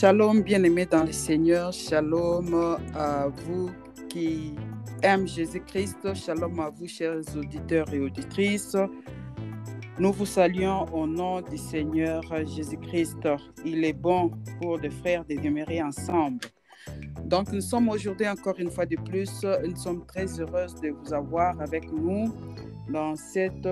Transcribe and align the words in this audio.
Shalom, 0.00 0.42
bien-aimés 0.42 0.86
dans 0.86 1.02
le 1.02 1.10
Seigneur. 1.10 1.72
Shalom 1.72 2.54
à 2.94 3.26
vous 3.26 3.68
qui 4.08 4.54
aiment 5.02 5.26
Jésus-Christ. 5.26 6.14
Shalom 6.14 6.60
à 6.60 6.70
vous, 6.70 6.86
chers 6.86 7.18
auditeurs 7.36 7.92
et 7.92 7.98
auditrices. 7.98 8.76
Nous 9.98 10.12
vous 10.12 10.24
saluons 10.24 10.84
au 10.92 11.04
nom 11.04 11.40
du 11.40 11.58
Seigneur 11.58 12.22
Jésus-Christ. 12.46 13.28
Il 13.64 13.84
est 13.84 13.92
bon 13.92 14.30
pour 14.60 14.78
des 14.78 14.90
frères 14.90 15.24
de 15.24 15.34
demeurer 15.34 15.82
ensemble. 15.82 16.46
Donc, 17.24 17.50
nous 17.50 17.60
sommes 17.60 17.88
aujourd'hui 17.88 18.28
encore 18.28 18.60
une 18.60 18.70
fois 18.70 18.86
de 18.86 18.94
plus, 18.94 19.44
nous 19.64 19.74
sommes 19.74 20.06
très 20.06 20.26
heureuses 20.38 20.76
de 20.76 20.90
vous 20.90 21.12
avoir 21.12 21.60
avec 21.60 21.90
nous 21.90 22.32
dans 22.88 23.16
cette 23.16 23.68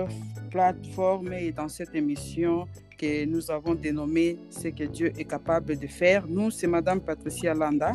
plateforme 0.51 1.31
et 1.31 1.53
dans 1.53 1.69
cette 1.69 1.95
émission 1.95 2.67
que 2.97 3.25
nous 3.25 3.51
avons 3.51 3.75
dénommée 3.75 4.37
Ce 4.49 4.69
que 4.69 4.83
Dieu 4.83 5.11
est 5.17 5.25
capable 5.25 5.77
de 5.77 5.87
faire. 5.87 6.25
Nous, 6.27 6.51
c'est 6.51 6.67
Madame 6.67 6.99
Patricia 7.01 7.53
Landa. 7.53 7.93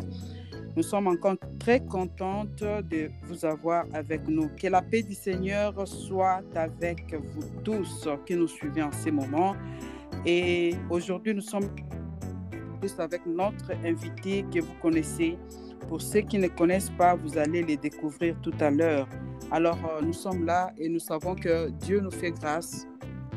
Nous 0.75 0.83
sommes 0.83 1.07
encore 1.07 1.35
très 1.59 1.81
contentes 1.85 2.63
de 2.63 3.11
vous 3.23 3.45
avoir 3.45 3.85
avec 3.93 4.27
nous. 4.27 4.49
Que 4.59 4.67
la 4.67 4.81
paix 4.81 5.03
du 5.03 5.13
Seigneur 5.13 5.87
soit 5.87 6.41
avec 6.55 7.13
vous 7.13 7.61
tous 7.63 8.07
qui 8.25 8.35
nous 8.35 8.47
suivez 8.47 8.81
en 8.81 8.91
ces 8.91 9.11
moments. 9.11 9.55
Et 10.25 10.73
aujourd'hui, 10.89 11.35
nous 11.35 11.41
sommes 11.41 11.69
avec 12.97 13.25
notre 13.25 13.71
invité 13.85 14.45
que 14.53 14.59
vous 14.59 14.73
connaissez. 14.81 15.37
Pour 15.87 16.01
ceux 16.01 16.21
qui 16.21 16.37
ne 16.37 16.47
connaissent 16.47 16.91
pas, 16.97 17.15
vous 17.15 17.37
allez 17.37 17.63
les 17.63 17.77
découvrir 17.77 18.35
tout 18.41 18.53
à 18.59 18.69
l'heure. 18.69 19.07
Alors, 19.51 19.77
euh, 19.85 20.01
nous 20.01 20.13
sommes 20.13 20.45
là 20.45 20.73
et 20.77 20.89
nous 20.89 20.99
savons 20.99 21.35
que 21.35 21.69
Dieu 21.69 21.99
nous 21.99 22.11
fait 22.11 22.31
grâce. 22.31 22.87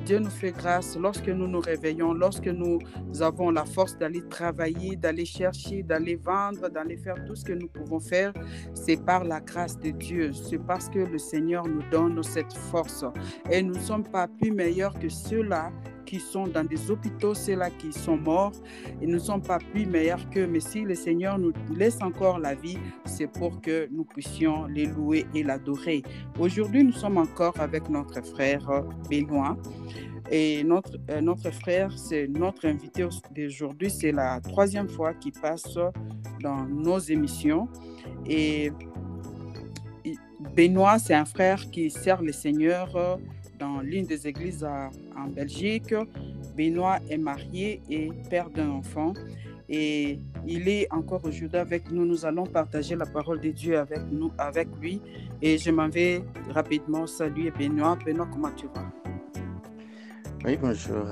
Dieu 0.07 0.21
nous 0.21 0.31
fait 0.31 0.53
grâce 0.53 0.97
lorsque 0.97 1.27
nous 1.27 1.49
nous 1.49 1.59
réveillons, 1.59 2.15
lorsque 2.15 2.47
nous 2.47 2.79
avons 3.21 3.51
la 3.51 3.65
force 3.65 3.99
d'aller 3.99 4.23
travailler, 4.29 4.95
d'aller 4.95 5.25
chercher, 5.25 5.83
d'aller 5.83 6.15
vendre, 6.15 6.69
d'aller 6.69 6.97
faire 6.97 7.17
tout 7.27 7.35
ce 7.35 7.45
que 7.45 7.53
nous 7.53 7.67
pouvons 7.67 7.99
faire. 7.99 8.33
C'est 8.73 9.05
par 9.05 9.25
la 9.25 9.41
grâce 9.41 9.77
de 9.81 9.91
Dieu. 9.91 10.33
C'est 10.33 10.65
parce 10.65 10.89
que 10.89 11.01
le 11.01 11.19
Seigneur 11.19 11.67
nous 11.67 11.83
donne 11.91 12.23
cette 12.23 12.53
force. 12.53 13.05
Et 13.51 13.61
nous 13.65 13.75
ne 13.75 13.81
sommes 13.81 14.05
pas 14.05 14.29
plus 14.29 14.53
meilleurs 14.53 14.97
que 14.97 15.09
ceux-là 15.09 15.73
qui 16.07 16.21
sont 16.21 16.47
dans 16.47 16.65
des 16.65 16.91
hôpitaux, 16.91 17.35
ceux-là 17.35 17.71
qui 17.71 17.93
sont 17.93 18.17
morts, 18.17 18.53
et 19.03 19.07
ne 19.07 19.19
sommes 19.19 19.43
pas 19.43 19.59
plus 19.59 19.85
meilleurs 19.85 20.31
qu'eux. 20.31 20.47
Mais 20.47 20.61
si 20.61 20.83
le 20.83 20.95
Seigneur 20.95 21.39
nous 21.39 21.53
laisse 21.75 22.01
encore 22.01 22.39
la 22.39 22.55
vie, 22.55 22.79
c'est 23.05 23.27
pour 23.27 23.61
que 23.61 23.89
nous 23.91 24.05
puissions 24.05 24.67
les 24.67 24.87
louer 24.87 25.27
et 25.35 25.43
l'adorer. 25.43 26.03
Aujourd'hui, 26.39 26.85
nous 26.85 26.93
sommes 26.93 27.19
encore 27.19 27.59
avec 27.61 27.89
notre 27.91 28.25
frère 28.25 28.69
euh, 28.71 28.83
Benoît. 29.11 29.57
Et 30.31 30.65
notre, 30.65 30.99
euh, 31.11 31.21
notre 31.21 31.51
frère, 31.51 31.97
c'est 31.97 32.27
notre 32.27 32.67
invité 32.67 33.07
d'aujourd'hui. 33.35 33.91
C'est 33.91 34.13
la 34.13 34.41
troisième 34.41 34.89
fois 34.89 35.15
qu'il 35.15 35.33
passe 35.33 35.79
dans 36.41 36.65
nos 36.67 36.99
émissions. 36.99 37.69
Et 38.27 38.73
Benoît, 40.57 40.99
c'est 40.99 41.15
un 41.15 41.25
frère 41.25 41.71
qui 41.71 41.91
sert 41.91 42.23
le 42.23 42.33
Seigneur 42.33 42.95
euh, 42.97 43.17
dans 43.59 43.81
l'une 43.81 44.07
des 44.07 44.27
églises 44.27 44.67
en 45.17 45.29
Belgique. 45.29 45.95
Benoît 46.57 46.99
est 47.11 47.19
marié 47.19 47.83
et 47.91 48.11
père 48.31 48.51
d'un 48.51 48.71
enfant. 48.71 49.13
Et 49.69 50.21
il 50.47 50.69
est 50.69 50.87
encore 50.93 51.23
aujourd'hui 51.25 51.59
avec 51.59 51.91
nous. 51.91 52.05
Nous 52.05 52.25
allons 52.25 52.47
partager 52.47 52.95
la 52.95 53.07
parole 53.07 53.41
de 53.41 53.51
Dieu 53.51 53.79
avec 53.79 54.01
nous, 54.11 54.31
avec 54.39 54.69
lui. 54.81 55.01
Et 55.43 55.59
je 55.59 55.71
m'en 55.71 55.89
vais 55.89 56.23
rapidement 56.51 57.07
saluer 57.07 57.51
Benoît. 57.51 57.99
Benoît, 58.05 58.29
comment 58.33 58.53
tu 58.57 58.67
vas? 58.67 58.87
Oui, 60.45 60.57
bonjour. 60.63 61.05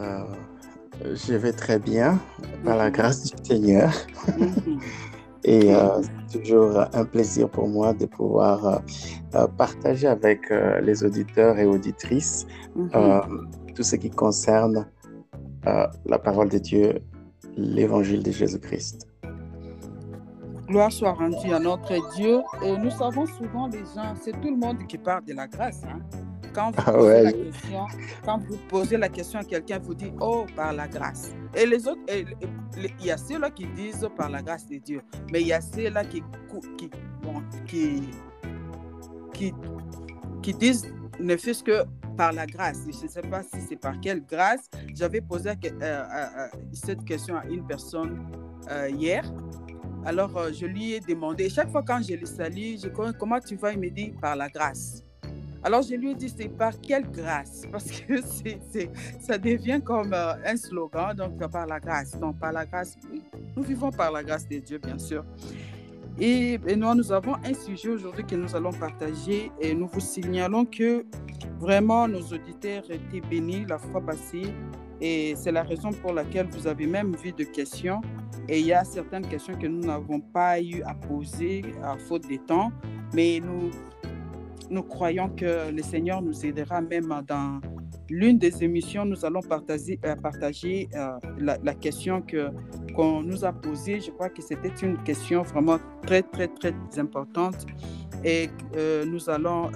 Euh, 1.04 1.16
je 1.16 1.34
vais 1.34 1.52
très 1.52 1.78
bien, 1.80 2.20
par 2.64 2.76
la 2.76 2.86
mhm. 2.86 2.92
grâce 2.92 3.24
du 3.24 3.44
Seigneur. 3.44 3.92
Mhm. 4.38 4.78
Et 5.46 5.74
euh, 5.74 6.00
c'est 6.26 6.38
toujours 6.38 6.84
un 6.94 7.04
plaisir 7.04 7.50
pour 7.50 7.68
moi 7.68 7.92
de 7.92 8.06
pouvoir 8.06 8.80
euh, 9.34 9.46
partager 9.58 10.06
avec 10.06 10.50
les 10.80 11.04
auditeurs 11.04 11.58
et 11.58 11.66
auditrices 11.66 12.46
mhm. 12.74 12.90
Tout 13.74 13.82
ce 13.82 13.96
qui 13.96 14.10
concerne 14.10 14.86
la 15.64 16.18
parole 16.18 16.48
de 16.48 16.58
Dieu, 16.58 17.00
l'évangile 17.56 18.22
de 18.22 18.30
Jésus-Christ. 18.30 19.08
Gloire 20.66 20.90
soit 20.90 21.12
rendue 21.12 21.52
à 21.52 21.58
notre 21.58 22.14
Dieu. 22.14 22.40
Et 22.62 22.76
nous 22.76 22.90
savons 22.90 23.26
souvent 23.26 23.68
les 23.68 23.84
gens, 23.94 24.14
c'est 24.20 24.32
tout 24.40 24.50
le 24.50 24.56
monde 24.56 24.86
qui 24.86 24.96
parle 24.96 25.24
de 25.24 25.34
la 25.34 25.46
grâce. 25.46 25.82
Hein? 25.84 26.00
Quand 26.54 26.70
vous, 26.70 26.82
ah 26.86 26.92
posez 26.92 27.22
la 27.22 27.32
question, 27.32 27.86
quand 28.24 28.38
vous 28.38 28.56
posez 28.68 28.96
la 28.96 29.08
question 29.08 29.40
à 29.40 29.44
quelqu'un, 29.44 29.78
vous 29.80 29.94
dites 29.94 30.14
Oh, 30.20 30.46
par 30.54 30.72
la 30.72 30.86
grâce. 30.86 31.32
Et 31.54 31.66
les 31.66 31.86
autres, 31.88 32.00
il 32.08 33.04
y 33.04 33.10
a 33.10 33.16
ceux-là 33.16 33.50
qui 33.50 33.66
disent 33.74 34.08
par 34.16 34.30
la 34.30 34.40
grâce 34.40 34.66
de 34.68 34.76
Dieu, 34.76 35.00
mais 35.32 35.40
il 35.40 35.48
y 35.48 35.52
a 35.52 35.60
ceux-là 35.60 36.04
qui, 36.04 36.22
qui, 37.66 38.02
qui, 39.32 39.54
qui, 40.42 40.54
disent 40.54 40.86
ne 41.20 41.36
fût-ce 41.36 41.62
que 41.62 41.84
par 42.16 42.32
la 42.32 42.46
grâce. 42.46 42.80
Je 42.86 43.04
ne 43.04 43.08
sais 43.08 43.22
pas 43.22 43.42
si 43.42 43.60
c'est 43.68 43.76
par 43.76 44.00
quelle 44.00 44.24
grâce. 44.24 44.70
J'avais 44.94 45.20
posé 45.20 45.50
euh, 45.50 45.54
euh, 45.82 46.04
euh, 46.38 46.46
cette 46.72 47.04
question 47.04 47.36
à 47.36 47.44
une 47.46 47.66
personne 47.66 48.26
hier. 48.88 49.24
Alors, 50.06 50.52
je 50.52 50.66
lui 50.66 50.92
ai 50.92 51.00
demandé, 51.00 51.48
chaque 51.48 51.70
fois 51.70 51.82
quand 51.82 52.00
je 52.02 52.14
le 52.14 52.26
salue, 52.26 52.76
je 52.82 52.88
comment 52.88 53.40
tu 53.40 53.56
vas, 53.56 53.72
il 53.72 53.78
me 53.78 53.88
dit 53.88 54.12
par 54.20 54.36
la 54.36 54.48
grâce. 54.48 55.02
Alors 55.62 55.80
je 55.80 55.94
lui 55.94 56.10
ai 56.10 56.14
dit, 56.14 56.28
c'est 56.28 56.48
par 56.48 56.78
quelle 56.78 57.10
grâce? 57.10 57.62
Parce 57.72 57.90
que 57.90 58.20
ça 59.18 59.38
devient 59.38 59.80
comme 59.82 60.12
un 60.12 60.56
slogan, 60.58 61.16
donc 61.16 61.38
par 61.50 61.66
la 61.66 61.80
grâce. 61.80 62.18
Donc 62.18 62.38
par 62.38 62.52
la 62.52 62.66
grâce, 62.66 62.96
oui, 63.10 63.22
nous 63.56 63.62
vivons 63.62 63.90
par 63.90 64.12
la 64.12 64.22
grâce 64.22 64.46
de 64.46 64.58
Dieu, 64.58 64.78
bien 64.78 64.98
sûr. 64.98 65.24
Et, 66.20 66.58
nous, 66.76 66.94
nous 66.94 67.12
avons 67.12 67.34
un 67.44 67.54
sujet 67.54 67.88
aujourd'hui 67.88 68.24
que 68.24 68.36
nous 68.36 68.54
allons 68.54 68.72
partager 68.72 69.50
et 69.60 69.74
nous 69.74 69.88
vous 69.88 70.00
signalons 70.00 70.64
que 70.64 71.04
vraiment 71.58 72.06
nos 72.06 72.22
auditeurs 72.22 72.84
étaient 72.88 73.20
bénis 73.28 73.64
la 73.68 73.78
fois 73.78 74.00
passée 74.00 74.46
et 75.00 75.34
c'est 75.36 75.50
la 75.50 75.64
raison 75.64 75.90
pour 75.90 76.12
laquelle 76.12 76.46
vous 76.52 76.68
avez 76.68 76.86
même 76.86 77.16
vu 77.16 77.32
de 77.32 77.42
questions 77.44 78.00
et 78.48 78.60
il 78.60 78.66
y 78.66 78.72
a 78.72 78.84
certaines 78.84 79.26
questions 79.26 79.58
que 79.58 79.66
nous 79.66 79.80
n'avons 79.80 80.20
pas 80.20 80.60
eu 80.60 80.82
à 80.82 80.94
poser 80.94 81.62
à 81.82 81.96
faute 81.96 82.28
de 82.28 82.36
temps, 82.36 82.70
mais 83.12 83.40
nous 83.40 83.70
nous 84.70 84.82
croyons 84.82 85.28
que 85.28 85.70
le 85.70 85.82
Seigneur 85.82 86.22
nous 86.22 86.44
aidera 86.46 86.80
même 86.80 87.22
dans 87.26 87.60
l'une 88.08 88.38
des 88.38 88.62
émissions. 88.62 89.04
Nous 89.04 89.24
allons 89.24 89.40
partager, 89.42 89.98
euh, 90.04 90.14
euh, 90.94 91.18
la, 91.38 91.74
question 91.74 92.22
que, 92.22 92.50
qu'on 92.94 93.22
nous 93.22 93.44
a 93.44 93.52
posée. 93.52 94.00
Je 94.00 94.10
crois 94.10 94.28
que 94.28 94.42
c'était 94.42 94.74
une 94.82 95.02
question 95.02 95.42
vraiment 95.42 95.78
très, 96.06 96.22
très, 96.22 96.48
très 96.48 96.74
importante. 96.98 97.66
Et 98.24 98.48
euh, 98.76 99.04
nous 99.04 99.28
allons 99.28 99.70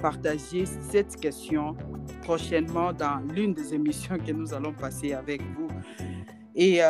partager 0.00 0.64
cette 0.66 1.16
question 1.16 1.76
prochainement 2.22 2.92
dans 2.92 3.20
l'une 3.34 3.52
des 3.52 3.74
émissions 3.74 4.16
que 4.18 4.32
nous 4.32 4.54
allons 4.54 4.72
passer 4.72 5.12
avec 5.12 5.42
vous. 5.42 5.68
Et 6.54 6.80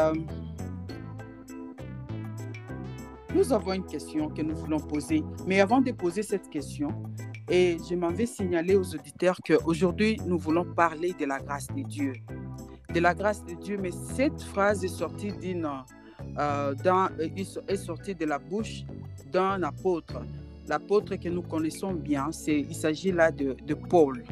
nous 3.34 3.53
avons 3.53 3.73
une 3.73 3.87
question 3.87 4.29
que 4.29 4.43
nous 4.43 4.56
voulons 4.56 4.81
poser. 4.81 5.23
Mais 5.47 5.61
avant 5.61 5.81
de 5.81 5.93
poser 5.93 6.23
cette 6.23 6.49
question, 6.50 6.89
et 7.50 7.78
je 7.88 7.97
m'en 7.97 8.11
vais 8.11 8.27
signaler 8.27 8.77
aux 8.77 8.94
auditeurs 8.94 9.37
qu'aujourd'hui, 9.44 10.19
nous 10.25 10.38
voulons 10.38 10.65
parler 10.65 11.12
de 11.19 11.27
la 11.27 11.41
grâce 11.41 11.66
de 11.66 11.83
Dieu. 11.83 12.12
De 12.94 13.00
la 13.00 13.12
grâce 13.12 13.44
de 13.44 13.55
Dieu, 13.55 13.77
mais 13.81 13.91
cette 13.91 14.41
phrase 14.41 14.84
est 14.84 14.88
sortie, 14.88 15.33
euh, 15.43 15.83
euh, 16.38 16.75
de 16.75 18.25
la 18.25 18.38
bouche 18.38 18.84
d'un 19.33 19.62
apôtre. 19.65 20.22
L'apôtre 20.69 21.16
que 21.16 21.28
nous 21.28 21.43
connaissons 21.43 21.93
bien, 21.93 22.31
il 22.47 22.75
s'agit 22.75 23.11
là 23.11 23.33
de, 23.33 23.75
Paul. 23.75 24.22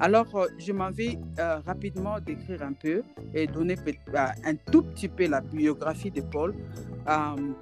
Alors, 0.00 0.34
euh, 0.34 0.46
je 0.58 0.72
m'en 0.72 0.90
vais 0.90 1.18
rapidement 1.66 2.18
décrire 2.18 2.62
un 2.62 2.72
peu 2.72 3.02
et 3.34 3.46
donner 3.46 3.76
un 4.14 4.54
tout 4.54 4.82
petit 4.82 5.08
peu 5.08 5.26
la 5.26 5.42
biographie 5.42 6.10
de 6.10 6.22
Paul, 6.22 6.54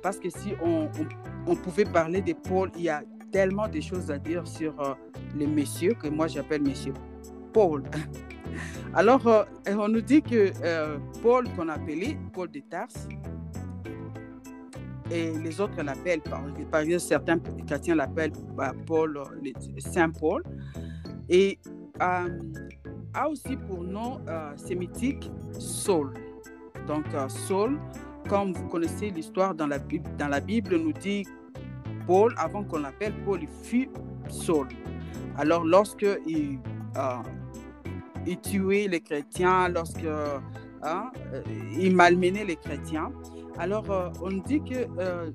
parce 0.00 0.18
que 0.20 0.30
si 0.30 0.52
on, 0.62 1.56
pouvait 1.56 1.84
parler 1.84 2.20
de 2.20 2.34
Paul, 2.34 2.70
il 2.76 2.82
y 2.82 2.88
a 2.88 3.02
tellement 3.30 3.68
de 3.68 3.80
choses 3.80 4.10
à 4.10 4.18
dire 4.18 4.46
sur 4.46 4.80
euh, 4.80 4.94
les 5.36 5.46
messieurs 5.46 5.94
que 5.94 6.08
moi 6.08 6.26
j'appelle 6.26 6.62
monsieur 6.62 6.92
Paul. 7.52 7.82
Alors, 8.94 9.26
euh, 9.26 9.44
on 9.68 9.88
nous 9.88 10.00
dit 10.00 10.22
que 10.22 10.52
euh, 10.62 10.98
Paul, 11.22 11.44
qu'on 11.54 11.68
appelait 11.68 12.16
Paul 12.32 12.50
de 12.50 12.60
Tarse, 12.60 13.08
et 15.10 15.32
les 15.32 15.60
autres 15.60 15.82
l'appellent, 15.82 16.22
par, 16.22 16.42
exemple, 16.80 17.00
certains 17.00 17.38
chrétiens 17.66 17.94
l'appellent 17.94 18.32
bah, 18.56 18.72
Paul, 18.86 19.20
Saint 19.78 20.10
Paul, 20.10 20.42
et 21.28 21.58
a 22.00 22.26
aussi 23.28 23.56
pour 23.56 23.84
nom 23.84 24.20
sémitique 24.56 25.30
Saul. 25.52 26.12
Donc, 26.88 27.04
Saul, 27.28 27.78
comme 28.28 28.52
vous 28.52 28.68
connaissez 28.68 29.10
l'histoire 29.10 29.54
dans 29.54 29.68
la 29.68 29.78
Bible, 29.78 30.08
dans 30.18 30.28
la 30.28 30.40
Bible 30.40 30.76
nous 30.76 30.92
dit 30.92 31.24
Paul, 32.06 32.34
avant 32.38 32.64
qu'on 32.64 32.78
l'appelle 32.78 33.14
Paul, 33.24 33.40
il 33.42 33.48
fut 33.48 33.90
Saul. 34.28 34.68
Alors, 35.36 35.64
lorsque 35.64 36.06
il, 36.26 36.58
euh, 36.96 38.34
tuait 38.42 38.88
les 38.88 39.00
chrétiens, 39.00 39.68
lorsque 39.68 40.06
hein, 40.82 41.10
euh, 41.32 41.42
il 41.78 41.94
malmenait 41.94 42.44
les 42.44 42.56
chrétiens, 42.56 43.12
Alors, 43.58 43.90
euh, 43.90 44.10
on 44.22 44.32
dit 44.32 44.60
que 44.60 44.86
euh, 44.98 45.30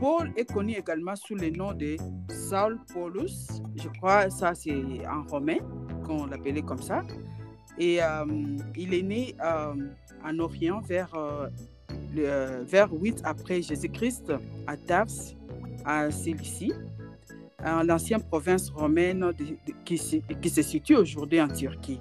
Paul 0.00 0.32
est 0.36 0.50
connu 0.50 0.72
également 0.72 1.14
sous 1.14 1.34
le 1.34 1.50
nom 1.50 1.74
de 1.74 1.96
Saul 2.30 2.78
Paulus. 2.92 3.60
Je 3.76 3.88
crois 3.98 4.30
ça 4.30 4.54
c'est 4.54 5.06
en 5.06 5.24
romain 5.24 5.58
qu'on 6.06 6.24
l'appelait 6.24 6.62
comme 6.62 6.80
ça. 6.80 7.02
Et 7.78 8.02
euh, 8.02 8.24
il 8.76 8.94
est 8.94 9.02
né 9.02 9.34
en 10.24 10.38
Orient 10.38 10.80
vers, 10.80 11.14
le, 12.14 12.64
vers 12.64 12.92
8 12.92 13.22
après 13.24 13.62
Jésus-Christ 13.62 14.32
à 14.66 14.76
Tars, 14.76 15.06
à 15.84 16.10
Cilicie, 16.10 16.72
en 17.64 17.82
l'ancienne 17.82 18.22
province 18.22 18.70
romaine 18.70 19.32
qui, 19.84 19.98
se 19.98 20.62
situe 20.62 20.96
aujourd'hui 20.96 21.40
en 21.40 21.48
Turquie. 21.48 22.00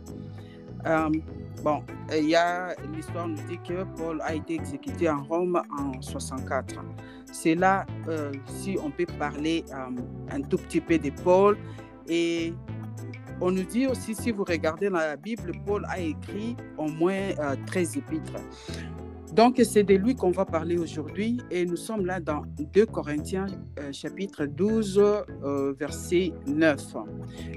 Bon, 1.64 1.84
il 2.18 2.30
y 2.30 2.36
a 2.36 2.74
l'histoire 2.96 3.28
nous 3.28 3.36
dit 3.50 3.60
que 3.68 3.84
Paul 3.98 4.22
a 4.24 4.34
été 4.34 4.56
exécuté 4.56 5.10
en 5.10 5.24
Rome 5.24 5.62
en 5.78 6.02
64. 6.02 6.76
C'est 7.32 7.56
là 7.56 7.86
euh, 8.08 8.32
si 8.46 8.78
on 8.82 8.90
peut 8.90 9.06
parler 9.18 9.66
euh, 9.74 9.90
un 10.32 10.42
tout 10.42 10.58
petit 10.58 10.80
peu 10.80 10.98
de 10.98 11.10
Paul. 11.22 11.58
Et 12.08 12.54
on 13.42 13.52
nous 13.52 13.64
dit 13.64 13.88
aussi, 13.88 14.16
si 14.16 14.32
vous 14.32 14.46
regardez 14.46 14.90
dans 14.90 15.00
la 15.00 15.18
Bible, 15.18 15.52
Paul 15.66 15.86
a 15.90 16.00
écrit 16.00 16.56
au 16.78 16.88
moins 16.88 17.32
13 17.66 17.98
euh, 17.98 18.00
épîtres. 18.00 18.40
Donc, 19.34 19.62
c'est 19.64 19.84
de 19.84 19.94
lui 19.94 20.16
qu'on 20.16 20.32
va 20.32 20.46
parler 20.46 20.78
aujourd'hui 20.78 21.40
et 21.52 21.66
nous 21.66 21.76
sommes 21.76 22.06
là 22.06 22.20
dans 22.20 22.42
2 22.74 22.86
Corinthiens 22.88 23.46
euh, 23.80 23.92
chapitre 23.92 24.46
12, 24.46 24.98
euh, 24.98 25.74
verset 25.80 26.34
9. 26.48 26.96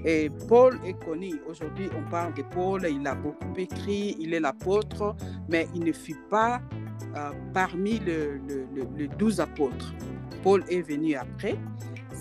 Et 0.04 0.30
Paul 0.48 0.78
est 0.84 1.02
connu. 1.04 1.40
Aujourd'hui, 1.48 1.88
on 1.96 2.10
parle 2.10 2.34
de 2.34 2.42
Paul. 2.42 2.86
Il 2.90 3.06
a 3.06 3.14
beaucoup 3.14 3.54
écrit. 3.56 4.16
Il 4.20 4.34
est 4.34 4.40
l'apôtre, 4.40 5.16
mais 5.48 5.66
il 5.74 5.84
ne 5.84 5.92
fut 5.92 6.18
pas 6.28 6.60
euh, 7.16 7.30
parmi 7.54 8.00
les 8.00 9.08
12 9.18 9.40
apôtres. 9.40 9.94
Paul 10.42 10.64
est 10.68 10.82
venu 10.82 11.14
après 11.14 11.56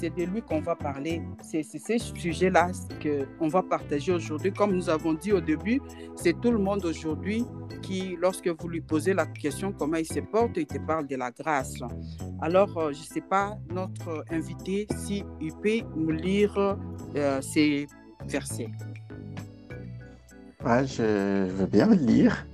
c'est 0.02 0.10
de 0.10 0.24
lui 0.24 0.42
qu'on 0.42 0.62
va 0.62 0.76
parler. 0.76 1.22
C'est 1.44 1.62
ce 1.62 1.98
sujet-là 2.16 2.72
qu'on 3.04 3.48
va 3.48 3.62
partager 3.62 4.12
aujourd'hui. 4.12 4.52
Comme 4.52 4.74
nous 4.74 4.90
avons 4.90 5.14
dit 5.14 5.32
au 5.32 5.42
début, 5.42 5.80
c'est 6.16 6.42
tout 6.42 6.52
le 6.52 6.58
monde 6.58 6.84
aujourd'hui 6.86 7.46
qui, 7.84 8.18
lorsque 8.20 8.48
vous 8.48 8.68
lui 8.68 8.82
posez 8.82 9.14
la 9.14 9.28
question 9.28 9.72
comment 9.72 9.98
il 9.98 10.08
se 10.08 10.20
porte, 10.20 10.58
il 10.58 10.66
te 10.66 10.80
parle 10.80 11.06
de 11.06 11.16
la 11.16 11.30
grâce. 11.30 11.76
Alors, 12.42 12.76
euh, 12.78 12.92
je 12.94 13.00
ne 13.00 13.06
sais 13.06 13.22
pas, 13.22 13.58
notre 13.70 14.26
invité, 14.32 14.88
si 14.98 15.24
peut 15.62 15.82
nous 15.96 16.10
lire 16.10 16.58
euh, 17.16 17.42
ces 17.42 17.88
versets. 18.26 18.72
je 20.64 21.46
veux 21.46 21.68
bien 21.68 21.88
lire 21.92 22.48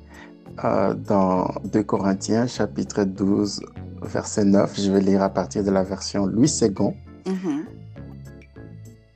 euh, 0.65 0.94
dans 0.94 1.47
2 1.63 1.83
Corinthiens 1.83 2.45
chapitre 2.47 3.05
12 3.05 3.61
verset 4.01 4.44
9. 4.44 4.79
Je 4.79 4.91
vais 4.91 5.01
lire 5.01 5.21
à 5.21 5.29
partir 5.29 5.63
de 5.63 5.71
la 5.71 5.83
version 5.83 6.25
Louis 6.25 6.51
II. 6.61 6.94
Mm-hmm. 7.27 7.65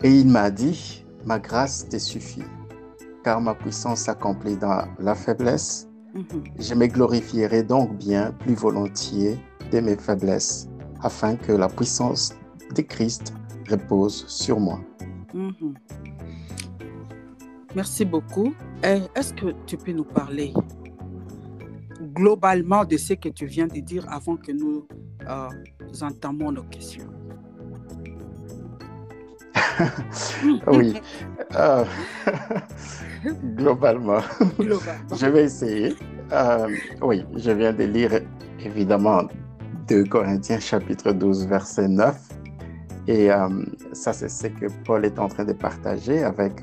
Et 0.03 0.19
il 0.19 0.27
m'a 0.27 0.51
dit, 0.51 1.05
ma 1.25 1.39
grâce 1.39 1.87
te 1.87 1.97
suffit, 1.97 2.43
car 3.23 3.39
ma 3.39 3.55
puissance 3.55 4.01
s'accomplit 4.01 4.57
dans 4.57 4.83
la 4.99 5.15
faiblesse. 5.15 5.87
Mm-hmm. 6.13 6.43
Je 6.59 6.73
me 6.75 6.87
glorifierai 6.87 7.63
donc 7.63 7.97
bien 7.97 8.33
plus 8.39 8.55
volontiers 8.55 9.39
de 9.71 9.79
mes 9.79 9.95
faiblesses, 9.95 10.67
afin 11.01 11.37
que 11.37 11.53
la 11.53 11.69
puissance 11.69 12.33
de 12.75 12.81
Christ 12.81 13.33
repose 13.69 14.25
sur 14.27 14.59
moi. 14.59 14.81
Mm-hmm. 15.33 15.73
Merci 17.73 18.03
beaucoup. 18.03 18.53
Est-ce 18.83 19.33
que 19.33 19.53
tu 19.65 19.77
peux 19.77 19.93
nous 19.93 20.03
parler 20.03 20.53
globalement 22.13 22.83
de 22.83 22.97
ce 22.97 23.13
que 23.13 23.29
tu 23.29 23.45
viens 23.45 23.67
de 23.67 23.79
dire 23.79 24.05
avant 24.09 24.35
que 24.35 24.51
nous 24.51 24.85
euh, 25.29 25.47
entamons 26.01 26.51
nos 26.51 26.63
questions? 26.63 27.07
Oui. 30.67 31.01
Euh, 31.55 31.85
globalement, 33.55 34.21
je 34.59 35.25
vais 35.27 35.43
essayer. 35.43 35.95
Euh, 36.31 36.67
oui, 37.01 37.25
je 37.35 37.51
viens 37.51 37.73
de 37.73 37.83
lire 37.83 38.19
évidemment 38.63 39.23
2 39.87 40.05
Corinthiens 40.05 40.59
chapitre 40.59 41.11
12 41.11 41.47
verset 41.47 41.87
9. 41.87 42.15
Et 43.07 43.31
euh, 43.31 43.47
ça, 43.93 44.13
c'est 44.13 44.29
ce 44.29 44.47
que 44.47 44.67
Paul 44.85 45.05
est 45.05 45.19
en 45.19 45.27
train 45.27 45.43
de 45.43 45.53
partager 45.53 46.23
avec 46.23 46.53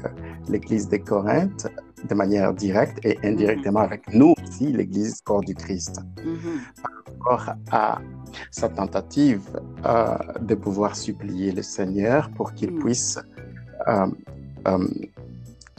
l'Église 0.49 0.89
de 0.89 0.97
Corinthe 0.97 1.67
de 2.05 2.15
manière 2.15 2.53
directe 2.55 2.99
et 3.05 3.19
indirectement 3.25 3.81
avec 3.81 4.13
nous 4.13 4.35
aussi, 4.43 4.73
l'Église 4.73 5.21
corps 5.23 5.41
du 5.41 5.55
Christ. 5.55 6.01
Mm-hmm. 6.17 6.83
Par 6.83 6.93
rapport 7.07 7.55
à 7.71 8.01
sa 8.51 8.69
tentative 8.69 9.61
euh, 9.85 10.17
de 10.41 10.55
pouvoir 10.55 10.97
supplier 10.97 11.53
le 11.53 11.63
Seigneur 11.63 12.31
pour 12.31 12.53
qu'il 12.55 12.73
mm. 12.73 12.79
puisse 12.81 13.19
euh, 13.89 14.07
euh, 14.67 14.89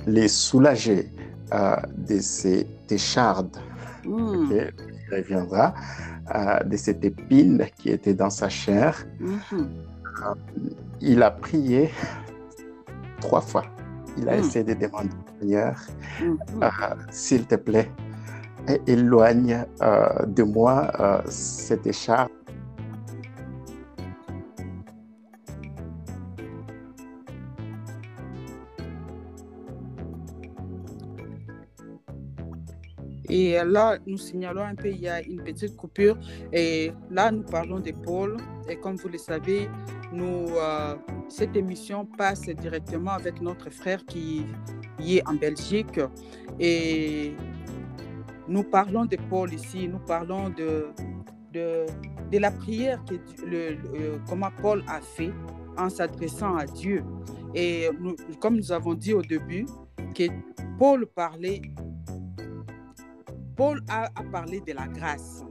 les 0.07 0.27
soulager 0.27 1.09
de 1.97 2.19
ces 2.19 2.67
déchardes. 2.87 3.57
Il 4.05 4.71
reviendra 5.11 5.73
de 6.63 6.77
cette 6.77 7.03
épine 7.03 7.65
qui 7.75 7.89
était 7.89 8.13
dans 8.13 8.29
sa 8.29 8.49
chair. 8.49 9.03
Il 11.01 11.23
a 11.23 11.31
prié 11.31 11.89
trois 13.19 13.41
fois. 13.41 13.63
Il 14.17 14.27
a 14.29 14.35
mm. 14.35 14.39
essayé 14.39 14.63
de 14.65 14.73
demander 14.73 15.09
au 15.09 15.39
Seigneur, 15.39 15.75
mm-hmm. 16.21 16.97
s'il 17.11 17.45
te 17.45 17.55
plaît, 17.55 17.89
éloigne 18.87 19.65
de 20.27 20.43
moi 20.43 21.23
cette 21.27 21.87
écharpe 21.87 22.31
Et 33.29 33.57
là, 33.63 33.97
nous 34.07 34.17
signalons 34.17 34.63
un 34.63 34.75
peu, 34.75 34.89
il 34.89 35.01
y 35.01 35.07
a 35.07 35.21
une 35.21 35.43
petite 35.43 35.75
coupure. 35.75 36.17
Et 36.51 36.91
là, 37.11 37.31
nous 37.31 37.43
parlons 37.43 37.79
de 37.79 37.91
Paul. 37.91 38.37
Et 38.67 38.77
comme 38.77 38.95
vous 38.95 39.09
le 39.09 39.19
savez, 39.19 39.69
euh, 40.13 40.95
cette 41.27 41.55
émission 41.55 42.05
passe 42.05 42.41
directement 42.41 43.11
avec 43.11 43.41
notre 43.41 43.69
frère 43.69 44.05
qui, 44.05 44.45
est 44.99 45.27
en 45.27 45.35
Belgique. 45.35 45.99
Et 46.59 47.35
nous 48.47 48.63
parlons 48.63 49.05
de 49.05 49.17
Paul 49.29 49.53
ici. 49.53 49.87
Nous 49.87 49.99
parlons 49.99 50.49
de, 50.49 50.87
de, 51.53 51.85
de 52.31 52.37
la 52.37 52.51
prière 52.51 53.03
que 53.05 53.15
le, 53.45 53.77
comment 54.27 54.49
Paul 54.61 54.83
a 54.87 54.99
fait 55.01 55.31
en 55.77 55.89
s'adressant 55.89 56.57
à 56.57 56.65
Dieu. 56.65 57.03
Et 57.53 57.89
comme 58.39 58.57
nous 58.57 58.71
avons 58.71 58.93
dit 58.93 59.13
au 59.13 59.21
début, 59.21 59.65
que 60.15 60.23
Paul 60.77 61.05
parlait 61.07 61.61
Paul 63.59 63.81
a, 63.89 64.09
parlé 64.31 64.61
de 64.61 64.71
la 64.71 64.87
grâce. 64.87 65.43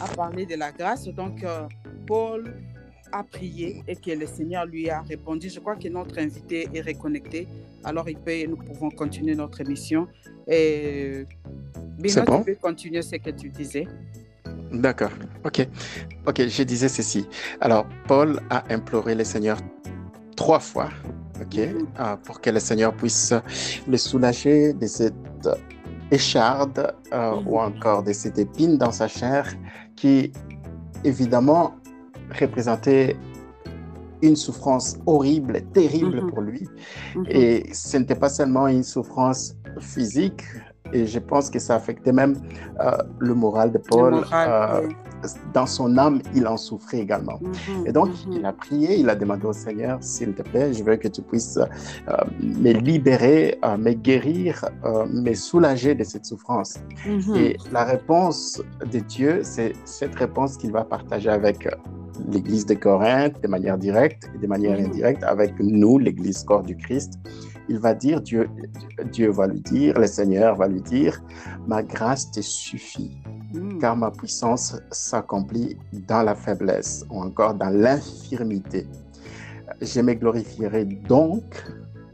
A 0.00 0.06
parlé 0.14 0.46
de 0.46 0.54
la 0.54 0.70
grâce. 0.70 1.08
Donc, 1.08 1.42
euh, 1.42 1.66
Paul 2.06 2.54
a 3.12 3.22
prié 3.22 3.82
et 3.86 3.96
que 3.96 4.10
le 4.10 4.26
Seigneur 4.26 4.66
lui 4.66 4.88
a 4.90 5.02
répondu. 5.02 5.48
Je 5.48 5.60
crois 5.60 5.76
que 5.76 5.88
notre 5.88 6.18
invité 6.18 6.68
est 6.72 6.80
reconnecté. 6.80 7.48
Alors, 7.84 8.08
il 8.08 8.18
peut, 8.18 8.44
nous 8.48 8.56
pouvons 8.56 8.90
continuer 8.90 9.34
notre 9.34 9.60
émission. 9.60 10.06
Et 10.48 11.24
Bino, 11.98 12.22
bon? 12.24 12.38
tu 12.38 12.44
peux 12.44 12.54
continuer 12.60 13.02
ce 13.02 13.16
que 13.16 13.30
tu 13.30 13.48
disais. 13.48 13.86
D'accord. 14.72 15.12
OK. 15.44 15.66
OK, 16.26 16.46
je 16.48 16.62
disais 16.62 16.88
ceci. 16.88 17.26
Alors, 17.60 17.86
Paul 18.06 18.40
a 18.50 18.64
imploré 18.72 19.14
le 19.14 19.24
Seigneur 19.24 19.58
trois 20.36 20.60
fois, 20.60 20.90
OK, 21.40 21.58
euh, 21.58 22.16
pour 22.24 22.40
que 22.40 22.50
le 22.50 22.60
Seigneur 22.60 22.94
puisse 22.94 23.32
le 23.88 23.96
soulager 23.96 24.72
de 24.74 24.86
cette 24.86 25.14
écharde 26.10 26.94
euh, 27.12 27.40
ou 27.46 27.58
encore 27.58 28.02
de 28.02 28.12
cette 28.12 28.38
épine 28.38 28.76
dans 28.78 28.92
sa 28.92 29.08
chair 29.08 29.52
qui, 29.96 30.32
évidemment, 31.04 31.74
représentait 32.30 33.16
une 34.22 34.36
souffrance 34.36 34.98
horrible, 35.06 35.62
terrible 35.72 36.22
mhm. 36.22 36.30
pour 36.30 36.40
lui. 36.40 36.68
Mhm. 37.14 37.26
Et 37.28 37.72
ce 37.72 37.96
n'était 37.96 38.14
pas 38.14 38.28
seulement 38.28 38.66
une 38.66 38.82
souffrance 38.82 39.56
physique, 39.80 40.42
et 40.92 41.06
je 41.06 41.18
pense 41.18 41.50
que 41.50 41.58
ça 41.58 41.74
affectait 41.74 42.12
même 42.12 42.36
euh, 42.80 42.96
le 43.18 43.34
moral 43.34 43.72
de 43.72 43.78
Paul. 43.78 44.24
Euh, 44.32 44.88
dans 45.52 45.66
son 45.66 45.96
âme, 45.98 46.20
il 46.34 46.46
en 46.46 46.56
souffrait 46.56 46.98
également. 46.98 47.40
Mm-hmm, 47.40 47.88
et 47.88 47.92
donc, 47.92 48.10
il 48.30 48.44
a 48.44 48.52
prié, 48.52 48.96
il 48.96 49.08
a 49.08 49.16
demandé 49.16 49.46
au 49.46 49.52
Seigneur, 49.52 49.98
s'il 50.00 50.34
te 50.34 50.42
plaît, 50.42 50.72
je 50.72 50.84
veux 50.84 50.96
que 50.96 51.08
tu 51.08 51.22
puisses 51.22 51.58
euh, 51.58 52.16
me 52.40 52.72
libérer, 52.72 53.58
me 53.78 53.92
guérir, 53.92 54.64
me 54.84 55.34
soulager 55.34 55.94
de 55.94 56.04
cette 56.04 56.26
souffrance. 56.26 56.74
Et 57.34 57.56
la 57.72 57.84
réponse 57.84 58.62
de 58.92 59.00
Dieu, 59.00 59.40
c'est 59.42 59.72
cette 59.84 60.14
réponse 60.14 60.58
qu'il 60.58 60.70
va 60.70 60.84
partager 60.84 61.30
avec 61.30 61.66
l'Église 62.30 62.66
de 62.66 62.74
Corinthe 62.74 63.42
de 63.42 63.48
manière 63.48 63.78
directe 63.78 64.30
et 64.34 64.38
de 64.38 64.46
manière 64.46 64.78
indirecte 64.78 65.22
avec 65.24 65.58
nous, 65.60 65.98
l'Église 65.98 66.42
corps 66.44 66.62
du 66.62 66.76
Christ 66.76 67.18
il 67.68 67.78
va 67.78 67.94
dire, 67.94 68.20
Dieu, 68.20 68.48
Dieu 69.12 69.30
va 69.30 69.46
lui 69.46 69.60
dire, 69.60 69.98
le 69.98 70.06
Seigneur 70.06 70.56
va 70.56 70.68
lui 70.68 70.80
dire, 70.80 71.20
ma 71.66 71.82
grâce 71.82 72.30
te 72.30 72.40
suffit, 72.40 73.20
hmm. 73.54 73.78
car 73.78 73.96
ma 73.96 74.10
puissance 74.10 74.76
s'accomplit 74.90 75.76
dans 75.92 76.22
la 76.22 76.34
faiblesse 76.34 77.04
ou 77.10 77.20
encore 77.20 77.54
dans 77.54 77.70
l'infirmité. 77.70 78.86
Je 79.80 80.00
me 80.00 80.14
glorifierai 80.14 80.84
donc 80.84 81.64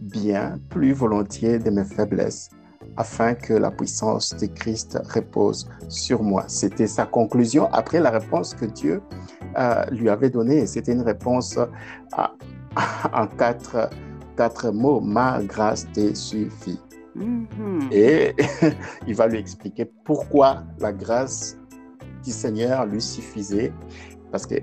bien 0.00 0.58
plus 0.70 0.92
volontiers 0.92 1.58
de 1.58 1.70
mes 1.70 1.84
faiblesses 1.84 2.50
afin 2.96 3.34
que 3.34 3.54
la 3.54 3.70
puissance 3.70 4.34
de 4.34 4.46
Christ 4.46 4.98
repose 5.14 5.68
sur 5.88 6.22
moi. 6.22 6.44
C'était 6.48 6.86
sa 6.86 7.06
conclusion 7.06 7.68
après 7.72 8.00
la 8.00 8.10
réponse 8.10 8.54
que 8.54 8.66
Dieu 8.66 9.00
euh, 9.58 9.84
lui 9.90 10.08
avait 10.08 10.30
donnée. 10.30 10.66
C'était 10.66 10.92
une 10.92 11.02
réponse 11.02 11.56
euh, 11.58 12.26
en 13.12 13.26
quatre 13.26 13.90
quatre 14.36 14.70
mots, 14.70 15.00
ma 15.00 15.42
grâce 15.42 15.86
te 15.92 16.14
suffit. 16.14 16.80
Mm-hmm. 17.16 17.92
Et 17.92 18.34
il 19.06 19.14
va 19.14 19.26
lui 19.26 19.38
expliquer 19.38 19.90
pourquoi 20.04 20.64
la 20.78 20.92
grâce 20.92 21.58
du 22.24 22.30
Seigneur 22.30 22.86
lui 22.86 23.00
suffisait, 23.00 23.72
parce 24.30 24.46
que 24.46 24.56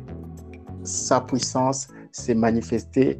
sa 0.83 1.21
puissance 1.21 1.87
s'est 2.11 2.35
manifestée 2.35 3.19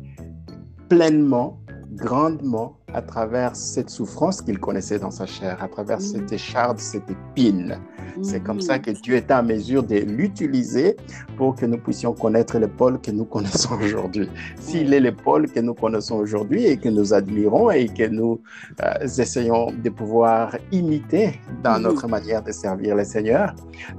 pleinement, 0.88 1.60
grandement 1.92 2.78
à 2.94 3.02
travers 3.02 3.56
cette 3.56 3.90
souffrance 3.90 4.42
qu'il 4.42 4.60
connaissait 4.60 5.00
dans 5.00 5.12
sa 5.12 5.26
chair, 5.26 5.62
à 5.62 5.68
travers 5.68 6.02
cette 6.02 6.32
écharde, 6.32 6.80
cette 6.80 7.10
épine. 7.10 7.80
C'est 8.22 8.42
comme 8.42 8.62
ça 8.62 8.80
que 8.80 8.92
Dieu 8.92 9.16
est 9.16 9.32
en 9.32 9.44
mesure 9.44 9.84
de 9.84 9.96
l'utiliser 9.98 10.98
pour 11.38 11.56
que 11.56 11.66
nous 11.66 11.78
puissions 11.78 12.14
connaître 12.14 12.60
le 12.60 12.68
Paul 12.68 13.00
que 13.00 13.12
nous 13.12 13.26
connaissons 13.36 13.76
aujourd'hui. 13.82 14.30
S'il 14.60 14.94
est 14.94 15.00
le 15.00 15.14
Paul 15.14 15.50
que 15.50 15.60
nous 15.60 15.74
connaissons 15.74 16.16
aujourd'hui 16.16 16.66
et 16.66 16.78
que 16.78 16.90
nous 16.90 17.14
admirons 17.14 17.72
et 17.72 17.88
que 17.88 18.08
nous 18.08 18.42
euh, 18.84 19.06
essayons 19.06 19.72
de 19.72 19.90
pouvoir 19.90 20.56
imiter 20.72 21.40
dans 21.64 21.80
notre 21.80 22.08
manière 22.08 22.44
de 22.44 22.52
servir 22.52 22.96
le 22.96 23.04
Seigneur, 23.04 23.56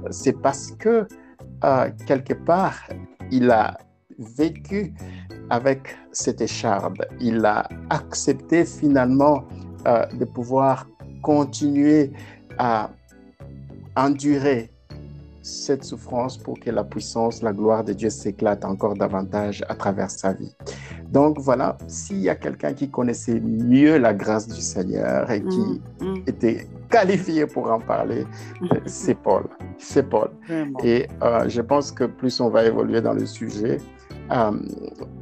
c'est 0.09 0.39
parce 0.39 0.71
que 0.71 1.07
euh, 1.63 1.89
quelque 2.05 2.33
part, 2.33 2.87
il 3.31 3.49
a 3.51 3.77
vécu 4.21 4.93
avec 5.49 5.97
cette 6.11 6.41
écharde. 6.41 7.05
Il 7.19 7.45
a 7.45 7.67
accepté 7.89 8.65
finalement 8.65 9.43
euh, 9.87 10.05
de 10.07 10.25
pouvoir 10.25 10.87
continuer 11.21 12.11
à 12.57 12.89
endurer 13.95 14.71
cette 15.41 15.83
souffrance 15.83 16.37
pour 16.37 16.59
que 16.59 16.69
la 16.69 16.83
puissance, 16.83 17.41
la 17.41 17.51
gloire 17.51 17.83
de 17.83 17.93
Dieu 17.93 18.09
s'éclate 18.09 18.63
encore 18.63 18.93
davantage 18.95 19.63
à 19.67 19.75
travers 19.75 20.11
sa 20.11 20.33
vie. 20.33 20.53
Donc 21.11 21.39
voilà, 21.39 21.77
s'il 21.87 22.19
y 22.19 22.29
a 22.29 22.35
quelqu'un 22.35 22.73
qui 22.73 22.89
connaissait 22.89 23.39
mieux 23.39 23.97
la 23.97 24.13
grâce 24.13 24.47
du 24.47 24.61
Seigneur 24.61 25.29
et 25.29 25.41
qui 25.41 25.59
mm, 25.59 26.05
mm. 26.05 26.23
était 26.27 26.67
qualifié 26.89 27.45
pour 27.47 27.71
en 27.71 27.79
parler, 27.79 28.25
c'est 28.85 29.15
Paul. 29.15 29.45
C'est 29.77 30.07
Paul. 30.07 30.29
Et 30.83 31.07
euh, 31.21 31.49
je 31.49 31.61
pense 31.61 31.91
que 31.91 32.03
plus 32.03 32.39
on 32.39 32.49
va 32.49 32.63
évoluer 32.65 33.01
dans 33.01 33.13
le 33.13 33.25
sujet, 33.25 33.77
euh, 34.31 34.51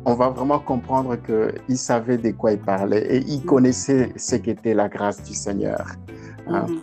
on 0.06 0.14
va 0.14 0.30
vraiment 0.30 0.60
comprendre 0.60 1.18
qu'il 1.18 1.78
savait 1.78 2.18
de 2.18 2.32
quoi 2.32 2.52
il 2.52 2.60
parlait 2.60 3.06
et 3.16 3.18
il 3.28 3.44
connaissait 3.44 4.14
ce 4.16 4.36
qu'était 4.36 4.74
la 4.74 4.88
grâce 4.88 5.24
du 5.24 5.34
Seigneur. 5.34 5.86
Hein. 6.48 6.66
Mhm. 6.68 6.80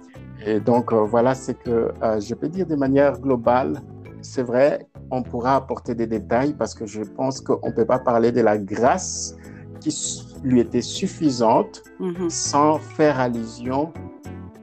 Et 0.46 0.60
donc, 0.60 0.92
euh, 0.92 1.04
voilà 1.04 1.34
ce 1.34 1.52
que 1.52 1.92
euh, 2.02 2.20
je 2.20 2.34
peux 2.34 2.48
dire 2.48 2.66
de 2.66 2.76
manière 2.76 3.18
globale. 3.20 3.80
C'est 4.22 4.42
vrai, 4.42 4.86
on 5.10 5.22
pourra 5.22 5.56
apporter 5.56 5.94
des 5.94 6.06
détails 6.06 6.54
parce 6.54 6.74
que 6.74 6.84
je 6.86 7.02
pense 7.02 7.40
qu'on 7.40 7.64
ne 7.64 7.72
peut 7.72 7.84
pas 7.84 8.00
parler 8.00 8.32
de 8.32 8.40
la 8.40 8.58
grâce 8.58 9.36
qui 9.80 10.24
lui 10.42 10.60
était 10.60 10.82
suffisante 10.82 11.82
mhm. 12.00 12.28
sans 12.28 12.78
faire 12.78 13.20
allusion 13.20 13.92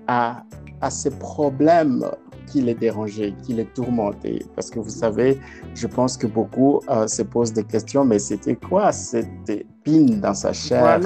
à, 0.08 0.44
à 0.82 0.90
ces 0.90 1.12
problèmes 1.12 2.06
qui 2.54 2.62
les 2.62 2.76
dérangeait, 2.76 3.34
qui 3.42 3.54
les 3.54 3.66
tourmentait. 3.66 4.46
Parce 4.56 4.70
que 4.70 4.80
vous 4.80 4.92
savez, 4.92 5.40
je 5.74 5.88
pense 5.88 6.16
que 6.16 6.28
beaucoup 6.28 6.82
euh, 6.88 7.08
se 7.08 7.24
posent 7.24 7.52
des 7.52 7.64
questions, 7.64 8.06
mais 8.06 8.20
c'était 8.20 8.56
quoi 8.56 8.92
cette 8.92 9.50
épine 9.50 10.20
dans 10.22 10.36
sa 10.36 10.54
chair? 10.54 11.02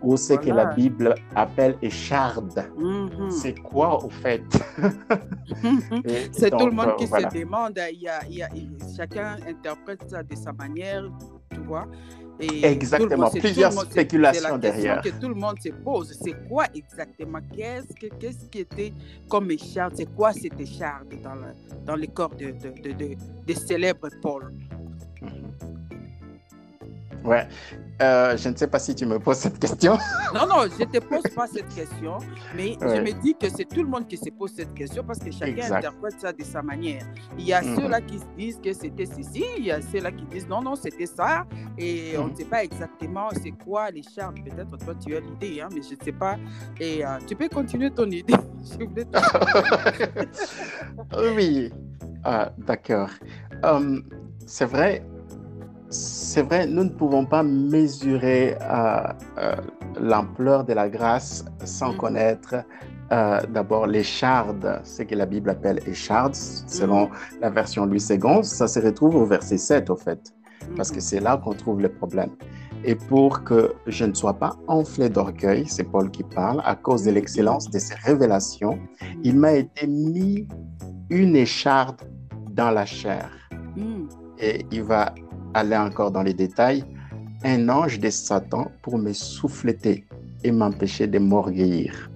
Ou 0.00 0.16
ce 0.16 0.34
que 0.34 0.50
la 0.50 0.66
Bible 0.66 1.16
appelle 1.34 1.76
écharde 1.82 2.64
mm-hmm. 2.78 3.30
C'est 3.30 3.58
quoi 3.58 4.04
au 4.04 4.10
fait? 4.10 4.44
C'est 6.30 6.50
tout 6.50 6.66
le 6.66 6.72
monde 6.72 6.94
qui 6.96 7.08
se 7.08 7.38
demande. 7.40 7.76
Il 7.92 8.02
y 8.02 8.08
a, 8.08 8.20
il 8.28 8.36
y 8.36 8.42
a, 8.44 8.48
chacun 8.96 9.38
interprète 9.48 10.04
ça 10.08 10.22
de 10.22 10.36
sa 10.36 10.52
manière, 10.52 11.02
tu 11.50 11.60
vois. 11.66 11.88
Exactement, 12.40 13.30
plusieurs 13.30 13.72
spéculations 13.72 14.58
derrière. 14.58 15.00
que 15.02 15.10
tout 15.10 15.28
le 15.28 15.34
monde 15.34 15.60
se 15.62 15.68
pose. 15.70 16.18
C'est 16.22 16.48
quoi 16.48 16.64
exactement? 16.74 17.38
Qu'est-ce 17.54 17.94
que, 17.94 18.12
qu'est-ce 18.16 18.46
qui 18.46 18.60
était 18.60 18.92
comme 19.28 19.50
écharde? 19.50 19.94
C'est 19.96 20.12
quoi 20.14 20.32
cette 20.32 20.58
écharde 20.58 21.08
dans 21.22 21.34
le, 21.34 21.52
dans 21.84 21.96
le 21.96 22.06
corps 22.06 22.34
de, 22.34 22.50
de, 22.50 22.92
de, 22.92 23.16
de 23.46 23.54
célèbre 23.54 24.08
Paul? 24.20 24.52
Ouais. 27.24 27.46
Euh, 28.00 28.36
je 28.36 28.48
ne 28.48 28.56
sais 28.56 28.66
pas 28.66 28.78
si 28.78 28.94
tu 28.94 29.06
me 29.06 29.18
poses 29.18 29.38
cette 29.38 29.58
question. 29.58 29.96
non, 30.34 30.46
non, 30.46 30.62
je 30.62 30.84
ne 30.84 30.90
te 30.90 30.98
pose 30.98 31.22
pas 31.34 31.46
cette 31.46 31.68
question, 31.68 32.18
mais 32.56 32.76
je 32.80 33.00
me 33.00 33.12
dis 33.22 33.34
que 33.34 33.48
c'est 33.48 33.64
tout 33.64 33.82
le 33.82 33.88
monde 33.88 34.08
qui 34.08 34.16
se 34.16 34.30
pose 34.30 34.52
cette 34.56 34.74
question 34.74 35.04
parce 35.04 35.20
que 35.20 35.30
chacun 35.30 35.72
interprète 35.72 36.18
ça 36.18 36.32
de 36.32 36.42
sa 36.42 36.62
manière. 36.62 37.04
Il 37.38 37.46
y 37.46 37.52
a 37.52 37.62
mhm. 37.62 37.76
ceux-là 37.76 38.00
qui 38.00 38.18
disent 38.36 38.60
que 38.62 38.72
c'était 38.72 39.06
ceci, 39.06 39.44
il 39.56 39.66
y 39.66 39.70
a 39.70 39.80
ceux-là 39.80 40.10
qui 40.10 40.24
disent 40.24 40.48
non, 40.48 40.62
non, 40.62 40.74
c'était 40.74 41.06
ça, 41.06 41.44
et 41.78 42.14
on 42.18 42.24
ne 42.24 42.30
mhm. 42.30 42.36
sait 42.36 42.44
pas 42.44 42.64
exactement 42.64 43.28
c'est 43.40 43.52
quoi 43.64 43.90
les 43.90 44.02
charmes. 44.02 44.34
Peut-être 44.42 44.76
toi, 44.84 44.94
tu 44.94 45.16
as 45.16 45.20
l'idée, 45.20 45.60
hein, 45.60 45.68
mais 45.72 45.82
je 45.82 45.94
ne 45.94 46.02
sais 46.02 46.12
pas. 46.12 46.36
Et 46.80 47.04
euh, 47.04 47.18
tu 47.26 47.36
peux 47.36 47.48
continuer 47.48 47.90
ton 47.90 48.10
idée, 48.10 48.34
oui, 51.36 51.70
ah, 52.24 52.52
d'accord. 52.58 53.10
Hum, 53.62 54.04
c'est 54.46 54.64
vrai, 54.64 55.04
c'est 55.92 56.42
vrai, 56.42 56.66
nous 56.66 56.84
ne 56.84 56.88
pouvons 56.88 57.26
pas 57.26 57.42
mesurer 57.42 58.56
euh, 58.60 59.02
euh, 59.38 59.56
l'ampleur 60.00 60.64
de 60.64 60.72
la 60.72 60.88
grâce 60.88 61.44
sans 61.64 61.92
mm. 61.92 61.96
connaître 61.98 62.54
euh, 63.12 63.40
d'abord 63.50 63.86
l'écharde, 63.86 64.80
ce 64.84 65.02
que 65.02 65.14
la 65.14 65.26
Bible 65.26 65.50
appelle 65.50 65.80
écharde, 65.86 66.34
selon 66.34 67.06
mm. 67.06 67.10
la 67.42 67.50
version 67.50 67.84
Louis 67.84 68.02
II. 68.08 68.42
Ça 68.42 68.66
se 68.66 68.80
retrouve 68.80 69.16
au 69.16 69.26
verset 69.26 69.58
7, 69.58 69.90
au 69.90 69.96
fait, 69.96 70.32
parce 70.76 70.90
que 70.90 70.96
mm. 70.96 71.00
c'est 71.00 71.20
là 71.20 71.36
qu'on 71.36 71.52
trouve 71.52 71.80
le 71.80 71.90
problème. 71.90 72.30
Et 72.84 72.94
pour 72.94 73.44
que 73.44 73.74
je 73.86 74.04
ne 74.04 74.14
sois 74.14 74.34
pas 74.34 74.56
enflé 74.66 75.08
d'orgueil, 75.08 75.66
c'est 75.68 75.84
Paul 75.84 76.10
qui 76.10 76.24
parle, 76.24 76.62
à 76.64 76.74
cause 76.74 77.04
de 77.04 77.10
l'excellence 77.12 77.70
de 77.70 77.78
ses 77.78 77.94
révélations, 77.94 78.78
il 79.22 79.38
m'a 79.38 79.52
été 79.52 79.86
mis 79.86 80.48
une 81.10 81.36
écharde 81.36 82.00
dans 82.50 82.70
la 82.70 82.84
chair. 82.84 83.30
Et 84.38 84.66
il 84.72 84.82
va 84.82 85.14
aller 85.54 85.76
encore 85.76 86.10
dans 86.10 86.22
les 86.22 86.34
détails, 86.34 86.84
un 87.44 87.68
ange 87.68 87.98
de 87.98 88.10
Satan 88.10 88.70
pour 88.82 88.98
me 88.98 89.12
souffleter 89.12 90.04
et 90.44 90.50
m'empêcher 90.50 91.06
de 91.06 91.18
m'orgueillir. 91.18 92.10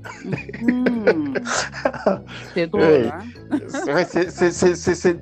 Hmm. 0.61 1.35
c'est 2.55 2.67
drôle, 2.67 3.13
hein? 3.13 3.23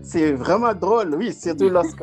C'est 0.03 0.33
vraiment 0.33 0.75
drôle, 0.75 1.15
oui, 1.15 1.33
surtout 1.33 1.69
lorsque, 1.71 2.03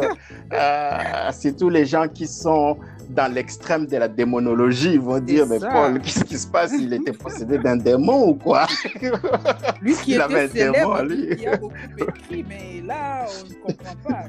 euh, 0.54 1.32
surtout 1.32 1.70
les 1.70 1.86
gens 1.86 2.08
qui 2.08 2.28
sont 2.28 2.78
dans 3.12 3.32
l'extrême 3.32 3.86
de 3.86 3.98
la 3.98 4.08
démonologie, 4.08 4.94
ils 4.94 5.00
vont 5.00 5.20
dire, 5.20 5.46
mais 5.48 5.60
Paul, 5.60 6.00
qu'est-ce 6.02 6.24
qui 6.24 6.38
se 6.38 6.48
passe? 6.48 6.74
Il 6.78 6.94
était 6.94 7.12
possédé 7.12 7.58
d'un 7.58 7.78
démon 7.78 8.30
ou 8.30 8.36
quoi? 8.36 8.68
Lui 9.82 9.94
qui 9.96 10.12
il 10.12 10.22
était 10.22 10.48
célèbre, 10.48 11.02
lui. 11.04 11.28
il 11.40 11.48
a 11.48 11.58
beaucoup 11.58 11.74
écrit, 11.98 12.46
mais 12.48 12.82
là, 12.86 13.26
on 13.26 13.50
ne 13.50 13.74
comprend 13.74 13.96
pas. 14.08 14.24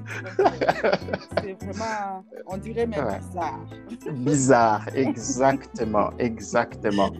C'est 1.42 1.64
vraiment, 1.64 2.24
on 2.46 2.56
dirait 2.56 2.86
même 2.86 3.04
bizarre. 3.20 3.60
Bizarre, 4.12 4.88
exactement, 4.94 6.10
exactement. 6.18 7.10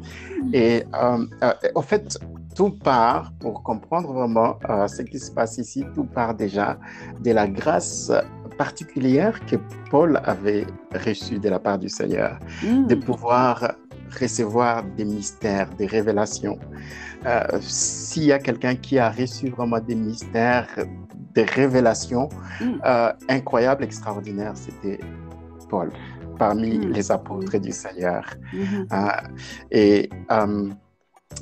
Et 0.52 0.84
euh, 0.94 1.26
euh, 1.42 1.52
en 1.74 1.82
fait, 1.82 2.18
tout 2.54 2.70
part, 2.70 3.32
pour 3.40 3.62
comprendre 3.62 4.12
vraiment 4.12 4.58
euh, 4.68 4.86
ce 4.86 5.02
qui 5.02 5.18
se 5.18 5.30
passe 5.30 5.58
ici, 5.58 5.84
tout 5.94 6.04
part 6.04 6.34
déjà 6.34 6.78
de 7.20 7.30
la 7.30 7.46
grâce 7.46 8.12
particulière 8.66 9.34
que 9.48 9.56
Paul 9.90 10.20
avait 10.34 10.66
reçue 11.06 11.38
de 11.44 11.48
la 11.54 11.58
part 11.66 11.78
du 11.84 11.88
Seigneur, 11.88 12.32
mm. 12.62 12.86
de 12.86 12.96
pouvoir 13.08 13.54
recevoir 14.20 14.74
des 14.96 15.06
mystères, 15.16 15.68
des 15.80 15.88
révélations. 15.96 16.58
Euh, 17.26 17.58
s'il 17.60 18.26
y 18.32 18.34
a 18.38 18.38
quelqu'un 18.38 18.76
qui 18.84 18.94
a 19.06 19.10
reçu 19.10 19.44
vraiment 19.56 19.80
des 19.80 19.98
mystères 20.08 20.72
des 21.36 21.46
révélations 21.60 22.28
mm. 22.60 22.64
euh, 22.84 23.12
incroyables, 23.28 23.82
extraordinaires, 23.90 24.56
c'était 24.64 25.00
Paul, 25.68 25.88
parmi 26.38 26.72
mm. 26.78 26.92
les 26.96 27.06
apôtres 27.10 27.58
du 27.58 27.72
Seigneur. 27.72 28.22
Mm-hmm. 28.54 28.86
Hein. 28.90 29.16
et, 29.72 30.08
euh, 30.30 30.70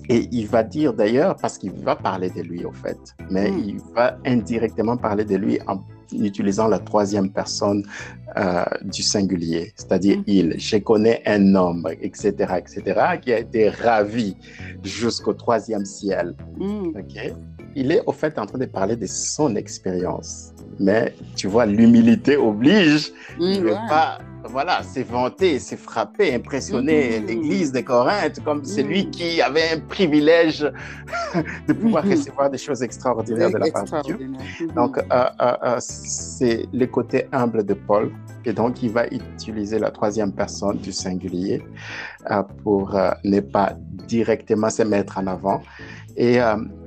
et 0.08 0.28
il 0.32 0.46
va 0.46 0.62
dire 0.62 0.92
d'ailleurs, 0.94 1.36
parce 1.36 1.58
qu'il 1.58 1.72
va 1.72 1.96
parler 1.96 2.30
de 2.30 2.42
lui, 2.42 2.64
au 2.64 2.72
fait, 2.72 3.00
mais 3.30 3.50
il 3.50 3.78
va 3.94 4.06
indirectement 4.24 4.96
parler 4.96 5.24
de 5.24 5.36
lui 5.36 5.58
en 5.66 5.76
utilisant 6.12 6.68
la 6.68 6.78
troisième 6.78 7.30
personne 7.30 7.84
euh, 8.36 8.64
du 8.82 9.02
singulier, 9.02 9.72
c'est-à-dire 9.76 10.18
mm. 10.18 10.24
il. 10.26 10.54
Je 10.58 10.76
connais 10.76 11.22
un 11.26 11.54
homme, 11.54 11.86
etc., 12.00 12.32
etc., 12.58 12.82
qui 13.20 13.32
a 13.32 13.38
été 13.38 13.68
ravi 13.68 14.36
jusqu'au 14.82 15.34
troisième 15.34 15.84
ciel. 15.84 16.34
Mm. 16.58 16.92
Il 17.76 17.92
est 17.92 18.02
au 18.06 18.12
fait 18.12 18.38
en 18.38 18.46
train 18.46 18.58
de 18.58 18.66
parler 18.66 18.96
de 18.96 19.06
son 19.06 19.54
expérience. 19.56 20.52
Mais 20.78 21.14
tu 21.36 21.46
vois, 21.46 21.66
l'humilité 21.66 22.36
oblige. 22.36 23.12
Ne 23.38 23.88
pas 23.88 24.18
voilà, 24.44 24.82
c'est 24.82 25.02
vanté, 25.02 25.58
c'est 25.58 25.76
frappé, 25.76 26.34
impressionné 26.34 27.18
mm-hmm. 27.18 27.26
l'église 27.26 27.72
de 27.72 27.80
Corinthe 27.80 28.42
comme 28.44 28.64
celui 28.64 29.06
mm. 29.06 29.10
qui 29.10 29.42
avait 29.42 29.70
un 29.72 29.80
privilège 29.80 30.60
de 31.68 31.72
pouvoir 31.72 32.04
mm-hmm. 32.04 32.10
recevoir 32.10 32.50
des 32.50 32.58
choses 32.58 32.82
extraordinaires 32.82 33.50
de 33.50 33.58
la 33.58 33.70
part 33.70 33.84
de 33.84 34.02
Dieu. 34.02 34.18
Mm-hmm. 34.18 34.74
Donc, 34.74 34.98
euh, 34.98 35.02
euh, 35.10 35.56
euh, 35.62 35.76
c'est 35.80 36.66
le 36.72 36.86
côté 36.86 37.26
humble 37.32 37.64
de 37.64 37.74
Paul. 37.74 38.10
Et 38.44 38.52
donc, 38.52 38.82
il 38.82 38.90
va 38.90 39.06
utiliser 39.08 39.78
la 39.78 39.90
troisième 39.90 40.32
personne 40.32 40.78
du 40.78 40.92
singulier 40.92 41.62
pour 42.64 42.98
ne 43.22 43.40
pas 43.40 43.74
directement 44.08 44.70
se 44.70 44.82
mettre 44.82 45.18
en 45.18 45.26
avant. 45.26 45.62
Et 46.16 46.38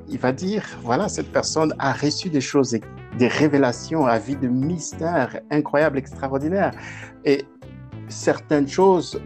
il 0.10 0.20
va 0.20 0.32
dire, 0.32 0.64
voilà, 0.82 1.08
cette 1.10 1.32
personne 1.32 1.74
a 1.80 1.94
reçu 1.94 2.30
des 2.30 2.42
choses, 2.42 2.78
des 3.18 3.28
révélations, 3.28 4.06
a 4.06 4.20
vu 4.20 4.36
de 4.36 4.48
mystères 4.48 5.40
incroyables, 5.52 5.98
extraordinaires. 5.98 6.72
Et 7.26 7.46
certaines 8.08 8.68
choses 8.68 9.20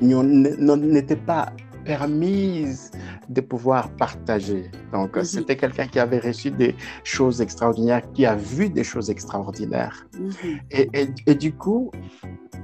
n'étaient 0.00 1.16
pas 1.16 1.52
permises 1.84 2.90
de 3.28 3.40
pouvoir 3.40 3.90
partager. 3.90 4.70
Donc, 4.92 5.16
mhm. 5.16 5.24
c'était 5.24 5.56
quelqu'un 5.56 5.86
qui 5.86 5.98
avait 5.98 6.18
reçu 6.18 6.50
des 6.50 6.74
choses 7.04 7.40
extraordinaires, 7.40 8.02
qui 8.12 8.26
a 8.26 8.34
vu 8.34 8.68
des 8.68 8.84
choses 8.84 9.10
extraordinaires. 9.10 10.06
Mhm. 10.18 10.60
et, 10.70 10.88
et, 11.26 11.34
du 11.34 11.52
coup, 11.52 11.90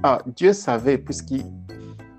ah, 0.02 0.22
Dieu 0.26 0.52
savait, 0.52 0.98
puisqu'il 0.98 1.44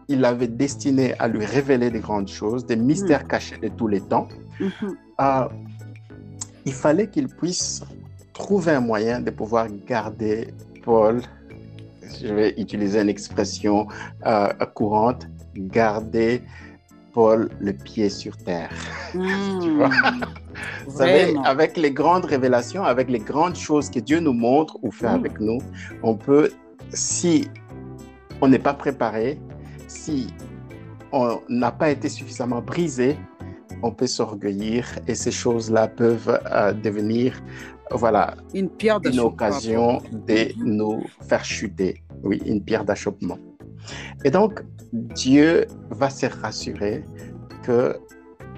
il 0.07 0.25
avait 0.25 0.47
destiné 0.47 1.13
à 1.19 1.27
lui 1.27 1.45
révéler 1.45 1.89
des 1.89 1.99
grandes 1.99 2.27
choses, 2.27 2.65
des 2.65 2.75
mystères 2.75 3.23
mhm. 3.23 3.27
cachés 3.27 3.57
de 3.57 3.69
tous 3.69 3.87
les 3.87 4.01
temps, 4.01 4.27
ah, 5.17 5.49
il 6.65 6.73
fallait 6.73 7.07
qu'il 7.07 7.27
puisse 7.27 7.83
trouver 8.33 8.71
un 8.73 8.81
moyen 8.81 9.19
de 9.19 9.31
pouvoir 9.31 9.67
garder 9.87 10.53
Paul 10.83 11.21
je 12.19 12.33
vais 12.33 12.53
utiliser 12.57 13.01
une 13.01 13.09
expression 13.09 13.87
euh, 14.25 14.47
courante, 14.73 15.27
garder 15.55 16.41
Paul 17.13 17.49
le 17.59 17.73
pied 17.73 18.09
sur 18.09 18.37
terre. 18.37 18.69
tu 19.11 19.19
vois? 19.75 19.89
Hmm. 19.89 20.21
Vous 20.87 20.97
savez, 20.97 21.35
avec 21.43 21.77
les 21.77 21.91
grandes 21.91 22.25
révélations, 22.25 22.83
avec 22.83 23.09
les 23.09 23.19
grandes 23.19 23.55
choses 23.55 23.89
que 23.89 23.99
Dieu 23.99 24.19
nous 24.19 24.33
montre 24.33 24.77
ou 24.81 24.91
fait 24.91 25.07
hmm. 25.09 25.15
avec 25.15 25.39
nous, 25.39 25.59
on 26.03 26.15
peut, 26.15 26.49
si 26.93 27.47
on 28.41 28.47
n'est 28.47 28.59
pas 28.59 28.73
préparé, 28.73 29.39
si 29.91 30.27
on 31.11 31.41
n'a 31.49 31.71
pas 31.71 31.89
été 31.91 32.07
suffisamment 32.09 32.61
brisé, 32.61 33.17
on 33.83 33.91
peut 33.91 34.07
s'orgueillir 34.07 34.85
et 35.07 35.15
ces 35.15 35.31
choses-là 35.31 35.87
peuvent 35.87 36.39
euh, 36.51 36.73
devenir 36.73 37.41
voilà, 37.91 38.35
une, 38.53 38.69
pierre 38.69 38.99
une 39.03 39.19
occasion 39.19 40.01
de 40.11 40.53
nous 40.63 41.03
faire 41.27 41.43
chuter. 41.43 42.03
Oui, 42.23 42.41
une 42.45 42.63
pierre 42.63 42.85
d'achoppement. 42.85 43.37
Et 44.23 44.31
donc, 44.31 44.63
Dieu 44.93 45.65
va 45.89 46.09
se 46.09 46.27
rassurer 46.27 47.03
que 47.63 47.97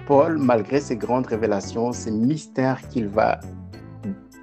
Paul, 0.06 0.38
malgré 0.38 0.80
ses 0.80 0.96
grandes 0.96 1.26
révélations, 1.26 1.90
ces 1.92 2.10
mystères 2.10 2.86
qu'il 2.88 3.08
va 3.08 3.40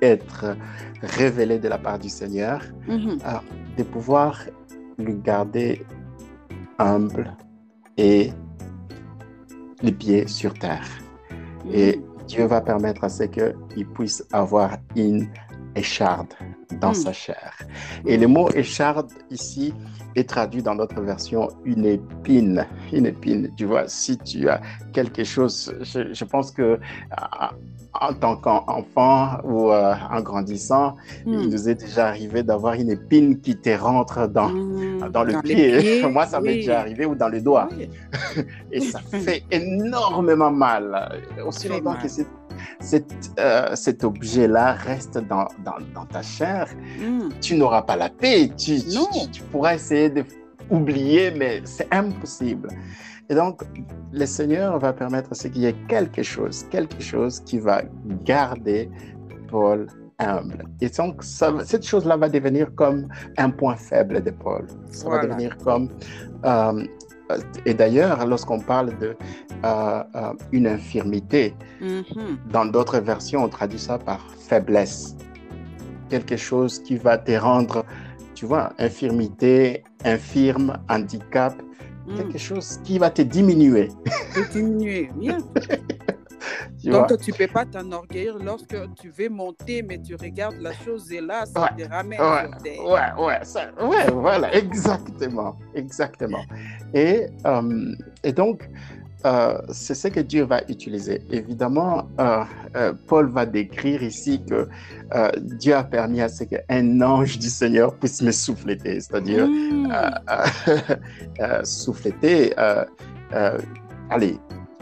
être 0.01 0.57
révélé 1.01 1.59
de 1.59 1.69
la 1.69 1.77
part 1.77 1.99
du 1.99 2.09
Seigneur, 2.09 2.61
mhm. 2.87 3.19
euh, 3.25 3.37
de 3.77 3.83
pouvoir 3.83 4.41
le 4.97 5.13
garder 5.13 5.83
humble 6.81 7.35
et 7.97 8.31
les 9.81 9.91
pieds 9.91 10.27
sur 10.27 10.53
terre. 10.53 10.87
Et 11.71 11.97
mhm. 11.97 12.03
Dieu 12.27 12.45
va 12.45 12.61
permettre 12.61 13.03
à 13.03 13.09
ce 13.09 13.23
qu'il 13.23 13.87
puisse 13.93 14.23
avoir 14.31 14.77
une 14.95 15.27
écharde 15.75 16.33
dans 16.81 16.91
hmm. 16.91 16.95
sa 16.95 17.13
chair. 17.13 17.53
Et 18.05 18.17
le 18.17 18.27
mot 18.27 18.49
écharde 18.49 19.09
ici 19.29 19.73
est 20.15 20.27
traduit 20.27 20.61
dans 20.61 20.75
notre 20.75 20.99
version 21.01 21.47
une 21.63 21.85
épine. 21.85 22.65
Une 22.91 23.05
épine, 23.05 23.49
tu 23.55 23.65
vois, 23.65 23.87
si 23.87 24.17
tu 24.17 24.49
as 24.49 24.59
quelque 24.91 25.23
chose, 25.23 25.73
je, 25.81 26.25
pense 26.25 26.51
que 26.51 26.79
en 27.93 28.13
tant 28.13 28.35
qu'enfant 28.37 29.37
ou 29.43 29.71
euh, 29.71 29.93
en 30.09 30.21
grandissant, 30.21 30.95
il 31.25 31.37
hmm. 31.37 31.49
nous 31.49 31.69
est 31.69 31.75
déjà 31.75 32.07
arrivé 32.07 32.41
d'avoir 32.41 32.73
une 32.73 32.89
épine 32.89 33.39
qui 33.39 33.55
te 33.55 33.69
rentre 33.69 34.27
dans, 34.27 34.51
dans 35.09 35.23
le 35.23 35.41
pied. 35.41 36.01
Moi, 36.11 36.25
ça 36.25 36.41
m'est 36.41 36.55
déjà 36.55 36.79
arrivé 36.79 37.05
ou 37.05 37.15
dans 37.15 37.29
le 37.29 37.41
doigt. 37.41 37.69
Et 38.71 38.79
ça 38.79 38.99
fait 39.11 39.43
énormément 39.51 40.51
mal. 40.51 41.21
Aussi 41.45 41.67
longtemps 41.67 41.95
que 42.01 42.07
c'est 42.07 42.27
euh, 43.39 43.75
cet 43.75 44.03
objet-là 44.03 44.73
reste 44.73 45.17
dans, 45.17 45.47
dans, 45.63 46.05
ta 46.05 46.21
chair, 46.21 46.67
hmm. 46.99 47.29
tu 47.41 47.55
n'auras 47.55 47.83
pas 47.83 47.95
la 47.95 48.09
paix. 48.09 48.49
Tu, 48.57 48.79
tu, 49.31 49.41
pourras 49.51 49.75
essayer 49.75 50.09
d'oublier, 50.09 51.31
mais 51.31 51.61
c'est 51.65 51.87
impossible. 51.93 52.69
Et 53.29 53.35
donc, 53.35 53.61
le 54.11 54.25
Seigneur 54.25 54.77
va 54.79 54.91
permettre 54.93 55.31
qu'il 55.31 55.59
y 55.59 55.65
ait 55.65 55.75
quelque 55.87 56.23
chose, 56.23 56.65
quelque 56.69 57.01
chose 57.01 57.39
qui 57.41 57.59
va 57.59 57.83
garder 58.25 58.89
Paul 59.47 59.87
humble. 60.19 60.65
Et 60.81 60.89
donc, 60.89 61.23
cette 61.23 61.85
chose-là 61.85 62.17
va 62.17 62.29
devenir 62.29 62.73
comme 62.75 63.07
un 63.37 63.49
point 63.49 63.75
faible 63.75 64.23
de 64.23 64.31
Paul. 64.31 64.67
Ça 64.89 65.09
va 65.09 65.25
devenir 65.25 65.57
comme 65.57 65.89
euh, 66.45 66.83
et 67.65 67.73
d'ailleurs, 67.73 68.25
lorsqu'on 68.25 68.59
parle 68.59 68.97
de 68.97 69.15
euh, 69.63 70.03
euh, 70.15 70.33
une 70.51 70.67
infirmité, 70.67 71.53
mm-hmm. 71.81 72.51
dans 72.51 72.65
d'autres 72.65 72.99
versions, 72.99 73.43
on 73.43 73.49
traduit 73.49 73.79
ça 73.79 73.97
par 73.97 74.25
faiblesse. 74.47 75.15
Quelque 76.09 76.37
chose 76.37 76.79
qui 76.79 76.97
va 76.97 77.17
te 77.17 77.31
rendre, 77.31 77.85
tu 78.35 78.45
vois, 78.45 78.73
infirmité, 78.79 79.83
infirme, 80.03 80.77
handicap, 80.89 81.55
mm. 82.07 82.17
quelque 82.17 82.37
chose 82.37 82.79
qui 82.83 82.97
va 82.97 83.09
te 83.09 83.21
diminuer. 83.21 83.89
Te 84.33 84.51
diminuer, 84.51 85.09
bien. 85.15 85.37
Donc, 86.83 87.17
tu 87.19 87.31
ne 87.31 87.35
peux 87.35 87.47
pas 87.47 87.65
t'enorgueillir 87.65 88.37
lorsque 88.39 88.75
tu 88.99 89.09
veux 89.09 89.29
monter, 89.29 89.83
mais 89.83 89.99
tu 90.01 90.15
regardes 90.15 90.59
la 90.59 90.73
chose 90.73 91.11
et 91.11 91.21
là, 91.21 91.45
ça 91.45 91.69
te 91.77 91.83
ramène 91.87 92.19
ouais, 92.19 92.79
Ouais, 92.79 93.11
ouais, 93.17 93.87
ouais, 93.87 94.11
voilà, 94.11 94.53
exactement, 94.55 95.55
exactement. 95.75 96.43
Et, 96.93 97.27
euh, 97.45 97.95
et 98.23 98.31
donc, 98.31 98.69
euh, 99.25 99.59
c'est 99.69 99.93
ce 99.93 100.07
que 100.07 100.19
Dieu 100.19 100.43
va 100.43 100.61
utiliser. 100.67 101.21
Évidemment, 101.29 102.07
euh, 102.19 102.93
Paul 103.07 103.29
va 103.29 103.45
décrire 103.45 104.01
ici 104.01 104.41
que 104.49 104.67
Dieu 105.39 105.75
a 105.75 105.83
permis 105.83 106.21
à 106.21 106.29
ce 106.29 106.45
qu'un 106.45 107.01
ange 107.01 107.37
du 107.37 107.49
Seigneur 107.49 107.95
puisse 107.95 108.21
me 108.23 108.31
souffleter, 108.31 108.99
c'est-à-dire 108.99 109.47
mmh. 109.47 109.93
souffleter, 111.63 112.55
allez, 114.09 114.39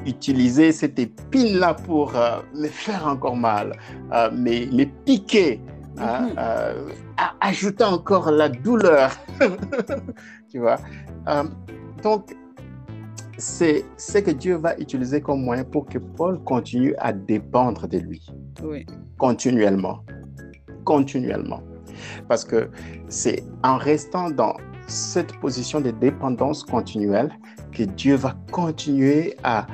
utiliser 0.09 0.71
cette 0.71 0.99
épine-là 0.99 1.73
pour 1.73 2.15
euh, 2.15 2.39
me 2.55 2.67
faire 2.67 3.07
encore 3.07 3.35
mal, 3.35 3.77
euh, 4.11 4.31
me, 4.31 4.85
piquer, 5.05 5.61
hein, 5.97 6.21
mhm. 6.21 6.35
euh, 6.37 6.91
ajouter 7.39 7.83
encore 7.83 8.31
la 8.31 8.49
douleur. 8.49 9.11
tu 10.51 10.59
vois? 10.59 10.77
Donc, 12.01 12.35
c'est 13.37 13.85
ce 13.97 14.17
que 14.17 14.31
Dieu 14.31 14.55
va 14.55 14.77
utiliser 14.77 15.21
comme 15.21 15.43
moyen 15.43 15.63
pour 15.63 15.85
que 15.85 15.97
Paul 15.97 16.43
continue 16.43 16.95
à 16.97 17.13
dépendre 17.13 17.87
de 17.87 17.99
lui. 17.99 18.25
Oui. 18.63 18.85
Continuellement. 19.17 19.99
Continuellement. 20.83 21.61
Parce 22.27 22.43
que 22.43 22.69
c'est 23.09 23.43
en 23.63 23.77
restant 23.77 24.29
dans 24.29 24.55
cette 24.87 25.37
position 25.39 25.81
de 25.81 25.91
dépendance 25.91 26.63
continuelle 26.63 27.31
que 27.71 27.83
Dieu 27.83 28.15
va 28.15 28.35
continuer 28.51 29.35
à 29.43 29.67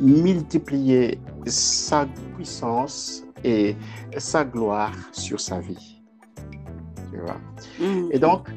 multiplier 0.00 1.18
sa 1.46 2.06
puissance 2.36 3.24
et 3.44 3.76
sa 4.16 4.44
gloire 4.44 4.94
sur 5.12 5.40
sa 5.40 5.60
vie. 5.60 6.02
Tu 7.10 7.18
vois? 7.20 7.40
Mm. 7.80 8.08
Et 8.12 8.18
donc, 8.18 8.48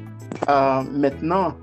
euh, 0.48 0.82
maintenant, 0.92 1.54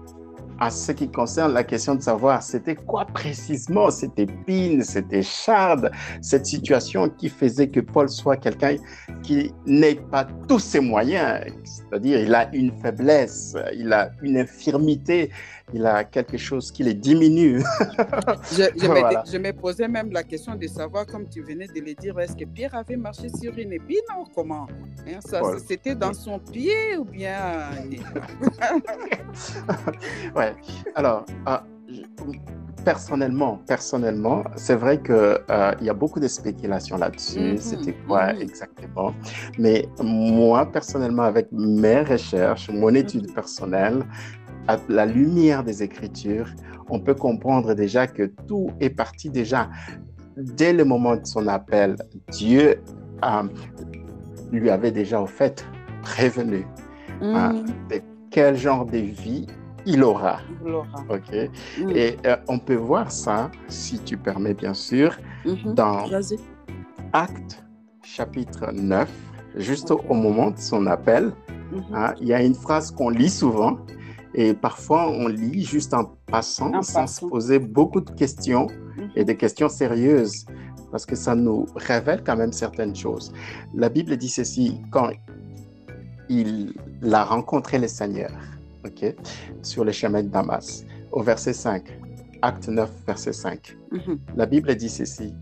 en 0.61 0.69
ce 0.69 0.91
qui 0.91 1.09
concerne 1.09 1.53
la 1.53 1.63
question 1.63 1.95
de 1.95 2.01
savoir 2.01 2.43
c'était 2.43 2.75
quoi 2.75 3.05
précisément? 3.05 3.89
Cette 3.89 4.19
épine, 4.19 4.83
cette 4.83 5.11
écharde, 5.13 5.91
cette 6.21 6.45
situation 6.45 7.09
qui 7.09 7.29
faisait 7.29 7.69
que 7.69 7.79
Paul 7.79 8.09
soit 8.09 8.37
quelqu'un 8.37 8.75
qui 9.23 9.53
n'ait 9.65 9.95
pas 9.95 10.27
tous 10.47 10.59
ses 10.59 10.79
moyens, 10.79 11.45
c'est-à-dire 11.63 12.19
il 12.19 12.35
a 12.35 12.53
une 12.53 12.71
faiblesse, 12.81 13.55
il 13.73 13.93
a 13.93 14.11
une 14.21 14.37
infirmité, 14.37 15.31
il 15.73 15.85
a 15.85 16.03
quelque 16.03 16.37
chose 16.37 16.71
qui 16.71 16.83
les 16.83 16.93
diminue. 16.93 17.59
je, 18.51 19.37
me, 19.37 19.51
posais 19.51 19.87
même 19.87 20.11
la 20.11 20.23
question 20.23 20.55
de 20.55 20.67
savoir, 20.67 21.05
comme 21.05 21.27
tu 21.27 21.41
venais 21.41 21.67
de 21.67 21.79
le 21.79 21.93
dire, 21.93 22.19
est-ce 22.19 22.35
que 22.35 22.45
Pierre 22.45 22.75
avait 22.75 22.97
marché 22.97 23.29
sur 23.29 23.57
une 23.57 23.73
épine 23.73 23.97
ou 24.19 24.25
comment? 24.33 24.67
Hein, 25.07 25.19
C'était 25.67 25.95
dans 25.95 26.13
son 26.13 26.39
pied 26.39 26.97
ou 26.97 27.05
bien... 27.05 27.69
ouais, 30.35 30.55
alors... 30.95 31.25
Ah, 31.45 31.63
personnellement, 32.83 33.59
personnellement, 33.67 34.43
c'est 34.55 34.75
vrai 34.75 35.01
qu'il 35.01 35.13
euh, 35.13 35.73
il 35.79 35.85
y 35.85 35.89
a 35.89 35.93
beaucoup 35.93 36.19
de 36.19 36.27
spéculations 36.27 36.97
là-dessus. 36.97 37.39
Mhm, 37.39 37.57
C'était 37.57 37.93
quoi 38.07 38.33
mhm. 38.33 38.41
exactement? 38.41 39.13
Mais 39.57 39.87
moi, 40.01 40.65
personnellement, 40.65 41.23
avec 41.23 41.47
mes 41.51 42.01
recherches, 42.01 42.69
mon 42.69 42.93
étude 42.95 43.27
mhm. 43.27 43.33
personnelle, 43.33 44.03
à 44.69 44.77
la 44.87 45.07
lumière 45.07 45.63
des 45.63 45.81
Écritures, 45.81 46.47
on 46.89 46.99
peut 46.99 47.15
comprendre 47.15 47.73
déjà 47.73 48.05
que 48.05 48.31
tout 48.47 48.69
est 48.79 48.91
parti 48.91 49.31
déjà 49.31 49.67
dès 50.37 50.73
le 50.73 50.85
moment 50.85 51.15
de 51.15 51.25
son 51.25 51.47
appel. 51.47 51.95
Dieu 52.29 52.75
euh, 53.25 53.43
lui 54.51 54.69
avait 54.69 54.91
déjà 54.91 55.19
au 55.19 55.25
fait 55.25 55.65
prévenu 56.03 56.67
hein, 57.19 57.63
de 57.89 57.99
quel 58.29 58.55
genre 58.55 58.85
de 58.85 58.99
vie 58.99 59.47
il 59.87 60.03
aura. 60.03 60.37
Ok. 61.09 61.33
Et 61.33 62.17
euh, 62.27 62.35
on 62.47 62.59
peut 62.59 62.75
voir 62.75 63.11
ça, 63.11 63.49
si 63.69 63.97
tu 63.97 64.17
permets 64.17 64.53
bien 64.53 64.75
sûr, 64.75 65.17
mhm. 65.45 65.73
dans 65.73 66.05
Acte 67.11 67.65
chapitre 68.03 68.71
9, 68.71 69.09
juste 69.55 69.89
au, 69.89 70.13
moment 70.13 70.51
de 70.51 70.59
son 70.59 70.85
appel. 70.85 71.31
Mhm. 71.71 71.83
Hein, 71.95 72.13
il 72.21 72.27
y 72.27 72.33
a 72.33 72.43
une 72.43 72.53
phrase 72.53 72.91
qu'on 72.91 73.09
lit 73.09 73.31
souvent 73.31 73.79
et 74.33 74.53
parfois 74.53 75.09
on 75.09 75.27
lit 75.27 75.63
juste 75.63 75.93
en 75.93 76.05
passant 76.27 76.81
sans 76.81 77.07
se 77.07 77.25
poser 77.25 77.59
beaucoup 77.59 78.01
de 78.01 78.11
questions 78.11 78.67
mhm. 78.67 79.09
et 79.15 79.23
des 79.23 79.35
questions 79.35 79.69
sérieuses 79.69 80.45
parce 80.91 81.05
que 81.05 81.15
ça 81.15 81.35
nous 81.35 81.65
révèle 81.75 82.23
quand 82.23 82.35
même 82.35 82.51
certaines 82.51 82.95
choses. 82.95 83.31
La 83.75 83.89
Bible 83.89 84.17
dit 84.17 84.29
ceci 84.29 84.81
quand 84.91 85.09
il 86.29 86.73
a 87.11 87.23
rencontré 87.23 87.77
le 87.79 87.87
Seigneur 87.87 88.31
ok, 88.85 89.15
sur 89.61 89.83
le 89.83 89.91
chemin 89.91 90.23
de 90.23 90.29
Damas. 90.29 90.85
Au 91.11 91.23
verset 91.23 91.53
5, 91.53 91.83
acte 92.41 92.67
9, 92.67 92.89
verset 93.07 93.33
5, 93.33 93.77
mhm. 93.91 94.19
la 94.35 94.45
Bible 94.45 94.75
dit 94.75 94.89
ceci. 94.89 95.33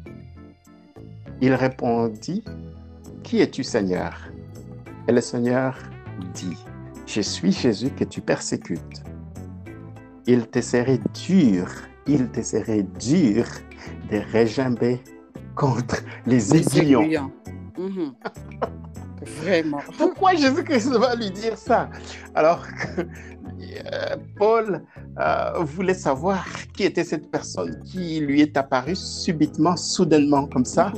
Il 1.42 1.54
répondit, 1.54 2.44
Qui 3.24 3.42
es-tu 3.42 3.64
Seigneur? 3.64 4.18
Et 5.08 5.12
le 5.12 5.22
Seigneur 5.22 5.78
dit, 6.34 6.58
Je 7.08 7.22
suis 7.22 7.54
Jésus 7.54 7.90
que 7.90 8.04
tu 8.04 8.20
persécutes. 8.20 9.04
Il 10.26 10.46
te 10.48 10.60
serait 10.60 11.00
dur, 11.26 11.66
il 12.06 12.28
te 12.30 12.42
serait 12.42 12.84
dur 12.84 13.46
de 14.12 14.18
régimber 14.34 15.02
contre 15.56 16.04
les, 16.26 16.54
aiguillons. 16.54 17.32
Mhm. 17.78 18.14
Vraiment. 19.42 19.80
Pourquoi 19.98 20.36
Jésus-Christ 20.36 20.92
va 20.98 21.16
lui 21.16 21.32
dire 21.32 21.58
ça? 21.58 21.90
Alors 22.36 22.68
que 22.68 23.08
Paul 24.38 24.84
euh, 25.20 25.52
voulait 25.60 25.94
savoir 25.94 26.46
qui 26.74 26.84
était 26.84 27.04
cette 27.04 27.30
personne 27.32 27.82
qui 27.84 28.20
lui 28.20 28.42
est 28.42 28.56
apparue 28.58 28.96
subitement, 28.96 29.76
soudainement, 29.76 30.48
comme 30.48 30.66
ça. 30.66 30.92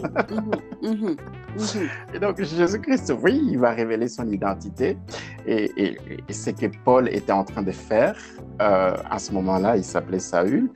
Mhm, 0.81 0.91
mhm, 0.91 1.15
mhm, 1.57 1.89
et 2.13 2.19
donc 2.19 2.41
Jésus-Christ, 2.41 3.13
oui, 3.21 3.41
il 3.51 3.59
va 3.59 3.71
révéler 3.71 4.07
son 4.07 4.29
identité. 4.31 4.97
Et, 5.45 5.71
et, 5.77 6.33
ce 6.33 6.51
que 6.51 6.67
Paul 6.83 7.07
était 7.09 7.31
en 7.31 7.43
train 7.43 7.63
de 7.63 7.71
faire 7.71 8.15
euh, 8.61 8.95
à 9.09 9.19
ce 9.19 9.31
moment-là, 9.33 9.77
il 9.77 9.83
s'appelait 9.83 10.19
Saül. 10.19 10.69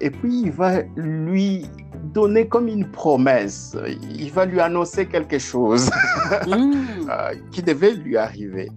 et 0.00 0.10
puis 0.10 0.42
il 0.42 0.52
va 0.52 0.82
lui 0.96 1.66
donner 2.12 2.46
comme 2.46 2.68
une 2.68 2.86
promesse. 2.90 3.76
Il 4.10 4.30
va 4.30 4.44
lui 4.44 4.60
annoncer 4.60 5.06
quelque 5.06 5.38
chose 5.38 5.90
euh, 6.46 7.34
qui 7.50 7.62
devait 7.62 7.94
lui 7.94 8.16
arriver. 8.16 8.70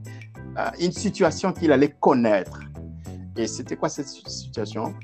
Euh, 0.57 0.69
une 0.79 0.91
situation 0.91 1.53
qu'il 1.53 1.71
allait 1.71 1.93
connaître. 1.99 2.61
Et 3.35 3.45
c'était 3.45 3.75
quoi 3.75 3.89
cette 3.89 4.07
situation? 4.07 4.95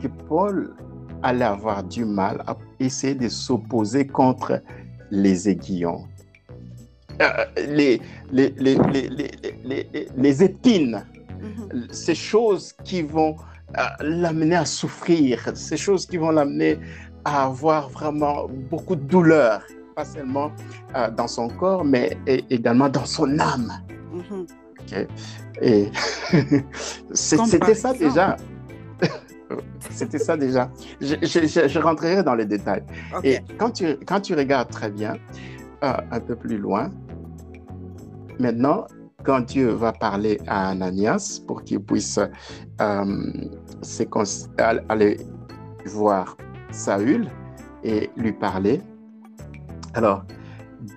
Que 0.00 0.06
Paul 0.28 0.76
allait 1.22 1.44
avoir 1.44 1.82
du 1.82 2.04
mal 2.04 2.42
à 2.46 2.56
essayer 2.78 3.16
de 3.16 3.28
s'opposer 3.28 4.06
contre 4.06 4.62
les 5.10 5.48
aiguillons. 5.48 6.06
Euh, 7.20 7.26
les, 7.56 8.00
les, 8.30 8.54
les, 8.56 9.10
les, 10.16 10.42
épines, 10.42 11.04
mm-hmm. 11.28 11.92
ces 11.92 12.14
choses 12.14 12.72
qui 12.84 13.02
vont 13.02 13.36
l'amener 14.00 14.56
à 14.56 14.64
souffrir, 14.64 15.50
ces 15.54 15.76
choses 15.76 16.06
qui 16.06 16.16
vont 16.16 16.30
l'amener 16.30 16.78
à 17.24 17.44
avoir 17.44 17.88
vraiment 17.90 18.48
beaucoup 18.70 18.96
de 18.96 19.02
douleur, 19.02 19.62
pas 19.96 20.04
seulement 20.04 20.52
euh, 20.96 21.10
dans 21.10 21.28
son 21.28 21.48
corps, 21.48 21.84
mais 21.84 22.16
également 22.48 22.88
dans 22.88 23.04
son 23.04 23.38
âme. 23.38 23.72
Et 25.62 25.90
c'était 27.12 27.74
ça 27.74 27.92
déjà. 27.92 28.36
c'était 29.90 30.18
ça 30.18 30.36
déjà. 30.36 30.70
Je, 31.00 31.16
je, 31.22 31.78
rentrerai 31.78 32.22
dans 32.22 32.34
les 32.34 32.46
détails. 32.46 32.84
Et 33.24 33.38
quand 33.58 33.70
tu, 33.70 33.96
quand 34.06 34.20
tu 34.20 34.34
regardes 34.34 34.70
très 34.70 34.90
bien, 34.90 35.14
euh, 35.82 35.92
un 36.10 36.20
peu 36.20 36.36
plus 36.36 36.58
loin, 36.58 36.90
maintenant, 38.38 38.86
quand 39.24 39.40
Dieu 39.40 39.70
va 39.70 39.92
parler 39.92 40.38
à 40.46 40.70
Ananias 40.70 41.40
pour 41.46 41.62
qu'il 41.62 41.80
puisse 41.80 42.18
euh, 42.18 43.28
aller 44.88 45.16
voir 45.86 46.36
Saül 46.70 47.28
et 47.82 48.10
lui 48.16 48.32
parler. 48.32 48.80
Alors, 49.94 50.24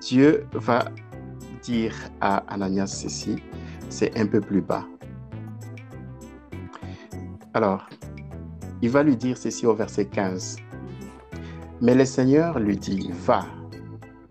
Dieu 0.02 0.46
va 0.54 0.86
dire 1.62 1.96
à 2.22 2.38
Ananias 2.54 2.88
ceci, 2.88 3.38
c'est 3.94 4.18
un 4.18 4.26
peu 4.26 4.42
plus 4.42 4.62
bas. 4.62 4.86
Alors, 7.54 7.88
il 8.82 8.90
va 8.90 9.04
lui 9.04 9.16
dire 9.16 9.38
ceci 9.38 9.68
au 9.68 9.76
verset 9.76 10.06
15. 10.06 10.58
Mais 11.80 11.94
le 11.94 12.06
Seigneur 12.06 12.60
lui 12.60 12.76
dit, 12.76 13.12
va. 13.26 13.46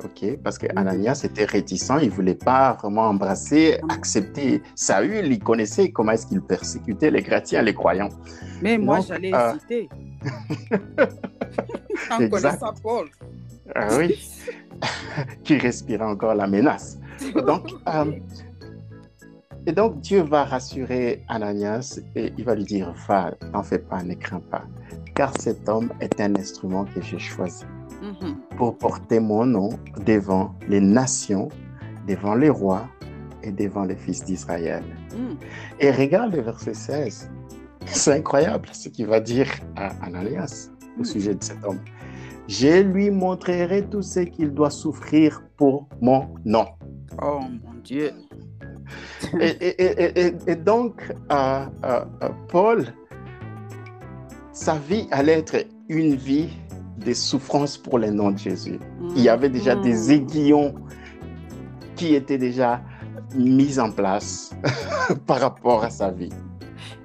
OK, 0.05 0.37
parce 0.43 0.59
que 0.59 0.67
Ananias 0.75 1.23
était 1.25 1.45
réticent, 1.45 1.93
il 2.01 2.09
ne 2.09 2.13
voulait 2.13 2.35
pas 2.35 2.73
vraiment 2.73 3.03
embrasser, 3.03 3.79
accepter 3.89 4.61
Saül, 4.75 5.31
il 5.31 5.39
connaissait 5.39 5.93
comment 5.93 6.11
est-ce 6.11 6.27
qu'il 6.27 6.41
persécutait 6.41 7.13
les 7.13 7.23
chrétiens, 7.23 7.63
les 7.63 7.75
croyants. 7.75 8.09
Mais 8.63 8.79
moi, 8.79 8.99
j'allais 9.01 9.33
euh, 9.33 9.55
hésiter. 9.55 9.89
en 12.11 12.29
connaissant 12.29 12.75
Paul. 12.83 13.09
Ah 13.77 13.87
oui, 13.97 14.19
qui 15.45 15.57
respirait 15.57 16.05
encore 16.05 16.35
la 16.35 16.49
menace. 16.49 16.99
Donc, 17.47 17.71
euh, 17.87 18.13
et 19.67 19.73
donc 19.73 20.01
Dieu 20.01 20.23
va 20.23 20.45
rassurer 20.45 21.25
Ananias 21.29 22.01
et 22.15 22.33
il 22.37 22.45
va 22.45 22.55
lui 22.55 22.65
dire, 22.65 22.93
va, 23.07 23.35
n'en 23.53 23.63
fais 23.63 23.79
pas, 23.79 24.03
ne 24.03 24.15
crains 24.15 24.43
pas, 24.51 24.65
car 25.15 25.33
cet 25.39 25.69
homme 25.69 25.93
est 26.01 26.21
un 26.21 26.35
instrument 26.37 26.85
que 26.85 27.01
j'ai 27.01 27.19
choisi 27.19 27.65
mhm. 28.03 28.37
pour 28.57 28.77
porter 28.79 29.21
mon 29.21 29.47
nom 29.47 29.71
devant 30.05 30.55
les 30.69 30.81
nations, 30.81 31.49
devant 32.09 32.35
les 32.35 32.51
rois 32.51 32.89
et 33.43 33.53
devant 33.53 33.85
les 33.85 33.97
fils 33.97 34.25
d'Israël. 34.25 34.85
Mm. 35.17 35.35
Et 35.81 35.91
regarde 35.91 36.35
le 36.35 36.43
verset 36.43 36.75
16. 36.75 37.31
C'est 37.87 38.13
incroyable 38.13 38.69
ce 38.73 38.89
qu'il 38.89 39.07
va 39.07 39.21
dire 39.21 39.49
à 39.77 39.89
Ananias 40.05 40.71
au 40.99 41.05
sujet 41.05 41.35
de 41.35 41.43
cet 41.43 41.65
homme. 41.65 41.81
Je 42.49 42.83
lui 42.83 43.11
montrerai 43.11 43.85
tout 43.89 44.03
ce 44.03 44.21
qu'il 44.21 44.53
doit 44.53 44.71
souffrir 44.71 45.43
pour 45.57 45.89
mon 46.01 46.29
nom. 46.45 46.67
Oh 47.21 47.41
mon 47.41 47.75
Dieu. 47.83 48.13
Et, 49.41 50.57
donc, 50.57 51.03
euh, 51.31 51.65
euh, 51.85 52.05
euh, 52.23 52.29
Paul, 52.49 52.87
sa 54.53 54.75
vie 54.75 55.09
allait 55.11 55.39
être 55.39 55.67
une 55.89 56.15
vie 56.15 56.49
de 57.05 57.13
souffrance 57.13 57.77
pour 57.77 57.99
le 57.99 58.11
nom 58.11 58.31
de 58.31 58.39
Jésus. 58.39 58.79
Il 59.17 59.23
y 59.23 59.29
avait 59.29 59.49
déjà 59.49 59.75
des 59.75 60.09
mm. 60.09 60.11
aiguillons 60.11 60.75
qui 61.97 62.15
étaient 62.15 62.39
déjà 62.39 62.83
mis 63.35 63.79
en 63.79 63.91
place 63.91 64.55
par 65.27 65.41
rapport 65.41 65.85
à 65.85 65.91
sa 65.91 66.11
vie. 66.11 66.33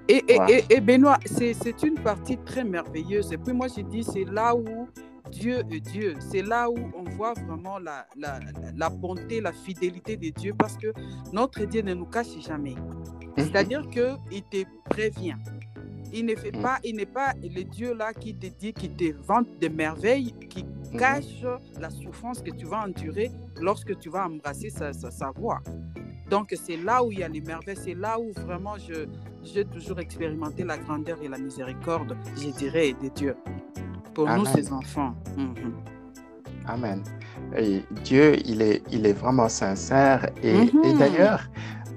Et, 0.09 0.23
et, 0.69 0.79
Benoît, 0.79 1.17
c'est 1.25 1.83
une 1.83 1.95
partie 1.95 2.37
très 2.37 2.63
merveilleuse. 2.63 3.33
Et 3.33 3.37
puis 3.37 3.53
moi, 3.53 3.67
je 3.67 3.81
dis, 3.81 4.03
c'est 4.03 4.23
là 4.23 4.55
où 4.55 4.87
Dieu 5.31 5.63
est 5.71 5.79
Dieu. 5.79 6.15
C'est 6.19 6.41
là 6.41 6.69
où 6.69 6.77
on 6.95 7.03
voit 7.03 7.33
vraiment 7.33 7.79
la, 7.79 8.07
la, 8.15 8.39
la, 8.75 8.89
bonté, 8.89 9.41
la 9.41 9.53
fidélité 9.53 10.17
de 10.17 10.29
Dieu, 10.29 10.53
parce 10.57 10.77
que 10.77 10.93
notre 11.33 11.63
Dieu 11.65 11.81
ne 11.81 11.93
nous 11.93 12.05
cache 12.05 12.39
jamais. 12.39 12.75
C'est-à-dire 13.37 13.87
qu'il 13.89 14.43
te 14.43 14.63
prévient. 14.89 15.35
Il 16.13 16.25
ne 16.25 16.35
fait 16.35 16.51
pas, 16.51 16.79
il 16.83 16.95
n'est 16.95 17.05
pas 17.05 17.33
le 17.41 17.63
Dieu 17.63 17.93
là 17.93 18.13
qui 18.13 18.33
te 18.33 18.47
dit, 18.47 18.73
qui 18.73 18.89
te 18.89 19.13
vante 19.25 19.47
des 19.59 19.69
merveilles, 19.69 20.33
qui 20.49 20.65
cache 20.97 21.43
la 21.79 21.89
souffrance 21.89 22.41
que 22.41 22.51
tu 22.51 22.65
vas 22.65 22.85
endurer 22.85 23.29
lorsque 23.59 23.97
tu 23.99 24.09
vas 24.09 24.25
embrasser 24.25 24.69
sa, 24.69 24.93
sa, 24.93 25.31
voix. 25.31 25.61
Donc 26.29 26.55
c'est 26.61 26.77
là 26.77 27.03
où 27.03 27.11
il 27.11 27.19
y 27.19 27.23
a 27.23 27.27
les 27.27 27.41
merveilles, 27.41 27.77
c'est 27.77 27.93
là 27.93 28.19
où 28.19 28.31
vraiment 28.31 28.77
je, 28.77 29.05
j'ai 29.43 29.65
toujours 29.65 29.99
expérimenté 29.99 30.63
la 30.63 30.77
grandeur 30.77 31.21
et 31.21 31.27
la 31.27 31.37
miséricorde, 31.37 32.17
je 32.35 32.49
dirais, 32.49 32.93
de 33.01 33.09
Dieu 33.09 33.35
pour 34.17 34.29
nous, 34.29 34.45
ses 34.45 34.73
enfants. 34.73 35.13
Mhm. 35.37 35.73
Amen. 36.67 37.01
Et 37.55 37.83
Dieu, 38.03 38.35
il 38.45 38.61
est, 38.61 38.81
il 38.91 39.05
est 39.05 39.13
vraiment 39.13 39.47
sincère. 39.47 40.27
Et, 40.43 40.55
et 40.55 40.71
mhm. 40.73 40.97
d'ailleurs, 40.97 41.47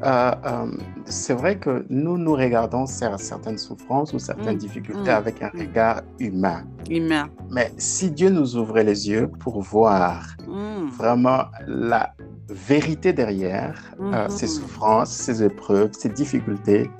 euh, 0.03 0.33
euh, 0.45 0.67
c'est 1.05 1.35
vrai 1.35 1.59
que 1.59 1.85
nous, 1.91 2.17
nous 2.17 2.33
regardons 2.35 2.87
certaines 2.87 3.59
souffrances 3.59 4.15
ou 4.15 4.19
certaines 4.19 4.55
mm. 4.55 4.67
difficultés 4.67 5.11
mm. 5.11 5.23
avec 5.23 5.43
un 5.43 5.51
regard 5.51 6.03
humain. 6.19 6.65
Humain. 6.89 7.29
Mais 7.51 7.71
si 7.77 8.11
Dieu 8.11 8.31
nous 8.31 8.57
ouvrait 8.57 8.85
les 8.85 9.11
yeux 9.11 9.29
pour 9.41 9.61
voir 9.61 10.37
mm. 10.49 10.87
vraiment 10.97 11.45
la 11.67 12.15
vérité 12.49 13.13
derrière 13.13 13.79
euh, 14.01 14.29
ces 14.29 14.47
mm-hmm. 14.47 14.49
souffrances, 14.49 15.11
ces 15.11 15.43
épreuves, 15.43 15.91
ces 15.93 16.09
difficultés, 16.09 16.91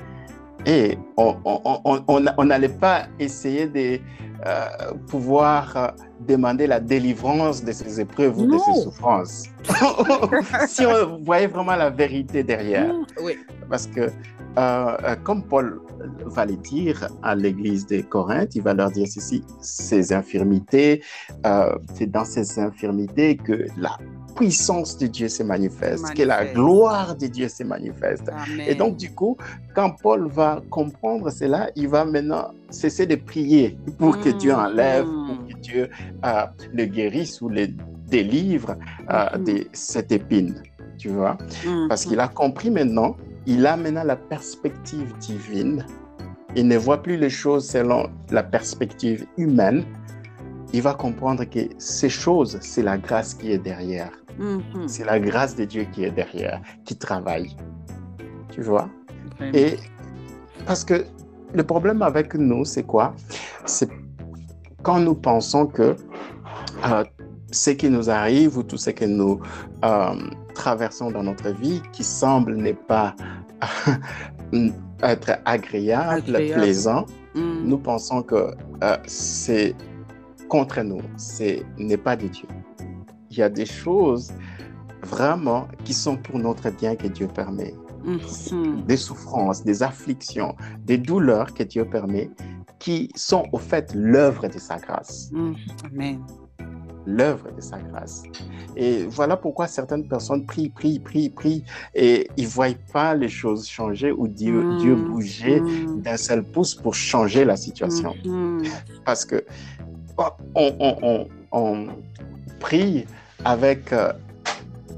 et 0.67 0.99
on 1.17 2.45
n'allait 2.45 2.69
pas 2.69 3.05
essayer 3.19 3.67
de 3.67 3.99
pouvoir 5.09 5.95
demander 6.27 6.67
la 6.67 6.81
délivrance 6.81 7.65
de 7.65 7.73
ces 7.73 8.01
épreuves 8.01 8.39
ou 8.39 8.47
de 8.47 8.59
ces 8.59 8.83
souffrances. 8.83 9.45
si 10.69 10.85
on 10.87 11.23
voyait 11.23 11.47
vraiment 11.47 11.77
la 11.77 11.91
vérité 11.91 12.43
derrière. 12.43 12.93
Mm, 12.93 13.07
oui. 13.23 13.39
Parce 13.69 13.87
que, 13.87 14.01
euh, 14.01 14.11
euh, 14.59 15.17
comme 15.23 15.45
Paul 15.45 15.81
va 16.25 16.45
le 16.45 16.57
dire 16.57 17.09
à 17.23 17.35
l'église 17.35 17.87
de 17.87 18.01
Corinthe, 18.01 18.55
il 18.55 18.63
va 18.63 18.75
leur 18.75 18.91
dire 18.91 19.07
ceci, 19.07 19.45
ces 19.61 20.13
infirmités, 20.13 21.03
euh, 21.47 21.77
c'est 21.95 22.11
dans 22.11 22.25
ces 22.25 22.59
infirmités 22.59 23.37
que 23.37 23.67
la 23.77 23.97
puissance 24.35 24.97
de 24.99 25.07
Dieu 25.07 25.29
se 25.29 25.43
manifeste, 25.43 26.15
que 26.15 26.23
la 26.23 26.47
gloire 26.47 27.17
de 27.17 27.27
Dieu 27.27 27.49
se 27.49 27.63
manifeste. 27.63 28.31
Et 28.67 28.75
donc, 28.75 28.97
du 28.97 29.13
coup, 29.13 29.37
quand 29.75 29.91
Paul 30.03 30.29
va 30.29 30.63
comprendre 30.71 31.31
cela, 31.31 31.71
il 31.77 31.89
va 31.89 32.05
maintenant 32.05 32.53
cesser 32.71 33.07
de 33.07 33.17
prier 33.17 33.79
pour 33.99 34.19
que 34.21 34.31
Dieu 34.31 34.53
mm, 34.53 34.59
enlève, 34.59 35.05
pour 35.05 35.35
mm. 35.35 35.49
que 35.49 35.59
Dieu 35.59 35.91
euh, 36.25 36.47
le 36.73 36.85
guérisse 36.87 37.41
ou 37.41 37.49
le 37.49 37.69
délivre 38.09 38.77
euh, 39.11 39.39
mm. 39.39 39.45
de 39.45 39.65
cette 39.73 40.13
épine, 40.13 40.63
tu 40.99 41.09
vois. 41.09 41.37
Parce 41.89 42.05
qu'il 42.05 42.21
a 42.21 42.29
compris 42.29 42.71
maintenant, 42.71 43.17
il 43.47 43.67
a 43.67 43.77
maintenant 43.77 44.05
la 44.05 44.17
perspective 44.17 45.13
divine. 45.19 45.85
Il 46.57 46.67
ne 46.67 46.77
voit 46.77 47.03
plus 47.03 47.17
les 47.17 47.31
choses 47.31 47.69
selon 47.69 48.11
la 48.31 48.43
perspective 48.43 49.27
humaine. 49.37 49.85
Il 50.73 50.83
va 50.83 50.95
comprendre 50.95 51.45
que 51.45 51.61
ces 51.79 52.09
choses, 52.09 52.59
c'est 52.61 52.83
la 52.83 52.99
grâce 52.99 53.35
qui 53.35 53.53
est 53.53 53.59
derrière. 53.59 54.13
Mm-hmm. 54.41 54.89
C'est 54.89 55.05
la 55.05 55.21
grâce 55.21 55.55
de 55.55 55.65
Dieu 55.65 55.85
qui 55.93 56.05
est 56.05 56.11
derrière, 56.11 56.61
qui 56.85 56.97
travaille. 56.97 57.57
Tu 58.51 58.63
vois? 58.63 58.89
Et 59.53 59.77
parce 60.67 60.85
que 60.85 61.05
le 61.53 61.63
problème 61.63 62.03
avec 62.03 62.35
nous, 62.35 62.65
c'est 62.65 62.83
quoi? 62.83 63.15
C'est 63.67 63.89
quand 64.83 64.99
nous 64.99 65.15
pensons 65.15 65.67
que 65.67 65.95
euh, 66.87 67.05
ce 67.51 67.71
qui 67.71 67.91
nous 67.91 68.09
arrive 68.09 68.57
ou 68.57 68.63
tout 68.63 68.79
ce 68.79 68.91
que 68.91 69.05
nous 69.05 69.41
euh, 69.85 70.15
traversons 70.55 71.11
dans 71.11 71.23
notre 71.23 71.51
vie 71.51 71.83
qui 71.93 72.05
semble 72.05 72.57
ne 72.57 72.73
pas 72.73 73.15
être 75.03 75.39
agréable, 75.45 76.33
plaisant, 76.33 77.05
mm. 77.35 77.65
nous 77.65 77.79
pensons 77.79 78.23
que 78.23 78.55
euh, 78.83 78.97
c'est 79.07 79.75
contre 80.49 80.81
nous, 80.83 81.01
ce 81.17 81.63
n'est 81.79 81.97
pas 81.97 82.17
de 82.17 82.27
Dieu 82.27 82.49
il 83.31 83.39
y 83.39 83.43
a 83.43 83.49
des 83.49 83.67
choses 83.67 84.33
vraiment 85.03 85.69
qui 85.85 85.95
sont 85.95 86.17
pour 86.17 86.39
notre 86.39 86.71
bien 86.71 86.97
que 86.97 87.07
Dieu 87.07 87.29
permet. 87.29 87.75
Mhm. 88.05 88.83
Des 88.87 88.97
souffrances, 88.97 89.63
des 89.63 89.83
afflictions, 89.83 90.55
des 90.85 90.99
douleurs 90.99 91.53
que 91.55 91.63
Dieu 91.63 91.85
permet, 91.85 92.31
qui 92.79 93.11
sont 93.15 93.45
au 93.53 93.59
fait 93.59 93.93
l'œuvre 93.95 94.49
de 94.49 94.59
sa 94.59 94.79
grâce. 94.79 95.31
Mhm. 95.33 95.55
Amen. 95.85 96.21
L'œuvre 97.07 97.51
de 97.55 97.61
sa 97.61 97.79
grâce. 97.79 98.23
Et 98.77 99.07
voilà 99.07 99.37
pourquoi 99.37 99.67
certaines 99.67 100.07
personnes 100.07 100.45
prient, 100.45 100.71
prient, 100.71 100.99
prient, 100.99 101.31
prient, 101.31 101.65
et 101.95 102.29
ils 102.37 102.45
ne 102.45 102.49
voient 102.49 102.69
pas 102.93 103.15
les 103.15 103.29
choses 103.29 103.69
changer 103.69 104.13
ou 104.13 104.29
Dieu, 104.29 104.63
mhm. 104.63 104.79
Dieu 104.79 104.95
bouger 104.97 105.63
d'un 105.99 106.17
seul 106.17 106.43
pouce 106.43 106.75
pour 106.75 106.95
changer 106.95 107.45
la 107.45 107.57
situation. 107.57 108.15
Parce 109.05 109.25
que 109.25 109.45
oh, 110.17 110.25
on, 110.55 110.97
on, 111.03 111.29
on 111.53 111.87
prie 112.61 113.07
avec 113.45 113.93
euh, 113.93 114.13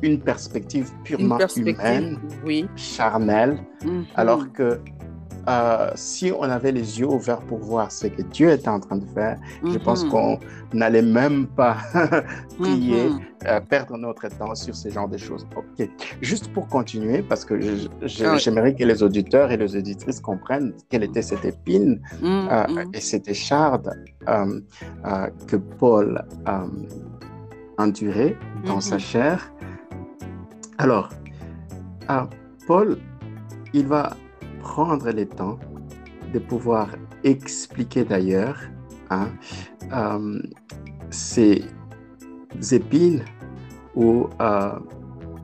une 0.03 0.21
perspective 0.21 0.91
purement 1.05 1.39
humaine, 1.57 2.19
oui. 2.45 2.67
charnelle, 2.77 3.59
mhm. 3.85 4.05
alors 4.17 4.53
que 4.53 4.81
euh, 5.49 5.91
si 5.97 6.31
on 6.37 6.45
avait 6.45 6.71
les 6.71 7.01
yeux 7.01 7.09
ouverts 7.09 7.41
pour 7.41 7.59
voir 7.59 7.91
ce 7.91 8.07
que 8.07 8.23
Dieu 8.23 8.51
est 8.51 8.69
en 8.69 8.79
train 8.79 8.97
de 8.97 9.05
faire, 9.07 9.39
je 9.65 9.77
pense 9.77 10.05
mhm. 10.05 10.11
qu'on 10.11 10.41
n'allait 10.73 11.03
même 11.03 11.49
pas 11.49 11.79
prier, 12.61 13.09
mhm. 13.09 13.21
euh, 13.47 13.61
perdre 13.61 13.97
notre 13.97 14.29
temps 14.29 14.55
sur 14.55 14.75
ce 14.77 14.89
genre 14.89 15.09
de 15.09 15.17
choses. 15.17 15.45
Ok, 15.57 15.89
juste 16.21 16.53
pour 16.53 16.69
continuer, 16.69 17.23
parce 17.23 17.45
que 17.45 17.59
j'aimerais 18.05 18.75
que 18.75 18.85
les 18.85 19.03
auditeurs 19.03 19.51
et 19.51 19.57
les 19.57 19.77
auditrices 19.77 20.21
comprennent 20.21 20.75
quelle 20.89 21.03
était 21.03 21.23
cette 21.23 21.45
épine 21.45 22.01
et 22.95 23.01
cette 23.01 23.29
écharde 23.29 23.93
que 24.27 25.57
Paul 25.57 26.25
enduré 27.79 28.37
dans 28.65 28.81
sa 28.81 28.97
mhm. 28.97 29.01
chair. 29.01 29.53
Alors, 30.79 31.11
à 32.09 32.29
Paul, 32.67 32.99
il 33.73 33.87
va 33.87 34.17
prendre 34.61 35.11
le 35.11 35.27
temps 35.27 35.59
de 36.33 36.39
pouvoir 36.39 36.89
expliquer 37.25 38.05
d'ailleurs 38.05 38.59
hein, 39.11 39.29
euh, 39.93 40.41
ces 41.11 41.65
épines 42.71 43.25
ou 43.95 44.29
euh, 44.41 44.79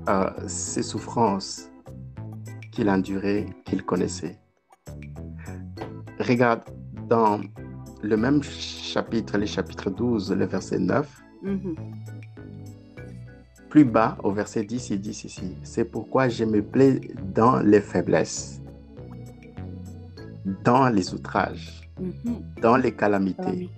euh, 0.09 0.31
ces 0.47 0.83
souffrances 0.83 1.71
qu'il 2.73 2.89
endurait, 2.89 3.47
qu'il 3.65 3.85
connaissait. 3.85 4.39
Regarde 6.21 6.63
dans 7.09 7.41
le 8.03 8.17
même 8.17 8.43
chapitre, 8.43 9.39
le 9.39 9.47
chapitre 9.47 9.91
12, 9.91 10.33
le 10.33 10.47
verset 10.47 10.79
9, 10.79 11.23
plus 13.69 13.85
bas, 13.85 14.17
au 14.23 14.33
verset 14.33 14.65
10, 14.65 14.91
il 14.91 15.01
dit 15.01 15.15
ceci. 15.15 15.57
C'est 15.63 15.85
pourquoi 15.85 16.29
je 16.29 16.45
me 16.45 16.63
plais 16.63 17.01
dans 17.35 17.61
les 17.61 17.81
faiblesses, 17.81 18.61
dans 20.65 20.89
les 20.89 21.15
outrages, 21.15 21.89
mhm. 22.01 22.43
dans 22.63 22.77
les 22.77 22.93
calamités, 22.93 23.71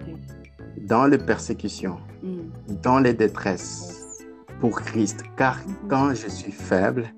dans 0.79 1.07
les 1.07 1.19
persécutions, 1.19 1.99
mhm. 2.23 2.51
dans 2.83 3.01
les 3.01 3.15
détresses, 3.15 4.25
pour 4.61 4.81
Christ. 4.81 5.25
Car 5.37 5.59
mhm. 5.59 5.75
quand 5.89 6.15
je 6.15 6.29
suis 6.29 6.53
faible, 6.53 7.13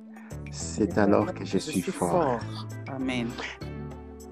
c'est 0.50 0.98
alors 0.98 1.32
que 1.32 1.44
je, 1.44 1.58
suis, 1.58 1.82
fort. 1.82 2.38
Amen. 2.94 3.28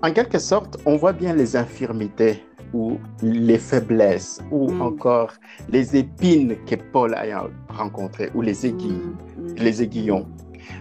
En 0.03 0.13
quelque 0.13 0.39
sorte, 0.39 0.79
on 0.87 0.97
voit 0.97 1.13
bien 1.13 1.35
les 1.35 1.57
infirmités 1.57 2.45
ou 2.73 2.99
les 3.23 3.59
faiblesses 3.59 4.41
ou 4.51 4.71
mm. 4.71 4.83
encore 4.83 5.33
les 5.69 5.97
épines 5.97 6.57
que 6.67 6.77
Paul 6.93 7.15
a 7.15 7.49
rencontrées 7.69 8.31
ou 8.35 8.43
les 8.43 8.67
aiguilles, 8.67 8.91
mm, 9.39 9.43
mm. 9.43 9.55
les 9.57 9.83
aiguillons. 9.83 10.27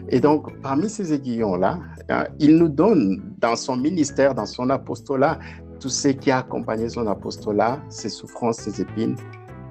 Et 0.10 0.20
donc, 0.20 0.56
parmi 0.62 0.90
ces 0.90 1.14
aiguillons-là, 1.14 1.80
euh, 2.12 2.24
il 2.40 2.58
nous 2.58 2.70
donne 2.70 3.34
dans 3.40 3.56
son 3.56 3.78
ministère, 3.78 4.36
dans 4.36 4.46
son 4.46 4.70
apostolat, 4.70 5.40
tout 5.80 5.90
ce 5.90 6.10
qui 6.10 6.32
a 6.32 6.40
accompagné 6.40 6.90
son 6.90 7.08
apostolat, 7.08 7.80
ses 7.90 8.10
souffrances, 8.10 8.58
ses 8.58 8.82
épines. 8.82 9.16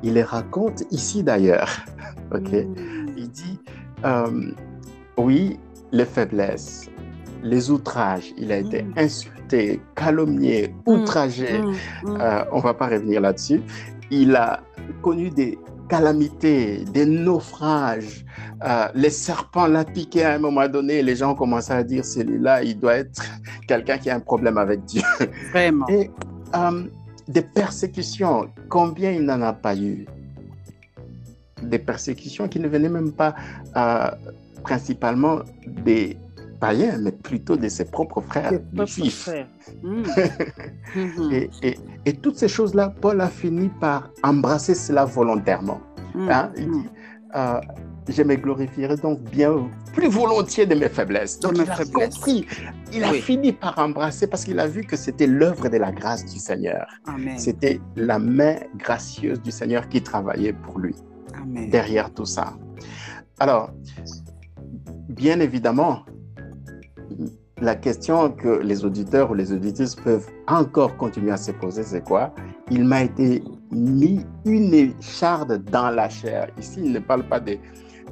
Il 0.03 0.15
les 0.15 0.23
raconte 0.23 0.85
ici 0.91 1.23
d'ailleurs. 1.23 1.69
ok 2.35 2.51
Il 3.17 3.31
dit, 3.31 3.59
euh, 4.05 4.53
oui, 5.17 5.59
les 5.93 6.05
faiblesses, 6.05 6.89
les 7.43 7.71
outrages. 7.71 8.33
Il 8.37 8.53
a 8.53 8.59
été 8.59 8.87
insulté 8.97 9.38
calomnié, 9.95 10.69
mm, 10.69 10.91
outragé. 10.91 11.61
Mm, 11.61 11.71
mm. 12.05 12.21
Euh, 12.21 12.45
on 12.53 12.61
va 12.61 12.75
pas 12.75 12.89
revenir 12.89 13.21
là-dessus. 13.21 13.63
Il 14.11 14.35
a 14.37 14.61
connu 15.03 15.31
des 15.31 15.59
calamités, 15.89 16.85
des 16.93 17.07
naufrages. 17.07 18.25
Euh, 18.65 18.89
les 18.95 19.11
serpents 19.11 19.67
l'ont 19.67 19.85
piqué 19.85 20.25
à 20.25 20.35
un 20.35 20.39
moment 20.39 20.69
donné. 20.69 21.03
Les 21.03 21.17
gens 21.17 21.33
ont 21.33 21.35
commencé 21.35 21.73
à 21.73 21.83
dire 21.83 22.05
celui-là, 22.05 22.63
il 22.63 22.79
doit 22.79 22.97
être 22.97 23.23
quelqu'un 23.67 23.99
qui 23.99 24.11
a 24.11 24.17
un 24.17 24.21
problème 24.21 24.59
avec 24.59 24.85
Dieu. 24.85 25.03
Vraiment. 25.53 25.87
Et 25.89 26.11
euh, 26.55 26.85
des 27.27 27.43
persécutions, 27.43 28.49
combien 28.69 29.13
il 29.13 29.25
n'en 29.25 29.41
a 29.43 29.53
pas 29.53 29.77
eu? 29.77 30.07
Des 31.63 31.79
persécutions 31.79 32.49
qui 32.49 32.61
ne 32.61 32.69
venaient 32.69 32.89
même 32.89 33.13
pas 33.13 33.35
principalement 34.63 35.41
des 35.67 36.17
païens, 36.61 36.99
mais 36.99 37.13
plutôt 37.13 37.57
de 37.57 37.69
ses 37.69 37.85
propres 37.85 38.21
frères, 38.21 38.53
les 38.73 38.87
juifs. 38.87 39.29
Mm. 39.85 40.03
et, 41.31 41.51
et, 41.63 41.79
et, 42.07 42.13
toutes 42.15 42.37
ces 42.37 42.49
choses-là, 42.49 42.95
Paul 43.01 43.21
a 43.21 43.29
fini 43.29 43.69
par 43.69 44.11
embrasser 44.23 44.75
cela 44.75 45.05
volontairement. 45.05 45.81
Mm. 46.15 46.29
Hein? 46.31 46.53
Il 46.57 46.71
dit, 46.71 46.89
euh, 47.35 47.61
je 48.09 48.23
me 48.23 48.35
glorifierai 48.37 48.97
donc 48.97 49.21
bien 49.31 49.69
plus 49.93 50.09
volontiers 50.09 50.67
de 50.67 50.75
mes 50.75 50.89
faiblesses. 50.89 51.39
Donc, 51.41 51.53
il 51.57 51.71
a 51.71 51.85
compris, 51.85 52.47
il 52.93 53.05
a 53.05 53.13
fini 53.13 53.53
par 53.53 53.79
embrasser 53.79 54.27
parce 54.27 54.45
qu'il 54.45 54.59
a 54.59 54.67
vu 54.67 54.85
que 54.85 54.97
c'était 54.97 55.27
l'œuvre 55.27 55.69
de 55.69 55.77
la 55.77 55.93
grâce 55.93 56.25
du 56.25 56.39
Seigneur. 56.39 56.87
C'était 57.37 57.81
la 57.97 58.19
main 58.19 58.57
gracieuse 58.77 59.41
du 59.43 59.51
Seigneur 59.51 59.89
qui 59.89 60.03
travaillait 60.03 60.55
pour 60.55 60.79
lui 60.79 60.95
derrière 61.71 62.13
tout 62.13 62.25
ça. 62.25 62.55
Alors, 63.39 63.71
bien 65.09 65.41
évidemment, 65.41 66.05
la 67.61 67.75
question 67.75 68.31
que 68.31 68.61
les 68.61 68.85
auditeurs 68.85 69.31
ou 69.31 69.35
les 69.35 69.53
auditrices 69.53 69.95
peuvent 69.95 70.27
encore 70.47 70.97
continuer 70.97 71.33
à 71.33 71.37
se 71.37 71.51
poser, 71.51 71.83
c'est 71.83 72.05
quoi? 72.05 72.33
Il 72.71 72.85
m'a 72.85 73.03
été 73.05 73.43
mis 73.71 74.25
une 74.45 74.73
écharde 74.75 75.65
dans 75.65 75.91
la 75.91 76.09
chair. 76.09 76.49
Ici, 76.59 76.81
il 76.85 76.93
ne 76.93 77.01
parle 77.01 77.25
pas 77.25 77.41
de, 77.41 77.59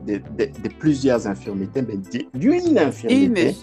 de, 0.06 0.68
plusieurs 0.78 1.26
infirmités, 1.26 1.82
mais 1.82 1.98
d'une 2.34 2.78
infirmité 2.78 3.56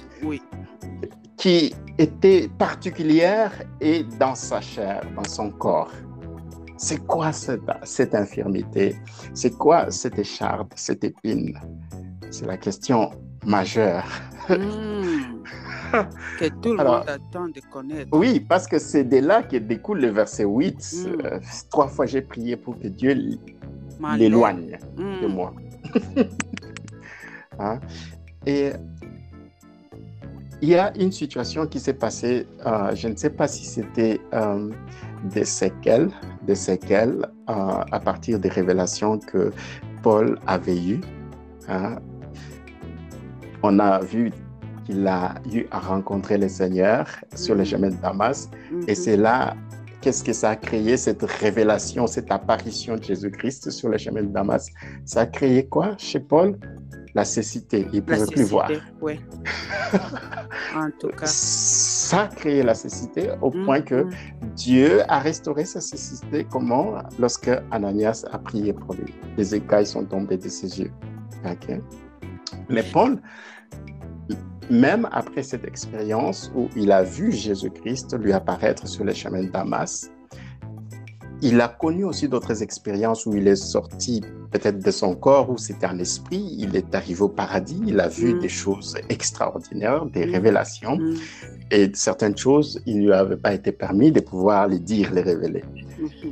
qui 1.38 1.74
était 1.98 2.50
particulière 2.58 3.52
et 3.82 4.06
dans 4.20 4.36
sa 4.36 4.62
chair, 4.62 5.02
dans 5.16 5.26
son 5.26 5.50
corps. 5.52 5.92
C'est 6.78 7.06
quoi 7.06 7.32
cette, 7.32 7.62
cette 7.84 8.16
infirmité? 8.16 8.96
C'est 9.34 9.58
quoi 9.58 9.92
cette 9.92 10.20
écharde, 10.20 10.68
cette 10.76 11.04
épine? 11.04 11.58
C'est 12.32 12.46
la 12.46 12.58
question 12.58 13.12
majeure. 13.46 14.06
Hmm. 14.50 15.44
que 16.40 16.50
tout 16.62 16.74
le 16.74 16.84
monde 16.84 17.04
attend 17.08 17.48
de 17.48 17.62
connaître. 17.72 18.10
Oui, 18.12 18.40
parce 18.40 18.68
que 18.68 18.80
c'est 18.80 19.04
de 19.04 19.18
là 19.18 19.44
que 19.44 19.58
découle 19.58 20.00
le 20.00 20.10
verset 20.10 20.44
8. 20.44 20.76
Hmm. 20.76 21.26
Euh, 21.26 21.40
trois 21.70 21.88
fois 21.88 22.06
j'ai 22.06 22.22
prié 22.22 22.58
pour 22.58 22.78
que 22.80 22.88
Dieu 22.88 23.16
l'éloigne 24.18 24.78
de 24.98 25.28
hmm. 25.28 25.32
moi. 25.32 25.54
Hein? 27.60 27.80
Et 28.48 28.72
il 30.64 30.70
y 30.70 30.76
a 30.76 30.92
une 30.98 31.12
situation 31.12 31.68
qui 31.68 31.80
s'est 31.80 31.94
passée, 31.94 32.48
euh, 32.66 32.96
je 32.96 33.08
ne 33.08 33.16
sais 33.16 33.30
pas 33.30 33.48
si 33.48 33.64
c'était 33.64 34.20
euh, 34.34 34.72
des 35.26 35.46
séquelles, 35.46 36.10
des 36.48 36.56
séquelles 36.56 37.30
à 37.46 38.00
partir 38.00 38.40
des 38.40 38.50
révélations 38.50 39.20
que 39.20 39.52
Paul 40.02 40.40
avait 40.48 40.84
eues. 40.84 41.02
Hein? 41.68 41.98
On 43.64 43.80
a 43.80 44.00
vu 44.00 44.32
qu'il 44.86 45.08
a 45.08 45.36
eu 45.52 45.66
à 45.72 45.80
rencontrer 45.80 46.38
le 46.38 46.50
Seigneur 46.50 47.08
sur 47.34 47.56
le 47.56 47.64
chemin 47.64 47.90
de 47.90 47.96
Damas. 47.96 48.50
Et 48.88 48.92
mhm. 48.92 48.96
c'est 48.96 49.18
là, 49.18 49.56
qu'est-ce 50.02 50.22
que 50.22 50.34
ça 50.34 50.52
a 50.52 50.56
créé, 50.58 50.98
cette 50.98 51.24
révélation, 51.24 52.06
cette 52.06 52.30
apparition 52.30 52.96
de 52.98 53.04
Jésus-Christ 53.04 53.72
sur 53.72 53.88
le 53.88 53.98
chemin 53.98 54.24
de 54.24 54.28
Damas? 54.28 54.70
Ça 55.06 55.22
a 55.22 55.26
créé 55.26 55.66
quoi 55.66 55.96
chez 55.98 56.20
Paul? 56.20 56.58
La 57.16 57.24
cécité. 57.24 57.88
Il 57.94 57.98
ne 57.98 58.02
pouvait 58.02 58.26
plus 58.26 58.44
voir. 58.44 58.70
Oui. 59.00 59.22
en 60.76 60.90
tout 61.00 61.10
cas. 61.10 61.26
Ça 61.26 62.24
a 62.24 62.28
créé 62.28 62.64
la 62.64 62.74
cécité 62.74 63.30
au 63.42 63.50
point 63.50 63.82
que 63.82 64.04
mhm. 64.04 64.12
Dieu 64.56 65.02
a 65.08 65.20
restauré 65.20 65.64
sa 65.64 65.80
cécité. 65.80 66.46
Comment? 66.52 66.96
Lorsque 67.18 67.52
Ananias 67.72 68.26
a 68.30 68.40
prié 68.40 68.74
pour 68.74 68.94
lui. 68.96 69.14
Les 69.38 69.56
écailles 69.56 69.86
sont 69.86 70.04
tombées 70.04 70.38
de 70.38 70.50
ses 70.50 70.82
yeux. 70.82 70.92
OK 71.46 71.80
mais 72.70 72.84
Paul, 72.84 73.20
même 74.70 75.08
après 75.12 75.44
cette 75.44 75.66
expérience 75.66 76.52
où 76.56 76.70
il 76.76 76.92
a 76.92 77.04
vu 77.04 77.32
Jésus-Christ 77.32 78.18
lui 78.18 78.34
apparaître 78.34 78.88
sur 78.88 79.04
les 79.04 79.14
chemins 79.14 79.44
de 79.44 79.50
Damas, 79.50 80.10
il 81.42 81.60
a 81.60 81.68
connu 81.68 82.06
aussi 82.06 82.30
d'autres 82.30 82.64
expériences 82.64 83.26
où 83.26 83.36
il 83.36 83.48
est 83.50 83.58
sorti 83.58 84.22
peut-être 84.52 84.80
de 84.80 84.92
son 84.92 85.14
corps, 85.14 85.50
où 85.50 85.58
c'était 85.58 85.88
un 85.88 86.00
esprit, 86.00 86.56
il 86.58 86.76
est 86.76 86.96
arrivé 86.96 87.22
au 87.22 87.28
paradis, 87.28 87.82
il 87.86 88.00
a 88.00 88.08
vu 88.08 88.36
mm. 88.36 88.40
des 88.40 88.50
choses 88.50 88.96
extraordinaires, 89.10 90.06
des 90.06 90.26
mm. 90.26 90.32
révélations, 90.32 90.98
mm. 90.98 91.16
et 91.72 91.92
certaines 91.96 92.38
choses, 92.38 92.82
il 92.86 93.00
ne 93.00 93.06
lui 93.08 93.14
avait 93.14 93.36
pas 93.36 93.54
été 93.54 93.74
permis 93.74 94.12
de 94.12 94.22
pouvoir 94.22 94.68
les 94.68 94.80
dire, 94.80 95.12
les 95.12 95.22
révéler. 95.22 95.64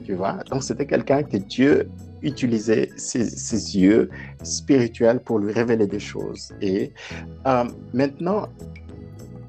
Tu 0.06 0.14
vois? 0.14 0.38
Donc 0.50 0.64
c'était 0.64 0.86
quelqu'un 0.86 1.24
que 1.24 1.38
Dieu 1.38 1.90
utiliser 2.22 2.92
ses, 2.98 3.26
yeux 3.78 4.10
spirituels 4.44 5.20
pour 5.20 5.40
lui 5.40 5.52
révéler 5.52 5.88
des 5.88 6.00
choses. 6.00 6.54
Et 6.62 6.94
euh, 7.48 7.66
maintenant, 7.94 8.48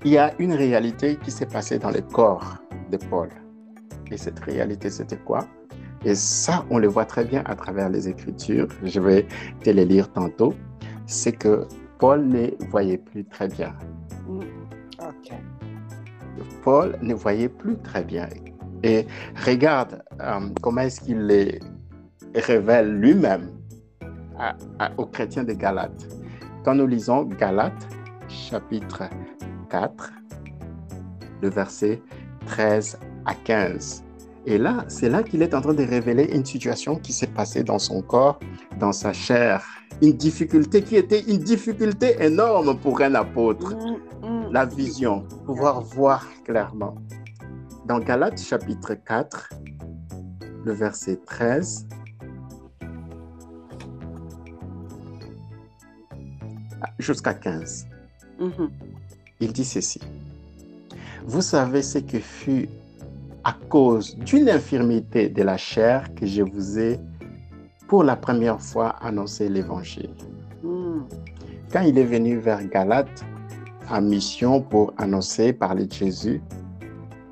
il 0.04 0.12
y 0.12 0.18
a 0.18 0.34
une 0.38 0.52
réalité 0.52 1.16
qui 1.22 1.30
s'est 1.30 1.46
passée 1.46 1.78
dans 1.78 1.90
le 1.90 2.00
corps 2.00 2.56
de 2.90 2.96
Paul. 2.96 3.28
Et 4.10 4.16
cette 4.16 4.40
réalité, 4.40 4.90
c'était 4.90 5.16
quoi? 5.16 5.46
Et 6.04 6.14
ça, 6.14 6.64
on 6.70 6.78
le 6.78 6.88
voit 6.88 7.04
très 7.04 7.24
bien 7.24 7.42
à 7.46 7.54
travers 7.54 7.88
les 7.88 8.08
Écritures. 8.08 8.68
Je 8.82 9.00
vais 9.00 9.26
te 9.62 9.70
les 9.70 9.84
lire 9.84 10.12
tantôt. 10.12 10.54
C'est 11.06 11.32
que 11.32 11.66
Paul 11.98 12.26
ne 12.26 12.48
voyait 12.70 12.98
plus 12.98 13.24
très 13.24 13.48
bien. 13.48 13.72
Mm, 14.26 14.40
Paul 16.62 16.98
ne 17.02 17.14
voyait 17.14 17.48
plus 17.48 17.76
très 17.78 18.02
bien. 18.04 18.28
Et 18.82 19.06
regarde 19.46 20.02
euh, 20.20 20.48
comment 20.60 20.80
est-ce 20.80 21.00
qu'il 21.00 21.30
est 21.30 21.60
révèle 22.34 22.98
lui-même 22.98 23.50
aux 24.96 25.06
chrétiens 25.06 25.44
de 25.44 25.52
Galates. 25.52 26.08
Quand 26.64 26.74
nous 26.74 26.86
lisons 26.86 27.24
Galates, 27.24 27.88
chapitre 28.28 29.04
4, 29.70 30.12
le 31.42 31.48
verset 31.48 32.00
13 32.46 32.98
à 33.26 33.34
15. 33.34 34.04
Et 34.46 34.58
là, 34.58 34.84
c'est 34.88 35.08
là 35.08 35.22
qu'il 35.22 35.42
est 35.42 35.54
en 35.54 35.60
train 35.60 35.74
de 35.74 35.84
révéler 35.84 36.24
une 36.34 36.44
situation 36.44 36.96
qui 36.96 37.12
s'est 37.12 37.28
passée 37.28 37.62
dans 37.62 37.78
son 37.78 38.02
corps, 38.02 38.40
dans 38.78 38.92
sa 38.92 39.12
chair. 39.12 39.64
Une 40.00 40.14
difficulté 40.14 40.82
qui 40.82 40.96
était 40.96 41.20
une 41.20 41.38
difficulté 41.38 42.16
énorme 42.20 42.76
pour 42.78 43.00
un 43.02 43.14
apôtre. 43.14 43.74
Mm, 43.74 44.26
mm. 44.26 44.52
La 44.52 44.64
vision, 44.66 45.24
pouvoir 45.46 45.80
voir 45.80 46.26
clairement. 46.44 46.96
Dans 47.86 48.00
Galates 48.00 48.40
chapitre 48.40 48.94
4, 48.94 49.50
le 50.64 50.72
verset 50.72 51.20
13 51.24 51.86
jusqu'à 57.02 57.34
15. 57.34 57.86
Mhm. 58.40 58.70
Il 59.40 59.52
dit 59.52 59.64
ceci. 59.64 60.00
Vous 61.26 61.42
savez 61.42 61.82
ce 61.82 61.98
que 61.98 62.18
fut 62.18 62.68
à 63.44 63.54
cause 63.68 64.16
d'une 64.16 64.48
infirmité 64.48 65.28
de 65.28 65.42
la 65.42 65.56
chair 65.56 66.14
que 66.14 66.26
je 66.26 66.42
vous 66.42 66.78
ai 66.78 66.98
pour 67.88 68.04
la 68.04 68.16
première 68.16 68.60
fois 68.60 68.90
annoncé 69.00 69.48
l'évangile. 69.48 70.10
Mhm. 70.62 71.04
Quand 71.72 71.82
il 71.82 71.98
est 71.98 72.04
venu 72.04 72.38
vers 72.38 72.66
Galate 72.68 73.24
en 73.90 74.00
mission 74.00 74.60
pour 74.60 74.94
annoncer, 74.96 75.52
parler 75.52 75.86
de 75.86 75.92
Jésus, 75.92 76.40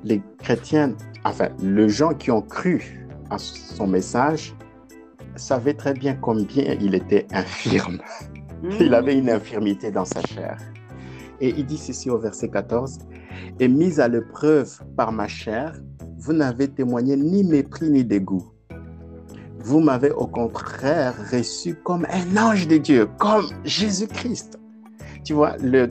les 0.03 0.21
chrétiens, 0.39 0.95
enfin, 1.23 1.49
les 1.61 1.89
gens 1.89 2.13
qui 2.13 2.31
ont 2.31 2.41
cru 2.41 3.07
à 3.29 3.37
son 3.37 3.87
message, 3.87 4.53
savaient 5.35 5.73
très 5.73 5.93
bien 5.93 6.15
combien 6.15 6.75
il 6.79 6.95
était 6.95 7.25
infirme. 7.31 7.99
Il 8.79 8.93
avait 8.93 9.17
une 9.17 9.29
infirmité 9.29 9.91
dans 9.91 10.05
sa 10.05 10.21
chair. 10.21 10.59
Et 11.39 11.49
il 11.57 11.65
dit 11.65 11.77
ceci 11.77 12.09
au 12.09 12.17
verset 12.19 12.49
14, 12.49 12.99
Et 13.59 13.67
mis 13.67 13.99
à 13.99 14.07
l'épreuve 14.07 14.79
par 14.95 15.11
ma 15.11 15.27
chair, 15.27 15.81
vous 16.17 16.33
n'avez 16.33 16.67
témoigné 16.67 17.17
ni 17.17 17.43
mépris 17.43 17.89
ni 17.89 18.03
dégoût. 18.03 18.51
Vous 19.63 19.79
m'avez 19.79 20.11
au 20.11 20.27
contraire 20.27 21.15
reçu 21.31 21.75
comme 21.75 22.05
un 22.11 22.37
ange 22.37 22.67
de 22.67 22.77
Dieu, 22.77 23.07
comme 23.17 23.45
Jésus-Christ. 23.63 24.59
Tu 25.23 25.33
vois, 25.33 25.55
le, 25.57 25.87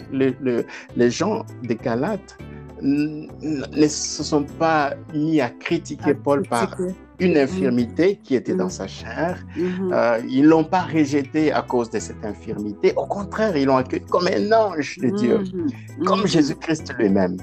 les 0.96 1.10
gens 1.10 1.44
des 1.62 1.76
Galates 1.76 2.36
ne 2.82 3.86
se 3.86 4.22
sont 4.22 4.44
pas 4.44 4.94
mis 5.14 5.40
à 5.40 5.50
critiquer 5.50 6.14
Paul 6.14 6.42
par 6.48 6.76
une 7.20 7.36
infirmité 7.36 8.16
qui 8.22 8.34
était 8.34 8.54
dans 8.54 8.66
mm. 8.66 8.70
sa 8.70 8.86
chair. 8.86 9.44
Mm-hmm. 9.56 9.92
Euh, 9.92 10.20
ils 10.28 10.42
ne 10.42 10.48
l'ont 10.48 10.64
pas 10.64 10.82
rejeté 10.82 11.52
à 11.52 11.62
cause 11.62 11.90
de 11.90 11.98
cette 11.98 12.24
infirmité. 12.24 12.92
Au 12.96 13.06
contraire, 13.06 13.56
ils 13.56 13.66
l'ont 13.66 13.76
accueilli 13.76 14.04
comme 14.06 14.26
un 14.26 14.52
ange 14.52 14.98
de 14.98 15.10
Dieu, 15.10 15.38
mm-hmm. 15.38 16.04
comme 16.04 16.22
mm-hmm. 16.22 16.26
Jésus-Christ 16.26 16.94
lui-même. 16.98 17.36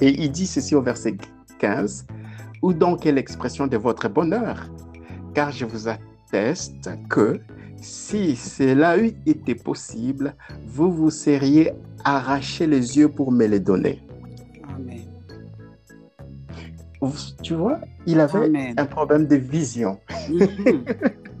Et 0.00 0.08
il 0.08 0.30
dit 0.30 0.46
ceci 0.46 0.74
au 0.74 0.82
verset 0.82 1.16
15, 1.58 2.06
Où 2.62 2.72
donc 2.72 3.06
est 3.06 3.12
l'expression 3.12 3.66
de 3.66 3.76
votre 3.76 4.08
bonheur 4.08 4.70
Car 5.34 5.50
je 5.52 5.64
vous 5.64 5.88
atteste 5.88 6.88
que 7.08 7.40
si 7.76 8.36
cela 8.36 8.98
eût 8.98 9.14
été 9.26 9.54
possible, 9.54 10.34
vous 10.66 10.92
vous 10.92 11.10
seriez 11.10 11.72
arraché 12.04 12.66
les 12.66 12.98
yeux 12.98 13.08
pour 13.08 13.32
me 13.32 13.46
les 13.46 13.60
donner. 13.60 14.02
Tu 17.42 17.54
vois, 17.54 17.80
il 18.06 18.20
avait 18.20 18.74
un 18.76 18.84
problème 18.84 19.26
de 19.26 19.36
vision, 19.36 19.98
mhm. 20.28 20.84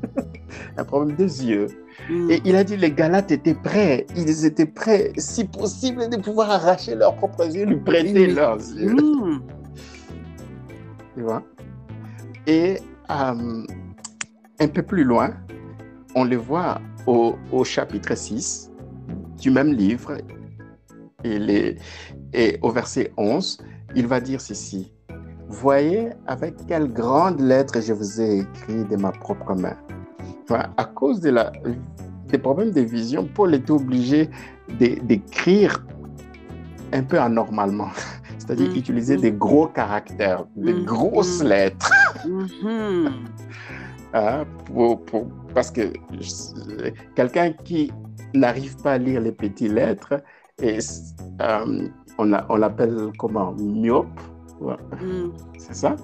un 0.78 0.84
problème 0.84 1.16
des 1.16 1.46
yeux. 1.46 1.66
Mm. 2.08 2.30
Et 2.30 2.40
il 2.44 2.56
a 2.56 2.64
dit 2.64 2.76
les 2.76 2.90
Galates 2.90 3.30
étaient 3.30 3.54
prêts. 3.54 4.06
Ils 4.16 4.44
étaient 4.44 4.66
prêts, 4.66 5.12
si 5.18 5.44
possible, 5.44 6.08
de 6.08 6.16
pouvoir 6.16 6.50
arracher 6.50 6.94
leurs 6.94 7.14
propres 7.14 7.54
yeux, 7.54 7.66
lui 7.66 7.76
prêter 7.76 8.28
leurs 8.28 8.56
yeux. 8.56 8.94
Mm. 8.94 9.42
tu 11.14 11.22
vois? 11.22 11.42
Et 12.46 12.78
euh, 13.10 13.66
un 14.60 14.68
peu 14.68 14.82
plus 14.82 15.04
loin, 15.04 15.34
on 16.14 16.24
le 16.24 16.36
voit 16.36 16.80
au, 17.06 17.36
au 17.52 17.64
chapitre 17.64 18.16
6 18.16 18.70
du 19.38 19.50
même 19.50 19.72
livre. 19.72 20.16
Et, 21.22 21.38
les, 21.38 21.76
et 22.32 22.58
au 22.62 22.70
verset 22.70 23.12
11, 23.18 23.58
il 23.94 24.06
va 24.06 24.20
dire 24.20 24.40
ceci. 24.40 24.92
Voyez 25.50 26.10
avec 26.28 26.54
quelle 26.68 26.92
grande 26.92 27.40
lettre 27.40 27.80
je 27.80 27.92
vous 27.92 28.20
ai 28.20 28.38
écrit 28.38 28.84
de 28.84 28.96
ma 28.96 29.10
propre 29.10 29.54
main. 29.54 29.76
à 30.76 30.84
cause 30.84 31.20
de 31.20 31.30
la, 31.30 31.50
des 32.28 32.38
problèmes 32.38 32.70
de 32.70 32.82
vision, 32.82 33.28
Paul 33.34 33.54
était 33.54 33.72
obligé 33.72 34.30
d'écrire 34.68 35.84
un 36.92 37.02
peu 37.02 37.18
anormalement, 37.18 37.90
c'est-à-dire 38.38 38.70
mm. 38.70 38.76
utiliser 38.76 39.16
des 39.16 39.32
gros 39.32 39.66
caractères, 39.66 40.46
des 40.54 40.72
mm. 40.72 40.84
grosses 40.84 41.42
mm. 41.42 41.46
lettres. 41.46 41.92
Mm-hmm. 42.24 43.10
Hein, 44.12 44.44
pour, 44.64 45.04
parce 45.54 45.70
que 45.70 45.92
quelqu'un 47.14 47.52
qui 47.52 47.92
n'arrive 48.34 48.76
pas 48.82 48.94
à 48.94 48.98
lire 48.98 49.20
les 49.20 49.30
petites 49.30 49.70
lettres, 49.70 50.20
et, 50.60 50.78
euh, 51.40 51.88
on 52.18 52.56
l'appelle 52.56 53.12
comment? 53.16 53.52
Myope 53.52 54.20
Hmm. 54.60 55.30
C'est 55.58 55.74
ça? 55.74 55.96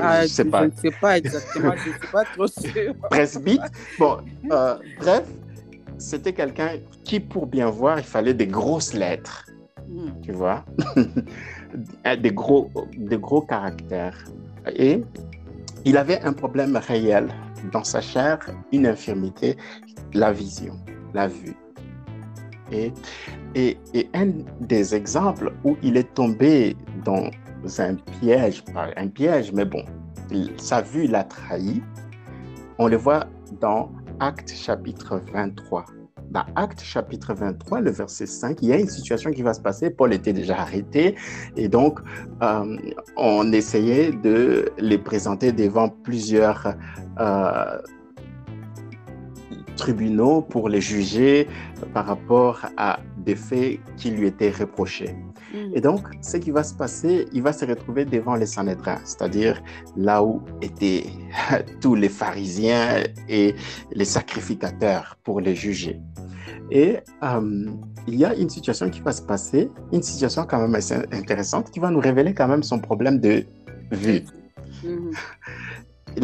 Ah, 0.00 0.22
Je 0.26 0.28
sais 0.28 0.44
pas. 0.44 0.62
Je 0.62 0.66
ne 0.66 0.80
sais 0.80 0.96
pas 1.00 1.18
exactement, 1.18 1.72
je 1.76 1.90
ne 1.90 1.94
suis 1.94 2.08
pas 2.12 2.24
trop 2.24 2.46
sûr. 2.46 2.94
Presbyte. 3.10 3.62
Bon, 3.98 4.18
euh, 4.50 4.76
bref, 4.98 5.24
c'était 5.98 6.32
quelqu'un 6.32 6.78
qui, 7.04 7.18
pour 7.18 7.46
bien 7.46 7.68
voir, 7.68 7.98
il 7.98 8.04
fallait 8.04 8.34
des 8.34 8.46
grosses 8.46 8.94
lettres. 8.94 9.46
Hmm. 9.88 10.10
Tu 10.22 10.32
vois? 10.32 10.64
Des, 12.22 12.32
gros, 12.32 12.70
des 12.96 13.18
gros 13.18 13.42
caractères. 13.42 14.24
Et 14.74 15.02
il 15.84 15.98
avait 15.98 16.18
un 16.22 16.32
problème 16.32 16.76
réel 16.76 17.28
dans 17.72 17.84
sa 17.84 18.00
chair, 18.00 18.38
une 18.72 18.86
infirmité, 18.86 19.58
la 20.14 20.32
vision, 20.32 20.78
la 21.12 21.28
vue. 21.28 21.54
Et, 22.72 22.90
et, 23.54 23.76
et, 23.92 24.08
un 24.14 24.28
des 24.60 24.94
exemples 24.94 25.52
où 25.62 25.76
il 25.82 25.98
est 25.98 26.14
tombé 26.14 26.74
dans 27.04 27.30
un 27.78 27.94
piège, 28.20 28.64
pas 28.64 28.88
un 28.96 29.08
piège, 29.08 29.52
mais 29.52 29.64
bon, 29.64 29.84
sa 30.56 30.82
vue 30.82 31.06
l'a 31.06 31.24
trahi. 31.24 31.82
On 32.78 32.88
le 32.88 32.96
voit 32.96 33.26
dans 33.60 33.90
Acte 34.20 34.52
chapitre 34.54 35.20
23. 35.32 35.84
Dans 36.30 36.44
Acte 36.56 36.82
chapitre 36.82 37.32
23, 37.32 37.80
le 37.80 37.90
verset 37.90 38.26
5, 38.26 38.58
il 38.62 38.68
y 38.68 38.72
a 38.72 38.78
une 38.78 38.88
situation 38.88 39.30
qui 39.30 39.42
va 39.42 39.54
se 39.54 39.60
passer. 39.60 39.88
Paul 39.90 40.12
était 40.12 40.34
déjà 40.34 40.58
arrêté 40.58 41.14
et 41.56 41.68
donc 41.68 42.00
euh, 42.42 42.76
on 43.16 43.50
essayait 43.52 44.12
de 44.12 44.70
les 44.78 44.98
présenter 44.98 45.52
devant 45.52 45.88
plusieurs 45.88 46.74
euh, 47.18 47.78
tribunaux 49.76 50.42
pour 50.42 50.68
les 50.68 50.82
juger 50.82 51.48
par 51.94 52.06
rapport 52.06 52.60
à 52.76 52.98
des 53.28 53.36
faits 53.36 53.78
qui 53.98 54.10
lui 54.10 54.26
étaient 54.26 54.50
reprochés. 54.50 55.14
Mm. 55.52 55.76
Et 55.76 55.80
donc, 55.82 56.02
ce 56.22 56.38
qui 56.38 56.50
va 56.50 56.62
se 56.62 56.74
passer, 56.74 57.26
il 57.36 57.42
va 57.42 57.52
se 57.52 57.64
retrouver 57.66 58.06
devant 58.06 58.36
les 58.36 58.46
Sanhédrins, 58.46 59.00
c'est-à-dire 59.04 59.62
là 59.96 60.22
où 60.22 60.40
étaient 60.62 61.04
tous 61.82 61.94
les 61.94 62.08
pharisiens 62.08 63.04
et 63.28 63.54
les 63.92 64.04
sacrificateurs 64.06 65.18
pour 65.24 65.40
les 65.40 65.54
juger. 65.54 66.00
Et 66.70 66.90
euh, 67.22 67.66
il 68.06 68.16
y 68.22 68.24
a 68.24 68.34
une 68.34 68.48
situation 68.48 68.88
qui 68.88 69.00
va 69.00 69.12
se 69.12 69.22
passer, 69.22 69.70
une 69.92 70.02
situation 70.02 70.46
quand 70.48 70.60
même 70.64 70.74
assez 70.74 70.96
intéressante, 71.12 71.70
qui 71.70 71.80
va 71.80 71.90
nous 71.90 72.00
révéler 72.00 72.32
quand 72.32 72.48
même 72.48 72.62
son 72.62 72.78
problème 72.78 73.18
de 73.20 73.44
vue. 73.92 74.24
Mm-hmm. 74.84 75.12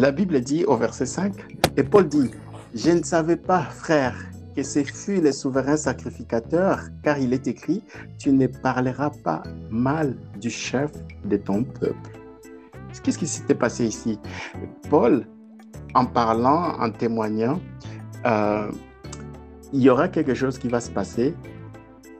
La 0.05 0.11
Bible 0.11 0.41
dit 0.41 0.65
au 0.65 0.75
verset 0.75 1.05
5, 1.05 1.33
et 1.77 1.83
Paul 1.83 2.07
dit, 2.07 2.31
je 2.73 2.91
ne 2.91 3.03
savais 3.03 3.37
pas, 3.37 3.61
frère, 3.61 4.15
que 4.55 4.63
ce 4.63 4.83
fut 4.83 5.21
les 5.21 5.31
souverains 5.31 5.77
sacrificateurs, 5.77 6.79
car 7.03 7.17
il 7.17 7.33
est 7.33 7.47
écrit, 7.47 7.83
tu 8.17 8.31
ne 8.31 8.47
parleras 8.47 9.11
pas 9.23 9.43
mal 9.69 10.15
du 10.39 10.49
chef 10.49 10.91
de 11.25 11.37
ton 11.37 11.63
peuple. 11.63 12.19
Qu'est-ce 13.03 13.17
qui 13.17 13.27
s'était 13.27 13.55
passé 13.55 13.85
ici? 13.85 14.19
Paul, 14.89 15.25
en 15.93 16.05
parlant, 16.05 16.79
en 16.79 16.89
témoignant, 16.89 17.59
euh, 18.25 18.71
il 19.73 19.81
y 19.81 19.89
aura 19.89 20.07
quelque 20.07 20.33
chose 20.33 20.57
qui 20.57 20.69
va 20.69 20.79
se 20.79 20.91
passer. 20.91 21.35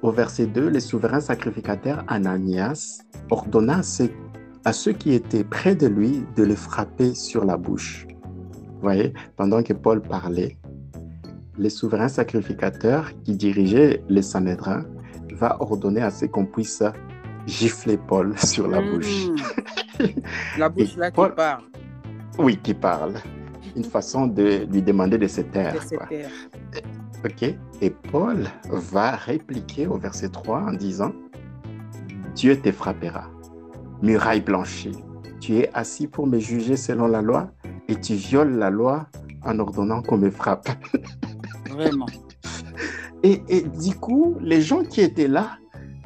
Au 0.02 0.12
verset 0.12 0.48
2, 0.48 0.68
les 0.68 0.82
souverains 0.82 1.22
sacrificateurs 1.22 2.04
Ananias 2.08 3.02
ordonna 3.30 3.82
à 4.66 4.74
ceux 4.74 4.92
qui 4.92 5.14
étaient 5.14 5.44
près 5.44 5.76
de 5.76 5.88
lui 5.88 6.24
de 6.36 6.44
le 6.44 6.56
frapper 6.56 7.16
sur 7.16 7.46
la 7.46 7.56
bouche 7.56 8.06
voyez, 8.86 9.14
pendant 9.36 9.64
que 9.64 9.74
Paul 9.74 10.02
parlait, 10.02 10.58
les 11.58 11.70
souverains 11.70 12.08
sacrificateurs 12.08 13.12
qui 13.24 13.36
dirigeaient 13.36 14.04
les 14.10 14.22
Sanhédrins 14.22 14.86
va 15.34 15.62
ordonner 15.62 16.02
à 16.02 16.12
ce 16.12 16.26
qu'on 16.26 16.46
puisse 16.46 16.84
gifler 17.46 17.98
Paul 17.98 18.38
sur 18.44 18.68
la 18.68 18.82
bouche. 18.82 19.28
Hmm. 19.28 20.06
la 20.58 20.70
bouche 20.70 20.96
là 20.98 21.12
qui 21.12 21.22
parle. 21.36 21.64
Oui, 22.38 22.58
qui 22.62 22.74
parle. 22.74 23.14
Une 23.76 23.84
façon 23.84 24.28
de 24.28 24.66
lui 24.72 24.82
demander 24.82 25.18
de 25.18 25.28
se 25.28 25.42
taire. 25.42 25.76
Ok. 27.24 27.56
Et 27.82 27.90
Paul 27.90 28.46
va 28.70 29.12
répliquer 29.12 29.88
au 29.88 29.98
verset 29.98 30.30
3 30.30 30.62
en 30.62 30.74
disant 30.74 31.12
Dieu 32.36 32.60
te 32.60 32.72
frappera, 32.72 33.30
muraille 34.02 34.42
blanchie. 34.42 34.98
Tu 35.40 35.58
es 35.58 35.70
assis 35.74 36.08
pour 36.08 36.28
me 36.28 36.40
juger 36.40 36.78
selon 36.78 37.08
la 37.08 37.22
loi 37.22 37.52
et 37.88 37.96
tu 37.96 38.14
violes 38.16 38.58
la 38.58 38.70
loi 38.70 39.08
en 39.44 39.60
ordonnant 39.60 40.02
qu'on 40.02 40.18
me 40.18 40.30
frappe. 40.30 40.70
Vraiment. 41.76 42.08
Et, 43.24 43.42
et, 43.50 43.62
du 43.62 43.96
coup, 43.96 44.38
les 44.42 44.62
gens 44.62 44.84
qui 44.84 45.02
étaient 45.02 45.28
là, 45.28 45.58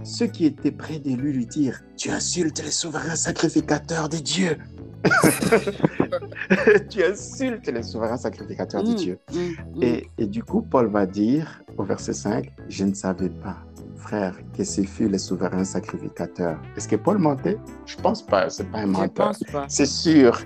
ceux 0.03 0.28
qui 0.28 0.45
étaient 0.45 0.72
près 0.72 0.99
de 0.99 1.13
lui, 1.13 1.34
lui 1.34 1.45
dire 1.45 1.82
Tu 1.97 2.09
insultes 2.09 2.63
les 2.63 2.72
souverains 2.72 3.15
sacrificateurs 3.15 4.09
de 4.09 4.17
Dieu. 4.17 4.57
tu 6.89 7.03
insultes 7.03 7.67
les 7.67 7.84
souverains 7.84 8.17
sacrificateurs 8.17 8.84
de 8.84 8.91
mm, 8.91 8.95
Dieu. 8.95 9.20
Mm, 9.32 9.38
mm. 9.38 9.84
Et, 9.84 10.09
et, 10.17 10.28
du 10.28 10.43
coup, 10.43 10.61
Paul 10.61 10.88
va 10.88 11.05
dire 11.05 11.61
au 11.78 11.84
verset 11.84 12.13
5 12.13 12.51
Je 12.67 12.86
ne 12.86 12.93
savais 12.93 13.30
pas, 13.30 13.57
frère, 13.97 14.38
que 14.57 14.63
ce 14.63 14.82
fut 14.82 15.09
les 15.09 15.17
souverains 15.17 15.65
sacrificateurs. 15.65 16.61
Est-ce 16.76 16.88
que 16.88 16.95
Paul 16.95 17.17
mentait? 17.17 17.57
Je 17.86 17.95
pense 17.97 18.26
pas, 18.26 18.49
c'est 18.49 18.70
pas 18.70 18.80
un 18.80 18.88
menteur. 18.88 19.34
C'est 19.67 19.86
sûr 19.86 20.39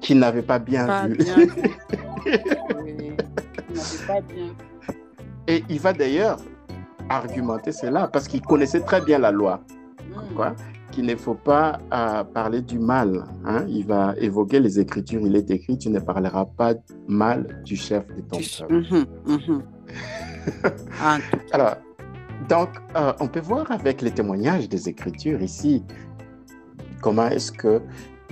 qui 0.00 0.14
n'avait 0.16 0.42
pas 0.42 0.58
bien 0.58 1.06
vu. 1.08 1.18
Et 5.50 5.64
il 5.68 5.80
va 5.80 5.92
d'ailleurs 5.92 6.36
argumenter 7.08 7.72
cela 7.72 8.06
parce 8.06 8.28
qu'il 8.28 8.40
connaissait 8.40 8.82
très 8.82 9.00
bien 9.00 9.18
la 9.18 9.32
loi. 9.32 9.60
Hmm. 9.98 10.34
Quoi? 10.36 10.54
Qu'il 10.92 11.06
ne 11.06 11.16
faut 11.16 11.34
pas 11.34 11.80
euh, 11.92 12.22
parler 12.22 12.62
du 12.62 12.78
mal. 12.78 13.24
Hein? 13.44 13.64
Il 13.68 13.84
va 13.84 14.14
évoquer 14.18 14.60
les 14.60 14.78
Écritures. 14.78 15.20
Il 15.24 15.34
est 15.34 15.50
écrit, 15.50 15.76
tu 15.76 15.90
ne 15.90 15.98
parleras 15.98 16.44
pas 16.44 16.74
mal 17.08 17.62
du 17.64 17.74
chef 17.74 18.06
de 18.14 18.20
ton 18.20 18.38
peuple. 18.38 18.74
Mhm, 18.74 19.06
mhm. 19.26 19.62
Alors, 21.52 21.76
donc, 22.48 22.68
euh, 22.96 23.12
on 23.18 23.26
peut 23.26 23.40
voir 23.40 23.68
avec 23.72 24.02
les 24.02 24.12
témoignages 24.12 24.68
des 24.68 24.88
Écritures 24.88 25.42
ici 25.42 25.82
comment 27.00 27.26
est-ce 27.26 27.50
que 27.50 27.82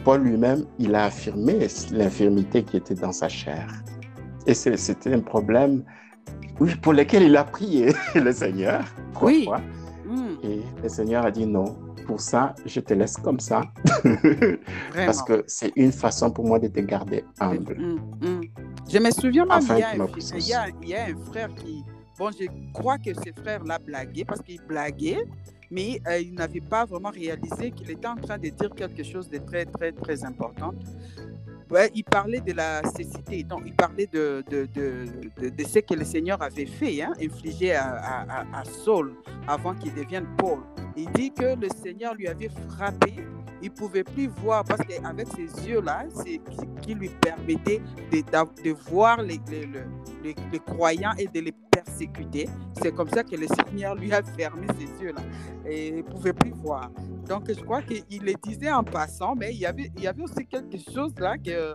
Paul 0.05 0.23
lui-même, 0.23 0.65
il 0.79 0.95
a 0.95 1.07
affirmé 1.07 1.67
l'infirmité 1.91 2.63
qui 2.63 2.77
était 2.77 2.95
dans 2.95 3.13
sa 3.13 3.29
chair. 3.29 3.67
Et 4.47 4.55
c'était 4.55 5.13
un 5.13 5.21
problème 5.21 5.83
oui, 6.61 6.75
pour 6.77 6.93
lequel 6.93 7.23
il 7.25 7.37
a 7.37 7.45
prié 7.45 7.93
le 8.15 8.33
Seigneur. 8.33 8.85
Oui. 9.23 9.49
Hmm. 10.07 10.37
Et 10.43 10.61
le 10.83 10.89
Seigneur 10.89 11.25
a 11.25 11.31
dit 11.31 11.47
non, 11.47 11.77
pour 12.07 12.21
ça, 12.21 12.55
je 12.67 12.81
te 12.81 12.95
laisse 12.95 13.17
comme 13.17 13.41
ça. 13.41 13.63
Parce 14.95 15.23
que 15.23 15.45
c'est 15.47 15.73
une 15.77 15.93
façon 15.93 16.31
pour 16.31 16.47
moi 16.47 16.59
de 16.59 16.69
te 16.69 16.81
garder 16.81 17.25
humble. 17.41 17.77
Hmm, 17.79 18.27
hmm. 18.27 18.41
Je 18.89 18.99
me 18.99 19.11
souviens 19.11 19.45
même, 19.45 19.61
il, 19.63 19.79
y 19.79 19.83
a 19.83 20.63
un, 20.63 20.69
il, 20.83 20.89
y 20.89 20.95
a, 20.95 21.05
un 21.05 21.17
frère 21.31 21.55
qui, 21.55 21.85
bon, 22.19 22.31
je 22.31 22.47
crois 22.73 22.99
que 22.99 23.13
ce 23.15 23.41
frère-là 23.43 23.79
blaguait 23.79 24.25
parce 24.25 24.41
qu'il 24.41 24.61
blaguait 24.63 25.25
mais 25.71 26.01
euh, 26.07 26.19
il 26.19 26.35
n'avait 26.35 26.61
pas 26.61 26.85
vraiment 26.85 27.11
réalisé 27.11 27.71
qu'il 27.71 27.91
était 27.91 28.07
en 28.07 28.17
train 28.17 28.39
de 28.39 28.49
dire 28.49 28.71
quelque 28.75 29.03
chose 29.03 29.29
de 29.29 29.39
très, 29.39 29.67
très, 29.67 29.93
très 29.93 30.25
important. 30.25 30.73
Ouais, 31.71 31.91
il 31.95 32.03
parlait 32.05 32.41
de 32.41 32.53
la 32.53 32.83
cécité, 32.97 33.43
donc 33.43 33.63
il 33.67 33.75
parlait 33.75 34.07
de, 34.07 34.43
de, 34.51 34.67
de, 34.75 35.65
ce 35.65 35.81
que 35.81 35.93
le 35.93 36.05
Seigneur 36.05 36.41
avait 36.41 36.65
fait, 36.65 37.03
hein, 37.03 37.13
infligé 37.21 37.75
à, 37.75 38.25
à, 38.27 38.61
à, 38.61 38.65
Saul 38.65 39.13
avant 39.47 39.75
qu'il 39.75 39.93
devienne 39.95 40.27
Paul. 40.39 40.61
Il 40.97 41.11
dit 41.13 41.31
que 41.31 41.55
le 41.61 41.69
Seigneur 41.69 42.15
lui 42.15 42.27
avait 42.27 42.51
frappé. 42.71 43.17
Il 43.63 43.71
ne 43.71 43.75
pouvait 43.75 44.05
plus 44.05 44.29
voir 44.29 44.65
parce 44.65 44.81
qu'avec 44.87 45.27
ses 45.29 45.69
yeux-là, 45.69 46.05
c'est 46.15 46.41
qui 46.83 46.95
lui 46.95 47.09
permettait 47.09 47.83
de, 48.13 48.63
de 48.63 48.71
voir 48.91 49.23
les, 49.23 49.41
les, 49.51 50.35
les, 50.53 50.59
croyants 50.61 51.13
et 51.19 51.27
de 51.27 51.41
les 51.41 51.55
persécuter. 51.71 52.49
C'est 52.81 52.95
comme 52.95 53.09
ça 53.09 53.25
que 53.25 53.37
le 53.37 53.47
Seigneur 53.47 53.95
lui 53.95 54.13
a 54.13 54.23
fermé 54.23 54.67
ses 54.79 55.05
yeux-là. 55.05 55.23
Et 55.67 55.89
il 55.89 55.97
ne 55.97 56.03
pouvait 56.03 56.33
plus 56.33 56.53
voir. 56.53 56.91
Donc, 57.29 57.49
je 57.49 57.61
crois 57.61 57.83
qu'il 57.83 58.23
le 58.23 58.33
disait 58.43 58.73
en 58.73 58.85
passant, 58.85 59.35
mais 59.35 59.53
il 59.53 59.59
y 59.59 59.67
avait, 59.67 59.91
il 59.97 60.03
y 60.03 60.07
avait 60.07 60.23
aussi 60.23 60.47
quelque 60.47 60.79
chose 60.79 61.13
là 61.19 61.37
que, 61.37 61.75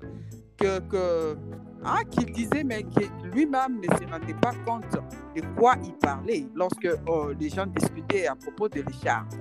que, 0.58 0.80
que 0.80 1.38
hein, 1.84 2.04
qu'il 2.10 2.32
disait, 2.32 2.64
mais 2.64 2.84
que 2.84 3.06
lui-même 3.34 3.80
ne 3.82 3.96
se 3.98 4.10
rendait 4.10 4.34
pas 4.42 4.54
compte 4.66 4.98
de 5.36 5.42
quoi 5.58 5.76
il 5.84 5.94
parlait 5.94 6.46
lorsque 6.56 6.90
oh, 7.08 7.30
les 7.40 7.50
gens 7.50 7.68
discutaient 7.68 8.28
à 8.28 8.36
propos 8.36 8.70
de 8.70 8.82
l'écharpe. 8.82 9.34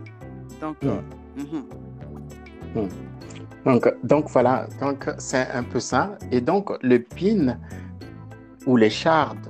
Donc, 0.61 0.77
euh, 0.85 1.01
hmm. 1.37 1.92
Hmm. 2.75 2.89
donc, 3.65 3.89
donc, 4.03 4.31
voilà, 4.31 4.67
donc 4.81 5.09
c'est 5.19 5.49
un 5.53 5.63
peu 5.63 5.81
ça. 5.81 6.17
Et 6.31 6.41
donc, 6.41 6.71
le 6.83 6.99
pin 6.99 7.59
ou 8.67 8.77
l'écharde, 8.77 9.47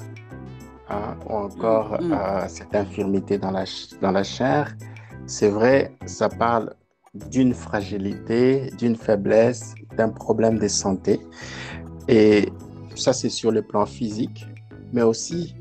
hein, 0.88 1.16
ou 1.28 1.34
encore 1.34 2.00
hmm. 2.00 2.12
euh, 2.12 2.48
cette 2.48 2.74
infirmité 2.74 3.38
dans 3.38 3.50
la, 3.50 3.64
dans 4.00 4.12
la 4.12 4.22
chair, 4.22 4.74
c'est 5.26 5.48
vrai, 5.48 5.96
ça 6.06 6.28
parle 6.28 6.74
d'une 7.30 7.54
fragilité, 7.54 8.70
d'une 8.78 8.96
faiblesse, 8.96 9.74
d'un 9.96 10.08
problème 10.08 10.58
de 10.58 10.68
santé. 10.68 11.20
Et 12.08 12.48
ça, 12.94 13.12
c'est 13.12 13.28
sur 13.28 13.50
le 13.50 13.62
plan 13.62 13.86
physique, 13.86 14.46
mais 14.92 15.02
aussi, 15.02 15.54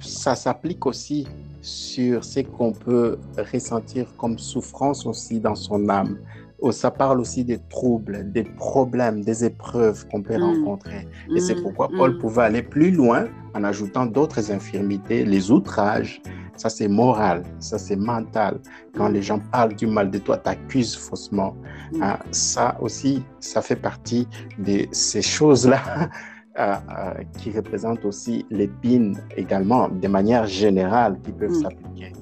ça 0.00 0.34
s'applique 0.34 0.84
aussi 0.86 1.26
sur 1.62 2.24
ce 2.24 2.40
qu'on 2.40 2.72
peut 2.72 3.18
ressentir 3.52 4.06
comme 4.16 4.38
souffrance 4.38 5.06
aussi 5.06 5.40
dans 5.40 5.54
son 5.54 5.88
âme. 5.88 6.18
Oh, 6.58 6.72
ça 6.72 6.90
parle 6.90 7.20
aussi 7.20 7.44
des 7.44 7.58
troubles, 7.68 8.32
des 8.32 8.44
problèmes, 8.44 9.22
des 9.22 9.44
épreuves 9.44 10.06
qu'on 10.08 10.22
peut 10.22 10.38
mm. 10.38 10.42
rencontrer. 10.42 11.06
Et 11.34 11.40
c'est 11.40 11.54
mm. 11.54 11.62
pourquoi 11.62 11.88
Paul 11.88 12.14
mm. 12.14 12.18
pouvait 12.18 12.42
aller 12.42 12.62
plus 12.62 12.90
loin 12.90 13.26
en 13.54 13.64
ajoutant 13.64 14.06
d'autres 14.06 14.50
infirmités, 14.50 15.24
les 15.24 15.50
outrages, 15.50 16.22
ça, 16.56 16.70
c'est 16.70 16.88
moral, 16.88 17.42
ça, 17.58 17.78
c'est 17.78 17.96
mental. 17.96 18.60
Quand 18.96 19.08
les 19.08 19.22
gens 19.22 19.38
parlent 19.38 19.74
du 19.74 19.86
mal 19.86 20.10
de 20.10 20.18
toi, 20.18 20.38
t'accusent 20.38 20.96
faussement. 20.96 21.54
Hein, 22.00 22.18
ça 22.30 22.78
aussi, 22.80 23.22
ça 23.40 23.60
fait 23.60 23.76
partie 23.76 24.26
de 24.58 24.86
ces 24.90 25.22
choses-là 25.22 25.82
euh, 26.58 26.74
euh, 26.74 27.22
qui 27.38 27.50
représentent 27.50 28.04
aussi 28.04 28.46
l'épine 28.50 29.18
également, 29.36 29.88
de 29.88 30.08
manière 30.08 30.46
générale, 30.46 31.18
qui 31.22 31.32
peuvent 31.32 31.52
s'appliquer. 31.52 32.12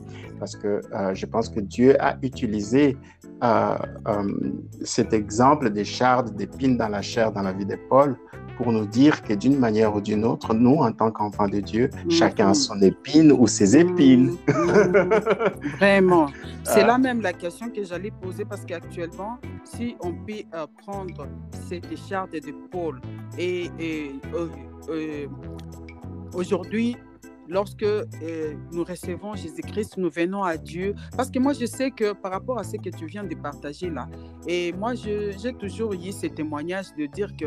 Parce 0.40 0.56
que 0.56 0.80
euh, 0.92 1.14
je 1.14 1.26
pense 1.26 1.48
que 1.48 1.60
Dieu 1.60 1.96
a 2.02 2.16
utilisé 2.22 2.96
cet 4.82 5.12
exemple 5.12 5.70
des 5.70 5.84
chardes 5.84 6.34
d'épines 6.36 6.76
dans 6.76 6.88
la 6.88 7.02
chair 7.02 7.32
dans 7.32 7.42
la 7.42 7.52
vie 7.52 7.66
de 7.66 7.76
Paul 7.88 8.16
pour 8.56 8.72
nous 8.72 8.86
dire 8.86 9.22
que 9.22 9.32
d'une 9.34 9.58
manière 9.58 9.94
ou 9.94 10.00
d'une 10.00 10.24
autre, 10.24 10.54
nous, 10.54 10.76
en 10.76 10.92
tant 10.92 11.10
qu'enfants 11.10 11.48
de 11.48 11.60
Dieu, 11.60 11.88
mm-hmm. 11.88 12.10
chacun 12.10 12.50
a 12.50 12.54
son 12.54 12.80
épine 12.80 13.32
ou 13.32 13.46
ses 13.46 13.76
épines. 13.76 14.36
Mm-hmm. 14.46 15.76
Vraiment. 15.78 16.26
C'est 16.62 16.82
ah. 16.82 16.86
là 16.86 16.98
même 16.98 17.20
la 17.20 17.32
question 17.32 17.68
que 17.68 17.84
j'allais 17.84 18.10
poser 18.10 18.44
parce 18.44 18.64
qu'actuellement, 18.64 19.38
si 19.64 19.96
on 20.00 20.12
peut 20.12 20.44
euh, 20.54 20.66
prendre 20.78 21.26
cette 21.68 21.90
écharpe 21.90 22.32
de 22.32 22.52
Paul 22.70 23.00
et, 23.38 23.70
euh, 24.34 24.48
euh, 24.88 25.26
aujourd'hui, 26.34 26.96
lorsque 27.48 27.82
euh, 27.82 28.54
nous 28.72 28.84
recevons 28.84 29.34
Jésus-Christ, 29.34 29.96
nous 29.96 30.10
venons 30.10 30.42
à 30.42 30.56
Dieu. 30.56 30.94
Parce 31.16 31.30
que 31.30 31.38
moi, 31.38 31.52
je 31.52 31.66
sais 31.66 31.90
que 31.90 32.12
par 32.12 32.32
rapport 32.32 32.58
à 32.58 32.64
ce 32.64 32.76
que 32.76 32.90
tu 32.90 33.06
viens 33.06 33.24
de 33.24 33.34
partager 33.34 33.90
là, 33.90 34.08
et 34.46 34.72
moi, 34.72 34.94
j'ai 34.94 35.52
toujours 35.58 35.92
eu 35.92 36.12
ce 36.12 36.26
témoignage 36.26 36.86
de 36.98 37.06
dire 37.06 37.34
que 37.36 37.46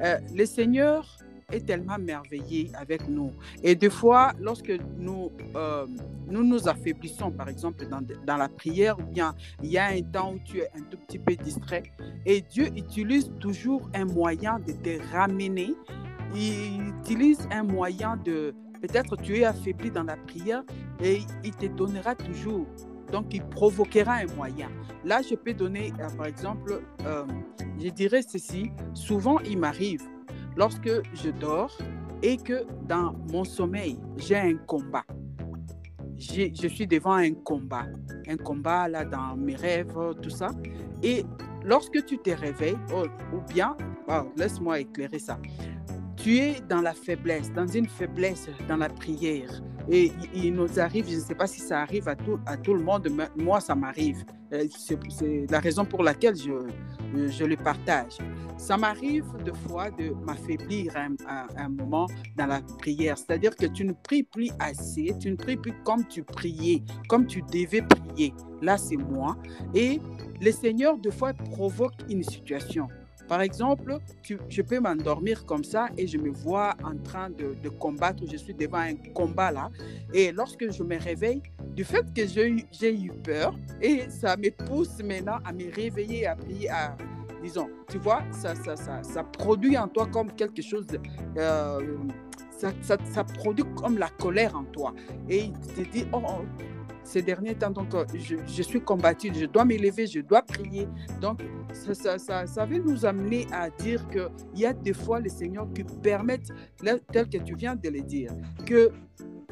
euh, 0.00 0.18
le 0.34 0.46
Seigneur 0.46 1.06
est 1.52 1.66
tellement 1.66 1.98
merveilleux 1.98 2.68
avec 2.74 3.08
nous. 3.08 3.32
Et 3.62 3.74
des 3.74 3.90
fois, 3.90 4.32
lorsque 4.40 4.72
nous, 4.98 5.32
euh, 5.56 5.86
nous 6.28 6.44
nous 6.44 6.68
affaiblissons, 6.68 7.30
par 7.32 7.48
exemple, 7.48 7.86
dans, 7.88 8.00
dans, 8.26 8.36
la 8.36 8.48
prière, 8.48 8.98
ou 8.98 9.02
bien 9.02 9.34
il 9.62 9.70
y 9.70 9.78
a 9.78 9.86
un 9.86 10.02
temps 10.02 10.34
où 10.34 10.38
tu 10.44 10.58
es 10.58 10.68
un 10.76 10.82
tout 10.82 10.98
petit 10.98 11.18
peu 11.18 11.34
distrait, 11.34 11.82
et 12.24 12.40
Dieu 12.40 12.66
utilise 12.76 13.30
toujours 13.40 13.88
un 13.94 14.04
moyen 14.04 14.60
de 14.60 14.72
te 14.72 15.12
ramener. 15.12 15.74
Il 16.34 16.94
utilise 17.00 17.40
un 17.50 17.64
moyen 17.64 18.16
de, 18.16 18.54
Peut-être 18.80 19.16
tu 19.16 19.38
es 19.38 19.44
affaibli 19.44 19.90
dans 19.90 20.04
la 20.04 20.16
prière 20.16 20.62
et 21.02 21.20
il 21.44 21.54
te 21.54 21.66
donnera 21.66 22.14
toujours. 22.14 22.66
Donc, 23.12 23.34
il 23.34 23.42
provoquera 23.42 24.14
un 24.14 24.26
moyen. 24.36 24.70
Là, 25.04 25.20
je 25.22 25.34
peux 25.34 25.52
donner, 25.52 25.92
euh, 26.00 26.08
par 26.16 26.26
exemple, 26.26 26.80
euh, 27.04 27.24
je 27.82 27.88
dirais 27.88 28.22
ceci. 28.22 28.70
Souvent, 28.94 29.38
il 29.40 29.58
m'arrive, 29.58 30.02
lorsque 30.56 30.90
je 31.14 31.30
dors 31.30 31.76
et 32.22 32.36
que 32.36 32.64
dans 32.86 33.14
mon 33.32 33.44
sommeil, 33.44 33.98
j'ai 34.16 34.36
un 34.36 34.54
combat. 34.54 35.04
Je 36.16 36.68
suis 36.68 36.86
devant 36.86 37.14
un 37.14 37.32
combat. 37.32 37.86
Un 38.28 38.36
combat, 38.36 38.88
là, 38.88 39.04
dans 39.04 39.36
mes 39.36 39.56
rêves, 39.56 39.96
tout 40.22 40.30
ça. 40.30 40.48
Et 41.02 41.24
lorsque 41.64 42.04
tu 42.04 42.18
te 42.18 42.30
réveilles, 42.30 42.78
oh, 42.94 43.06
ou 43.34 43.40
bien, 43.52 43.76
laisse-moi 44.36 44.80
éclairer 44.80 45.18
ça 45.18 45.38
tu 46.22 46.36
es 46.36 46.60
dans 46.68 46.80
la 46.82 46.92
faiblesse, 46.92 47.52
dans 47.52 47.66
une 47.66 47.86
faiblesse 47.86 48.48
dans 48.68 48.76
la 48.76 48.88
prière. 48.88 49.62
Et 49.90 50.12
il 50.34 50.54
nous 50.54 50.78
arrive, 50.78 51.08
je 51.08 51.16
ne 51.16 51.20
sais 51.20 51.34
pas 51.34 51.46
si 51.46 51.60
ça 51.60 51.80
arrive 51.80 52.08
à 52.08 52.14
tout, 52.14 52.38
à 52.46 52.56
tout 52.56 52.74
le 52.74 52.82
monde, 52.82 53.08
mais 53.10 53.28
moi, 53.36 53.60
ça 53.60 53.74
m'arrive. 53.74 54.24
Euh, 54.52 54.64
c'est 54.78 55.46
la 55.50 55.60
raison 55.60 55.84
pour 55.84 56.02
laquelle 56.02 56.36
je, 56.36 56.68
je 57.28 57.44
le 57.44 57.56
partage. 57.56 58.18
Ça 58.58 58.76
m'arrive 58.76 59.24
de 59.44 59.52
fois 59.52 59.90
de 59.90 60.10
m'affaiblir 60.24 60.92
à, 61.26 61.46
un 61.56 61.68
moment 61.68 62.06
dans 62.36 62.46
la 62.46 62.60
prière. 62.78 63.16
C'est-à-dire 63.16 63.56
que 63.56 63.66
tu 63.66 63.84
ne 63.84 63.92
pries 63.92 64.22
plus 64.22 64.50
assez, 64.58 65.14
tu 65.18 65.30
ne 65.30 65.36
pries 65.36 65.56
plus 65.56 65.72
comme 65.84 66.06
tu 66.06 66.22
priais, 66.22 66.82
comme 67.08 67.26
tu 67.26 67.42
devais 67.42 67.82
prier. 67.82 68.34
Là, 68.60 68.76
c'est 68.76 68.96
moi. 68.96 69.36
Et 69.74 69.98
le 70.40 70.52
Seigneur, 70.52 70.98
de 70.98 71.10
fois, 71.10 71.32
provoque 71.32 71.94
une 72.08 72.22
situation. 72.22 72.86
Par 73.30 73.42
exemple, 73.42 73.98
je 74.48 74.60
peux 74.60 74.80
m'endormir 74.80 75.46
comme 75.46 75.62
ça 75.62 75.88
et 75.96 76.08
je 76.08 76.18
me 76.18 76.30
vois 76.30 76.74
en 76.82 76.96
train 76.96 77.30
de, 77.30 77.68
combattre, 77.68 78.24
je 78.28 78.36
suis 78.36 78.52
devant 78.52 78.78
un 78.78 78.96
combat 79.14 79.52
là. 79.52 79.70
Et 80.12 80.32
lorsque 80.32 80.68
je 80.72 80.82
me 80.82 80.98
réveille, 80.98 81.40
du 81.76 81.84
fait 81.84 82.04
que 82.12 82.26
j'ai 82.26 82.92
eu 82.92 83.12
peur, 83.22 83.54
et 83.80 84.10
ça 84.10 84.36
me 84.36 84.50
pousse 84.50 85.00
maintenant 85.04 85.38
à 85.44 85.52
me 85.52 85.72
réveiller, 85.72 86.26
à 86.26 86.34
prier, 86.34 86.70
à, 86.70 86.96
disons, 87.40 87.70
tu 87.88 87.98
vois, 87.98 88.24
ça, 88.32 88.56
ça, 88.56 88.74
ça, 89.04 89.22
produit 89.22 89.78
en 89.78 89.86
toi 89.86 90.08
comme 90.08 90.32
quelque 90.32 90.60
chose, 90.60 90.88
euh, 91.36 91.98
ça, 92.50 92.72
ça, 92.82 93.22
produit 93.22 93.64
comme 93.76 93.96
la 93.96 94.08
colère 94.08 94.56
en 94.56 94.64
toi. 94.64 94.92
Et 95.28 95.44
il 95.44 95.52
te 95.52 95.88
dit, 95.88 96.04
oh, 96.12 96.20
oh 96.26 96.42
ces 97.10 97.22
derniers 97.22 97.56
temps, 97.56 97.70
donc, 97.70 97.92
euh, 97.94 98.04
je, 98.14 98.62
suis 98.62 98.80
combattu, 98.80 99.32
je 99.34 99.46
dois 99.46 99.64
m'élever, 99.64 100.06
je 100.06 100.20
dois 100.20 100.42
prier. 100.42 100.86
Donc, 101.20 101.40
ça, 101.72 102.18
ça, 102.18 102.46
ça, 102.46 102.64
va 102.64 102.78
nous 102.78 103.04
amener 103.04 103.48
à 103.52 103.68
dire 103.68 104.08
qu'il 104.08 104.30
y 104.54 104.64
a 104.64 104.72
des 104.72 104.92
fois 104.92 105.18
les 105.18 105.28
seigneurs 105.28 105.66
qui 105.74 105.82
permettent, 105.82 106.52
tel 107.12 107.28
que 107.28 107.38
tu 107.38 107.56
viens 107.56 107.74
de 107.74 107.88
le 107.88 108.02
dire, 108.02 108.30
que 108.64 108.92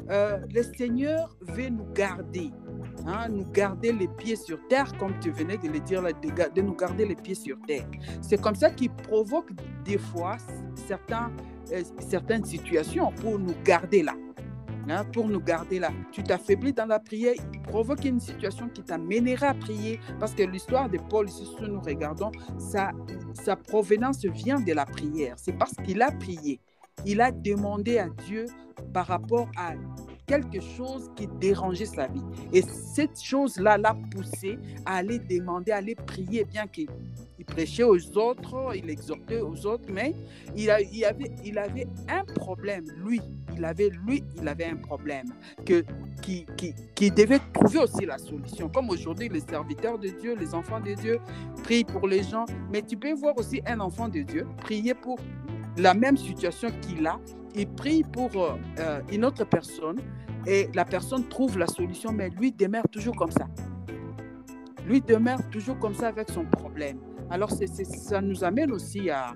euh, 0.09 0.39
le 0.53 0.63
Seigneur 0.63 1.35
veut 1.41 1.67
nous 1.67 1.85
garder. 1.93 2.49
Hein, 3.05 3.27
nous 3.29 3.45
garder 3.45 3.91
les 3.91 4.07
pieds 4.07 4.37
sur 4.37 4.57
terre, 4.69 4.91
comme 4.97 5.19
tu 5.19 5.29
venais 5.31 5.57
de 5.57 5.67
le 5.67 5.79
dire, 5.81 6.01
de, 6.01 6.61
nous 6.61 6.75
garder 6.75 7.05
les 7.05 7.15
pieds 7.15 7.35
sur 7.35 7.57
terre. 7.67 7.85
C'est 8.21 8.39
comme 8.41 8.55
ça 8.55 8.69
qu'il 8.69 8.89
provoque 8.89 9.49
des 9.83 9.97
fois 9.97 10.37
certains, 10.87 11.31
euh, 11.73 11.83
certaines 11.99 12.45
situations 12.45 13.11
pour 13.11 13.37
nous 13.37 13.55
garder 13.65 14.03
là. 14.03 14.13
Hein, 14.87 15.03
pour 15.05 15.27
nous 15.27 15.41
garder 15.41 15.79
là. 15.79 15.91
Tu 16.11 16.23
t'affaiblis 16.23 16.73
dans 16.73 16.85
la 16.85 16.99
prière, 16.99 17.35
il 17.53 17.61
provoque 17.61 18.05
une 18.05 18.19
situation 18.19 18.69
qui 18.69 18.83
t'amènera 18.83 19.47
à 19.47 19.53
prier. 19.53 19.99
Parce 20.19 20.33
que 20.33 20.43
l'histoire 20.43 20.89
de 20.89 20.97
Paul, 21.09 21.29
si 21.29 21.45
nous 21.61 21.81
regardons, 21.81 22.31
sa, 22.57 22.91
sa 23.33 23.55
provenance 23.55 24.25
vient 24.25 24.59
de 24.59 24.73
la 24.73 24.85
prière. 24.85 25.35
C'est 25.37 25.53
parce 25.53 25.73
qu'il 25.85 26.01
a 26.01 26.11
prié. 26.11 26.59
Il 27.05 27.21
a 27.21 27.31
demandé 27.31 27.97
à 27.97 28.09
Dieu 28.09 28.45
par 28.93 29.07
rapport 29.07 29.49
à 29.57 29.73
quelque 30.29 30.61
chose 30.61 31.09
qui 31.15 31.27
dérangeait 31.39 31.85
sa 31.85 32.05
vie. 32.05 32.21
Et 32.53 32.61
cette 32.61 33.19
chose-là 33.19 33.79
l'a 33.79 33.95
poussé 34.11 34.59
à 34.85 34.97
aller 34.97 35.17
demander, 35.17 35.71
à 35.71 35.77
aller 35.77 35.95
prier, 35.95 36.45
bien 36.45 36.67
qu'il 36.67 36.87
prêchait 37.47 37.83
aux 37.83 38.15
autres, 38.15 38.73
il 38.75 38.87
exhortait 38.91 39.41
aux 39.41 39.65
autres, 39.65 39.85
mais 39.91 40.13
il, 40.55 40.69
avait, 40.69 41.31
il 41.43 41.57
avait 41.57 41.87
un 42.07 42.23
problème, 42.35 42.85
lui. 43.03 43.21
Il 43.57 43.65
avait, 43.65 43.89
lui, 43.89 44.23
il 44.39 44.47
avait 44.47 44.65
un 44.65 44.75
problème 44.77 45.33
que, 45.65 45.83
qui, 46.21 46.45
qui, 46.55 46.73
qui 46.95 47.09
devait 47.09 47.39
trouver 47.51 47.79
aussi 47.79 48.05
la 48.05 48.19
solution. 48.19 48.69
Comme 48.69 48.89
aujourd'hui, 48.91 49.29
les 49.29 49.41
serviteurs 49.41 49.97
de 49.97 50.09
Dieu, 50.09 50.35
les 50.39 50.53
enfants 50.53 50.79
de 50.79 50.93
Dieu 50.93 51.19
prient 51.63 51.83
pour 51.83 52.07
les 52.07 52.21
gens, 52.21 52.45
mais 52.71 52.83
tu 52.83 52.95
peux 52.95 53.13
voir 53.13 53.35
aussi 53.37 53.61
un 53.65 53.79
enfant 53.79 54.07
de 54.07 54.21
Dieu 54.21 54.45
prier 54.57 54.93
pour 54.93 55.17
la 55.75 55.93
même 55.93 56.17
situation 56.17 56.69
qu'il 56.81 57.05
a. 57.07 57.19
Il 57.55 57.67
prie 57.67 58.03
pour 58.03 58.29
euh, 58.35 59.01
une 59.11 59.25
autre 59.25 59.43
personne 59.45 59.99
et 60.45 60.69
la 60.73 60.85
personne 60.85 61.27
trouve 61.27 61.57
la 61.57 61.67
solution, 61.67 62.11
mais 62.11 62.29
lui 62.29 62.51
demeure 62.51 62.87
toujours 62.91 63.15
comme 63.15 63.31
ça. 63.31 63.47
lui 64.85 65.01
demeure 65.01 65.47
toujours 65.49 65.77
comme 65.77 65.93
ça 65.93 66.07
avec 66.07 66.29
son 66.29 66.45
problème. 66.45 66.99
Alors, 67.29 67.51
ça 67.51 68.21
nous 68.21 68.43
amène 68.43 68.71
aussi 68.71 69.09
à, 69.09 69.33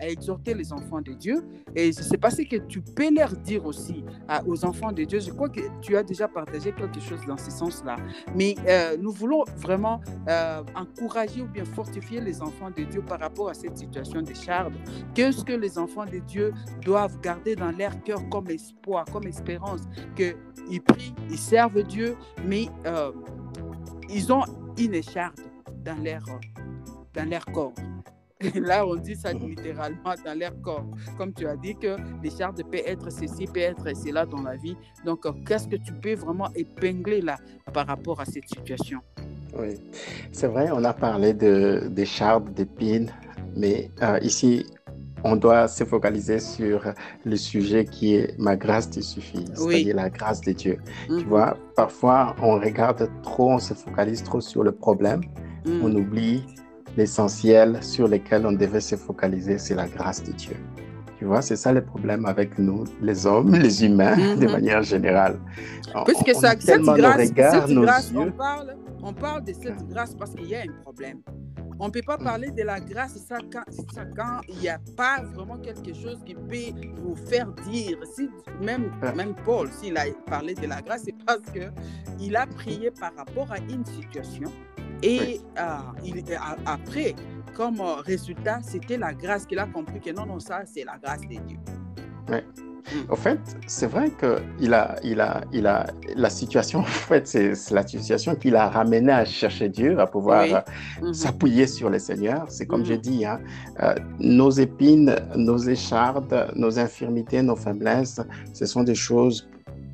exhorter 0.00 0.54
les 0.54 0.72
enfants 0.72 1.00
de 1.00 1.12
Dieu. 1.12 1.44
Et 1.74 1.92
je 1.92 1.98
ne 1.98 2.04
sais 2.04 2.18
pas 2.18 2.30
ce 2.30 2.42
que 2.42 2.56
tu 2.56 2.80
peux 2.80 3.12
leur 3.14 3.32
dire 3.32 3.64
aussi 3.66 4.04
aux 4.46 4.64
enfants 4.64 4.92
de 4.92 5.04
Dieu. 5.04 5.20
Je 5.20 5.30
crois 5.30 5.48
que 5.48 5.60
tu 5.80 5.96
as 5.96 6.02
déjà 6.02 6.28
partagé 6.28 6.72
quelque 6.72 7.00
chose 7.00 7.20
dans 7.26 7.36
ce 7.36 7.50
sens-là. 7.50 7.96
Mais 8.34 8.54
euh, 8.66 8.96
nous 9.00 9.12
voulons 9.12 9.44
vraiment 9.56 10.00
euh, 10.28 10.62
encourager 10.74 11.42
ou 11.42 11.46
bien 11.46 11.64
fortifier 11.64 12.20
les 12.20 12.42
enfants 12.42 12.70
de 12.70 12.84
Dieu 12.84 13.02
par 13.02 13.20
rapport 13.20 13.48
à 13.48 13.54
cette 13.54 13.76
situation 13.76 14.22
de 14.22 14.34
charde. 14.34 14.74
Qu'est-ce 15.14 15.44
que 15.44 15.52
les 15.52 15.78
enfants 15.78 16.06
de 16.06 16.18
Dieu 16.18 16.52
doivent 16.84 17.20
garder 17.20 17.54
dans 17.56 17.70
leur 17.70 18.02
cœur 18.02 18.20
comme 18.28 18.48
espoir, 18.50 19.04
comme 19.12 19.26
espérance, 19.26 19.82
qu'ils 20.16 20.82
prient, 20.82 21.14
ils 21.30 21.38
servent 21.38 21.82
Dieu, 21.82 22.16
mais 22.44 22.66
euh, 22.86 23.12
ils 24.08 24.32
ont 24.32 24.42
une 24.76 24.94
écharde 24.94 25.40
dans 25.84 26.02
leur 26.02 26.22
dans 27.18 27.28
leur 27.28 27.44
corps. 27.46 27.72
Et 28.40 28.60
là, 28.60 28.86
on 28.86 28.94
dit 28.94 29.16
ça 29.16 29.32
littéralement 29.32 30.14
dans 30.24 30.38
leur 30.38 30.52
corps. 30.62 30.86
Comme 31.16 31.32
tu 31.34 31.46
as 31.46 31.56
dit 31.56 31.74
que 31.74 31.96
les 32.22 32.30
chartes 32.30 32.62
peuvent 32.62 32.82
être 32.86 33.10
ceci, 33.10 33.46
peuvent 33.46 33.74
être 33.74 33.96
cela 33.96 34.24
dans 34.24 34.42
la 34.42 34.54
vie. 34.54 34.76
Donc, 35.04 35.26
euh, 35.26 35.32
qu'est-ce 35.44 35.66
que 35.66 35.76
tu 35.76 35.92
peux 35.92 36.14
vraiment 36.14 36.48
épingler 36.54 37.20
là 37.20 37.36
par 37.72 37.88
rapport 37.88 38.20
à 38.20 38.24
cette 38.24 38.48
situation? 38.48 39.00
Oui, 39.58 39.80
c'est 40.30 40.46
vrai, 40.46 40.68
on 40.72 40.84
a 40.84 40.92
parlé 40.92 41.32
de, 41.32 41.88
des 41.90 42.04
chartes, 42.04 42.52
d'épines, 42.52 43.10
mais 43.56 43.90
euh, 44.02 44.20
ici, 44.22 44.64
on 45.24 45.34
doit 45.34 45.66
se 45.66 45.82
focaliser 45.82 46.38
sur 46.38 46.82
le 47.24 47.36
sujet 47.36 47.84
qui 47.86 48.14
est 48.14 48.38
ma 48.38 48.54
grâce 48.54 48.88
te 48.88 49.00
suffit, 49.00 49.46
c'est-à-dire 49.52 49.96
la 49.96 50.10
grâce 50.10 50.42
de 50.42 50.52
Dieu. 50.52 50.78
Tu 51.06 51.12
mhm. 51.12 51.22
vois, 51.24 51.56
parfois 51.74 52.36
on 52.40 52.60
regarde 52.60 53.10
trop, 53.22 53.54
on 53.54 53.58
se 53.58 53.74
focalise 53.74 54.22
trop 54.22 54.40
sur 54.40 54.62
le 54.62 54.70
problème, 54.70 55.22
on 55.66 55.88
mhm. 55.88 55.96
oublie 55.96 56.44
l'essentiel 56.98 57.78
sur 57.80 58.08
lequel 58.08 58.44
on 58.44 58.52
devait 58.52 58.80
se 58.80 58.96
focaliser, 58.96 59.56
c'est 59.58 59.76
la 59.76 59.86
grâce 59.86 60.22
de 60.24 60.32
Dieu. 60.32 60.56
Tu 61.18 61.24
vois, 61.24 61.42
c'est 61.42 61.56
ça 61.56 61.72
le 61.72 61.82
problème 61.92 62.26
avec 62.26 62.58
nous, 62.58 62.84
les 63.00 63.24
hommes, 63.24 63.54
les 63.54 63.84
humains, 63.84 64.16
de 64.36 64.46
mhm. 64.46 64.52
manière 64.52 64.82
générale. 64.82 65.38
Puisque 66.04 66.34
ça, 66.34 66.54
cette 66.58 66.82
grâce, 66.82 67.28
cette 67.28 67.70
grâce 67.70 68.12
on, 68.14 68.30
parle, 68.32 68.76
on 69.08 69.14
parle 69.14 69.42
de 69.44 69.54
cette 69.54 69.86
grâce 69.88 70.14
parce 70.14 70.34
qu'il 70.34 70.48
y 70.48 70.54
a 70.54 70.60
un 70.60 70.82
problème. 70.82 71.22
On 71.80 71.86
ne 71.86 71.92
peut 71.92 72.02
pas 72.04 72.18
parler 72.18 72.50
de 72.50 72.62
la 72.62 72.78
grâce 72.78 73.16
ça 73.16 73.38
quand, 73.52 73.62
quand 74.16 74.40
il 74.48 74.58
n'y 74.58 74.68
a 74.68 74.78
pas 74.96 75.22
vraiment 75.22 75.56
quelque 75.58 75.94
chose 75.94 76.18
qui 76.26 76.34
peut 76.34 76.78
vous 76.96 77.14
faire 77.14 77.50
dire. 77.70 77.98
Si, 78.14 78.28
même, 78.60 78.90
même 79.14 79.34
Paul, 79.44 79.70
s'il 79.70 79.96
a 79.96 80.04
parlé 80.26 80.54
de 80.54 80.66
la 80.66 80.82
grâce, 80.82 81.04
c'est 81.04 81.14
parce 81.24 81.40
qu'il 81.50 82.36
a 82.36 82.46
prié 82.46 82.90
par 82.90 83.14
rapport 83.16 83.50
à 83.50 83.58
une 83.58 83.84
situation 83.86 84.52
et 85.02 85.40
euh, 85.58 85.78
il, 86.04 86.24
après, 86.66 87.14
comme 87.54 87.80
euh, 87.80 87.94
résultat, 87.96 88.60
c'était 88.62 88.98
la 88.98 89.14
grâce 89.14 89.46
qu'il 89.46 89.60
a 89.60 89.66
compris 89.66 90.00
que 90.00 90.10
non, 90.10 90.26
non, 90.26 90.40
ça, 90.40 90.62
c'est 90.66 90.84
la 90.84 90.98
grâce 90.98 91.22
de 91.22 91.36
Dieu. 91.46 91.58
En 93.08 93.16
fait, 93.16 93.38
c'est 93.66 93.86
vrai 93.86 94.10
que 94.10 94.38
il 94.60 94.74
a, 94.74 94.96
il 95.02 95.20
a, 95.20 95.42
il 95.52 95.66
a, 95.66 95.86
la 96.16 96.30
situation, 96.30 96.80
en 96.80 96.84
fait, 96.84 97.26
c'est 97.26 97.70
la 97.70 97.86
situation 97.86 98.34
qui 98.34 98.50
l'a 98.50 98.68
ramené 98.68 99.12
à 99.12 99.24
chercher 99.24 99.68
Dieu, 99.68 99.98
à 99.98 100.06
pouvoir 100.06 100.44
euh, 100.44 100.60
mm-hmm. 101.00 101.12
s'appuyer 101.12 101.66
sur 101.66 101.90
le 101.90 101.98
Seigneur. 101.98 102.46
C'est 102.48 102.66
comme 102.66 102.84
j'ai 102.84 102.96
mm-hmm. 102.96 103.00
dit, 103.00 103.24
hein, 103.24 103.40
nos 104.18 104.50
épines, 104.50 105.14
nos 105.36 105.58
échardes, 105.58 106.52
nos 106.54 106.78
infirmités, 106.78 107.42
nos 107.42 107.56
faiblesses, 107.56 108.20
ce 108.52 108.66
sont 108.66 108.82
des 108.82 108.94
choses 108.94 109.48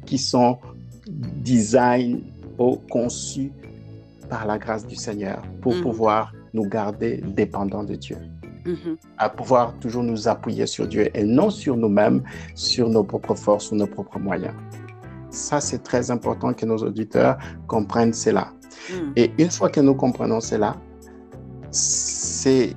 qui 0.07 0.19
sont 0.19 0.59
design 1.07 2.23
ou 2.59 2.77
conçues 2.91 3.53
par 4.29 4.47
la 4.47 4.59
grâce 4.59 4.87
du 4.87 4.97
Seigneur 4.97 5.43
pour 5.61 5.75
mm. 5.75 5.83
pouvoir 5.83 6.33
nous 6.53 6.69
garder 6.69 7.23
dépendants 7.25 7.85
de 7.85 7.95
Dieu. 7.95 8.17
Mm-hmm. 8.65 8.97
À 9.19 9.29
pouvoir 9.29 9.75
toujours 9.79 10.03
nous 10.03 10.27
appuyer 10.29 10.67
sur 10.67 10.87
Dieu 10.87 11.09
et 11.15 11.25
non 11.25 11.51
sur 11.51 11.77
nous-mêmes, 11.77 12.23
sur 12.55 12.89
nos 12.89 13.05
propres 13.05 13.35
forces 13.35 13.71
ou 13.73 13.77
nos 13.77 13.87
propres 13.87 14.19
moyens. 14.19 14.55
Ça, 15.31 15.61
c'est 15.61 15.83
très 15.83 16.11
important 16.11 16.55
que 16.55 16.65
nos 16.65 16.79
auditeurs 16.79 17.37
comprennent 17.67 18.15
cela. 18.15 18.53
Mm. 18.91 18.95
Et 19.17 19.33
une 19.39 19.51
fois 19.51 19.69
que 19.69 19.81
nous 19.81 19.95
comprenons 19.95 20.41
cela, 20.41 20.77
c'est 21.71 22.75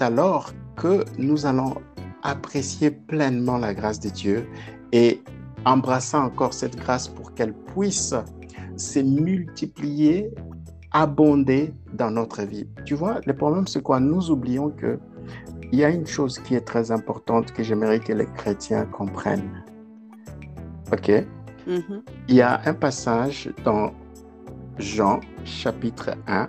alors 0.00 0.52
que 0.76 1.04
nous 1.18 1.46
allons 1.46 1.74
apprécier 2.22 2.90
pleinement 2.90 3.58
la 3.58 3.74
grâce 3.74 4.00
de 4.00 4.08
Dieu 4.08 4.48
et 4.92 5.22
embrasser 5.64 6.16
encore 6.16 6.54
cette 6.54 6.76
grâce 6.76 7.08
pour 7.08 7.34
qu'elle 7.34 7.52
puisse 7.52 8.14
se 8.76 9.00
multiplier 9.00 10.30
abonder 10.92 11.74
dans 11.92 12.10
notre 12.10 12.42
vie. 12.42 12.66
Tu 12.84 12.94
vois, 12.94 13.20
le 13.26 13.34
problème, 13.34 13.66
c'est 13.66 13.82
quoi? 13.82 14.00
Nous 14.00 14.30
oublions 14.30 14.70
que 14.70 14.98
il 15.72 15.78
y 15.78 15.84
a 15.84 15.90
une 15.90 16.06
chose 16.06 16.38
qui 16.38 16.54
est 16.54 16.66
très 16.66 16.90
importante 16.90 17.52
que 17.52 17.62
j'aimerais 17.62 18.00
que 18.00 18.12
les 18.12 18.26
chrétiens 18.26 18.86
comprennent. 18.86 19.64
OK? 20.92 21.10
Mm-hmm. 21.68 22.02
Il 22.28 22.34
y 22.34 22.42
a 22.42 22.60
un 22.64 22.74
passage 22.74 23.50
dans 23.64 23.92
Jean 24.78 25.20
chapitre 25.44 26.10
1, 26.26 26.48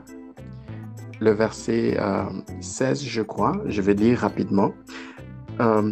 le 1.20 1.32
verset 1.32 1.98
16, 2.62 3.02
euh, 3.02 3.08
je 3.08 3.22
crois. 3.22 3.62
Je 3.66 3.82
vais 3.82 3.94
lire 3.94 4.20
rapidement. 4.20 4.72
Euh, 5.60 5.92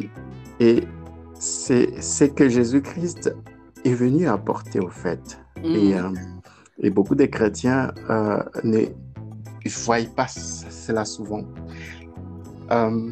et 0.60 0.84
c'est 1.34 2.02
ce 2.02 2.24
que 2.24 2.48
Jésus-Christ 2.48 3.36
est 3.84 3.94
venu 3.94 4.28
apporter 4.28 4.80
au 4.80 4.90
fait. 4.90 5.40
Et 5.64 5.94
mm. 5.94 5.98
euh, 5.98 6.10
et 6.80 6.92
beaucoup 6.92 7.16
de 7.16 7.26
chrétiens 7.26 7.92
ne 8.64 8.86
voient 9.66 9.98
pas 10.16 10.28
cela 10.28 11.06
souvent. 11.06 11.42
Euh, 12.72 13.11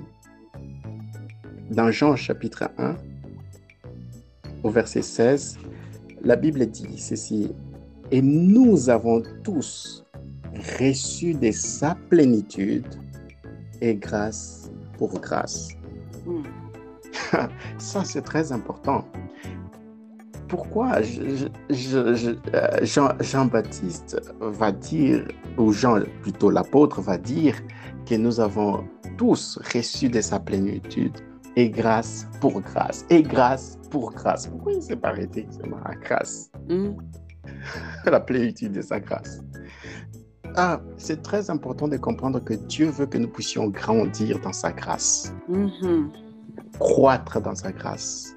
dans 1.71 1.91
Jean 1.91 2.15
chapitre 2.15 2.69
1, 2.77 2.95
au 4.63 4.69
verset 4.69 5.01
16, 5.01 5.57
la 6.21 6.35
Bible 6.35 6.65
dit 6.67 6.97
ceci, 6.97 7.53
et 8.11 8.21
nous 8.21 8.89
avons 8.89 9.23
tous 9.43 10.03
reçu 10.79 11.33
de 11.33 11.51
sa 11.51 11.95
plénitude 12.09 12.87
et 13.81 13.95
grâce 13.95 14.71
pour 14.97 15.19
grâce. 15.19 15.69
Hmm. 16.25 16.43
Ça, 17.77 18.03
c'est 18.03 18.21
très 18.21 18.51
important 18.51 19.05
pourquoi 20.47 20.99
euh, 21.01 22.85
Jean-Baptiste 23.21 24.21
va 24.39 24.71
dire, 24.71 25.27
ou 25.57 25.71
Jean, 25.71 25.99
plutôt 26.21 26.49
l'apôtre, 26.49 27.01
va 27.01 27.17
dire 27.17 27.55
que 28.05 28.15
nous 28.15 28.39
avons 28.39 28.85
tous 29.17 29.59
reçu 29.73 30.09
de 30.09 30.21
sa 30.21 30.39
plénitude 30.39 31.17
et 31.55 31.69
grâce 31.69 32.27
pour 32.41 32.61
grâce, 32.61 33.05
et 33.09 33.23
grâce 33.23 33.79
pour 33.89 34.11
grâce. 34.11 34.47
Pourquoi 34.47 34.73
il 34.73 34.77
ne 34.77 34.81
s'est 34.81 34.95
pas 34.95 35.09
arrêté 35.09 35.47
à 35.85 35.95
grâce? 35.95 36.51
Mm. 36.69 36.89
La 38.05 38.19
plénitude 38.19 38.73
de 38.73 38.81
sa 38.81 38.99
grâce. 38.99 39.41
Ah, 40.55 40.81
c'est 40.97 41.21
très 41.21 41.49
important 41.49 41.87
de 41.87 41.97
comprendre 41.97 42.39
que 42.39 42.53
Dieu 42.53 42.89
veut 42.89 43.05
que 43.05 43.17
nous 43.17 43.27
puissions 43.27 43.67
grandir 43.67 44.39
dans 44.39 44.53
sa 44.53 44.71
grâce, 44.71 45.33
mm-hmm. 45.49 46.07
croître 46.79 47.41
dans 47.41 47.55
sa 47.55 47.71
grâce. 47.71 48.35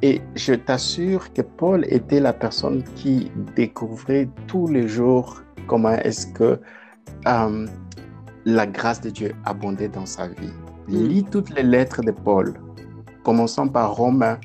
Et 0.00 0.22
je 0.34 0.54
t'assure 0.54 1.32
que 1.32 1.42
Paul 1.42 1.84
était 1.88 2.20
la 2.20 2.32
personne 2.32 2.82
qui 2.94 3.30
découvrait 3.54 4.28
tous 4.46 4.66
les 4.68 4.88
jours 4.88 5.42
comment 5.66 5.92
est-ce 5.92 6.26
que 6.28 6.60
euh, 7.26 7.66
la 8.44 8.66
grâce 8.66 9.00
de 9.00 9.10
Dieu 9.10 9.32
abondait 9.44 9.88
dans 9.88 10.06
sa 10.06 10.28
vie. 10.28 10.52
Lis 10.88 11.24
toutes 11.24 11.50
les 11.50 11.62
lettres 11.62 12.02
de 12.02 12.12
Paul, 12.12 12.54
commençant 13.22 13.68
par 13.68 13.94
Romains 13.94 14.38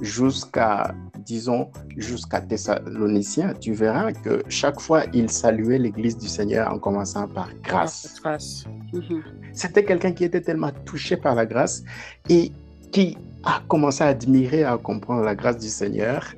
jusqu'à, 0.00 0.94
disons, 1.24 1.70
jusqu'à 1.96 2.40
Thessaloniciens, 2.40 3.54
tu 3.54 3.72
verras 3.72 4.12
que 4.12 4.42
chaque 4.48 4.80
fois, 4.80 5.04
il 5.14 5.30
saluait 5.30 5.78
l'Église 5.78 6.18
du 6.18 6.28
Seigneur 6.28 6.72
en 6.72 6.78
commençant 6.78 7.28
par 7.28 7.48
grâce. 7.62 8.20
grâce. 8.20 8.64
Mhm. 8.92 9.22
C'était 9.52 9.84
quelqu'un 9.84 10.12
qui 10.12 10.24
était 10.24 10.40
tellement 10.42 10.70
touché 10.84 11.16
par 11.16 11.34
la 11.34 11.46
grâce 11.46 11.82
et 12.28 12.52
qui 12.92 13.16
a 13.44 13.62
commencé 13.68 14.04
à 14.04 14.08
admirer, 14.08 14.64
à 14.64 14.76
comprendre 14.76 15.22
la 15.22 15.34
grâce 15.34 15.58
du 15.58 15.68
Seigneur. 15.68 16.34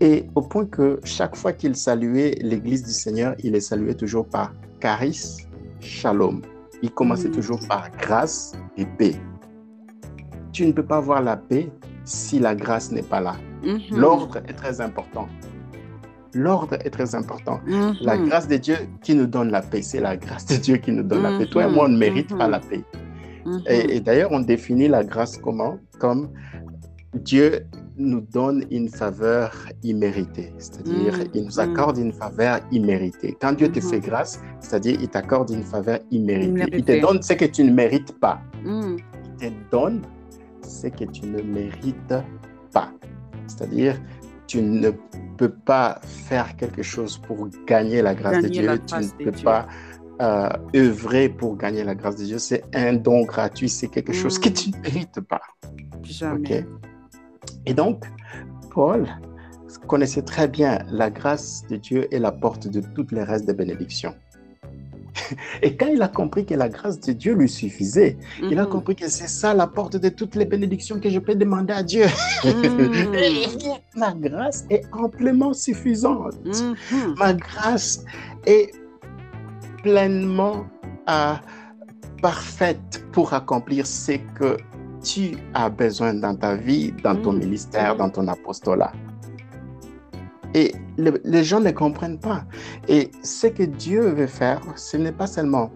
Et 0.00 0.26
au 0.34 0.42
point 0.42 0.66
que 0.66 1.00
chaque 1.04 1.36
fois 1.36 1.52
qu'il 1.52 1.76
saluait 1.76 2.36
l'Église 2.40 2.82
du 2.82 2.92
Seigneur, 2.92 3.34
il 3.42 3.54
est 3.54 3.60
salué 3.60 3.94
toujours 3.94 4.26
par 4.26 4.52
charis, 4.84 5.38
shalom. 5.80 6.42
Il 6.82 6.90
commençait 6.90 7.30
mm. 7.30 7.36
toujours 7.36 7.60
par 7.66 7.90
grâce 7.92 8.52
et 8.76 8.84
paix. 8.84 9.14
Tu 10.52 10.66
ne 10.66 10.72
peux 10.72 10.84
pas 10.84 10.98
avoir 10.98 11.22
la 11.22 11.38
paix 11.38 11.70
si 12.04 12.38
la 12.38 12.54
grâce 12.54 12.92
n'est 12.92 13.02
pas 13.02 13.22
là. 13.22 13.36
Mm-hmm. 13.62 13.96
L'ordre 13.96 14.36
est 14.46 14.52
très 14.52 14.82
important. 14.82 15.26
L'ordre 16.34 16.74
est 16.84 16.90
très 16.90 17.14
important. 17.14 17.60
Mm-hmm. 17.66 18.04
La 18.04 18.18
grâce 18.18 18.46
de 18.46 18.58
Dieu 18.58 18.76
qui 19.02 19.14
nous 19.14 19.26
donne 19.26 19.50
la 19.50 19.62
paix, 19.62 19.80
c'est 19.80 20.00
la 20.00 20.18
grâce 20.18 20.44
de 20.44 20.56
Dieu 20.56 20.76
qui 20.76 20.92
nous 20.92 21.02
donne 21.02 21.22
la 21.22 21.38
paix. 21.38 21.46
Toi 21.46 21.64
et 21.64 21.70
moi, 21.70 21.86
on 21.86 21.88
ne 21.88 21.96
mérite 21.96 22.36
pas 22.36 22.46
mm-hmm. 22.46 22.50
la 22.50 22.60
paix. 22.60 22.84
Et, 23.68 23.98
mhm. 23.98 24.00
d'ailleurs, 24.00 24.32
on 24.32 24.40
définit 24.40 24.88
la 24.88 25.02
grâce 25.02 25.38
comment? 25.38 25.78
Comme 25.98 26.30
Dieu 27.14 27.66
nous 27.96 28.20
donne 28.20 28.64
une 28.70 28.88
faveur 28.88 29.52
imméritée, 29.84 30.52
c'est-à-dire 30.58 31.14
Mm, 31.16 31.28
il 31.34 31.44
nous 31.44 31.56
mm. 31.56 31.60
accorde 31.60 31.98
une 31.98 32.12
faveur 32.12 32.60
imméritée. 32.72 33.36
Quand 33.40 33.52
Dieu 33.52 33.70
te 33.70 33.78
Mhm. 33.78 33.90
fait 33.90 34.00
grâce, 34.00 34.40
c'est-à-dire 34.60 34.98
il 35.00 35.08
t'accorde 35.08 35.50
une 35.50 35.62
faveur 35.62 36.00
imméritée. 36.10 36.68
Il 36.72 36.84
te 36.84 37.00
donne 37.00 37.22
ce 37.22 37.34
que 37.34 37.44
tu 37.44 37.62
ne 37.64 37.72
mérites 37.72 38.18
pas. 38.18 38.40
Mm, 38.64 38.96
Il 39.40 39.50
te 39.50 39.70
donne 39.70 40.02
ce 40.62 40.88
que 40.88 41.04
tu 41.04 41.26
ne 41.26 41.40
mérites 41.42 42.14
pas. 42.72 42.90
C'est-à-dire 43.46 44.00
tu 44.46 44.60
ne 44.60 44.90
peux 45.36 45.48
pas 45.50 46.00
faire 46.04 46.56
quelque 46.56 46.82
chose 46.82 47.18
pour 47.18 47.48
gagner 47.66 48.02
la 48.02 48.14
grâce 48.14 48.42
de 48.42 48.48
Dieu. 48.48 48.62
tu 48.86 48.94
ne 48.96 49.24
peux 49.24 49.30
Dieu. 49.30 49.44
pas 49.44 49.66
euh, 50.20 50.48
œuvrer 50.76 51.28
pour 51.28 51.56
gagner 51.56 51.82
la 51.82 51.94
grâce 51.96 52.14
de 52.16 52.24
Dieu. 52.24 52.38
C'est 52.38 52.62
un 52.74 52.92
don 52.92 53.24
gratuit. 53.24 53.68
C'est 53.68 53.88
quelque 53.88 54.12
chose 54.12 54.38
que 54.38 54.48
Mm. 54.48 54.52
tu 54.52 54.70
ne 54.70 54.76
mérites 54.80 55.20
pas. 55.20 55.42
Jamais. 56.02 56.64
Et 57.66 57.74
donc, 57.74 58.04
Paul 58.70 59.06
connaissait 59.88 60.22
très 60.22 60.48
bien 60.48 60.78
la 60.90 61.10
grâce 61.10 61.64
de 61.68 61.76
Dieu 61.76 62.06
et 62.14 62.18
la 62.18 62.32
porte 62.32 62.68
de 62.68 62.80
toutes 62.94 63.12
les 63.12 63.22
restes 63.22 63.46
des 63.46 63.54
bénédictions. 63.54 64.14
Et 65.62 65.76
quand 65.76 65.86
il 65.86 66.02
a 66.02 66.08
compris 66.08 66.44
que 66.44 66.54
la 66.54 66.68
grâce 66.68 66.98
de 67.00 67.12
Dieu 67.12 67.34
lui 67.34 67.48
suffisait, 67.48 68.16
il 68.42 68.58
a 68.58 68.64
Mhm. 68.64 68.68
compris 68.68 68.96
que 68.96 69.08
c'est 69.08 69.28
ça 69.28 69.54
la 69.54 69.66
porte 69.66 69.96
de 69.96 70.08
toutes 70.08 70.34
les 70.34 70.44
bénédictions 70.44 70.98
que 70.98 71.08
je 71.08 71.18
peux 71.20 71.34
demander 71.36 71.72
à 71.72 71.82
Dieu. 71.82 72.06
Mm. 72.44 72.44
Et 73.14 73.46
Ma 73.96 74.12
grâce 74.12 74.64
est 74.70 74.82
amplement 74.92 75.52
suffisante. 75.52 76.34
Mhm. 76.44 77.14
Ma 77.18 77.32
grâce 77.34 78.04
est 78.46 78.72
pleinement 79.82 80.64
euh, 81.08 81.34
parfaite 82.22 83.04
pour 83.12 83.34
accomplir 83.34 83.86
ce 83.86 84.12
que 84.34 84.56
tu 85.04 85.36
as 85.54 85.68
besoin 85.70 86.14
dans 86.14 86.34
ta 86.34 86.54
vie, 86.56 86.92
dans 87.04 87.14
ton 87.16 87.32
Mm. 87.32 87.38
ministère, 87.38 87.96
dans 87.96 88.10
ton 88.10 88.26
apostolat. 88.28 88.92
Et 90.54 90.72
le- 90.96 91.20
les 91.24 91.42
gens 91.44 91.60
ne 91.60 91.70
comprennent 91.72 92.18
pas. 92.20 92.44
Et 92.88 93.10
ce 93.22 93.48
que 93.48 93.64
Dieu 93.64 94.02
veut 94.10 94.26
faire, 94.28 94.60
ce 94.76 94.96
n'est 94.96 95.12
pas 95.12 95.26
seulement 95.26 95.70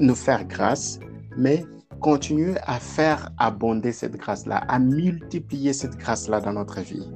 nous 0.00 0.14
faire 0.14 0.44
grâce, 0.46 0.98
mais 1.36 1.64
continuer 2.00 2.54
à 2.66 2.78
faire 2.78 3.28
abonder 3.38 3.92
cette 3.92 4.16
grâce-là, 4.16 4.58
à 4.68 4.78
multiplier 4.78 5.72
cette 5.72 5.96
grâce-là 5.96 6.40
dans 6.40 6.52
notre 6.52 6.80
vie. 6.80 7.08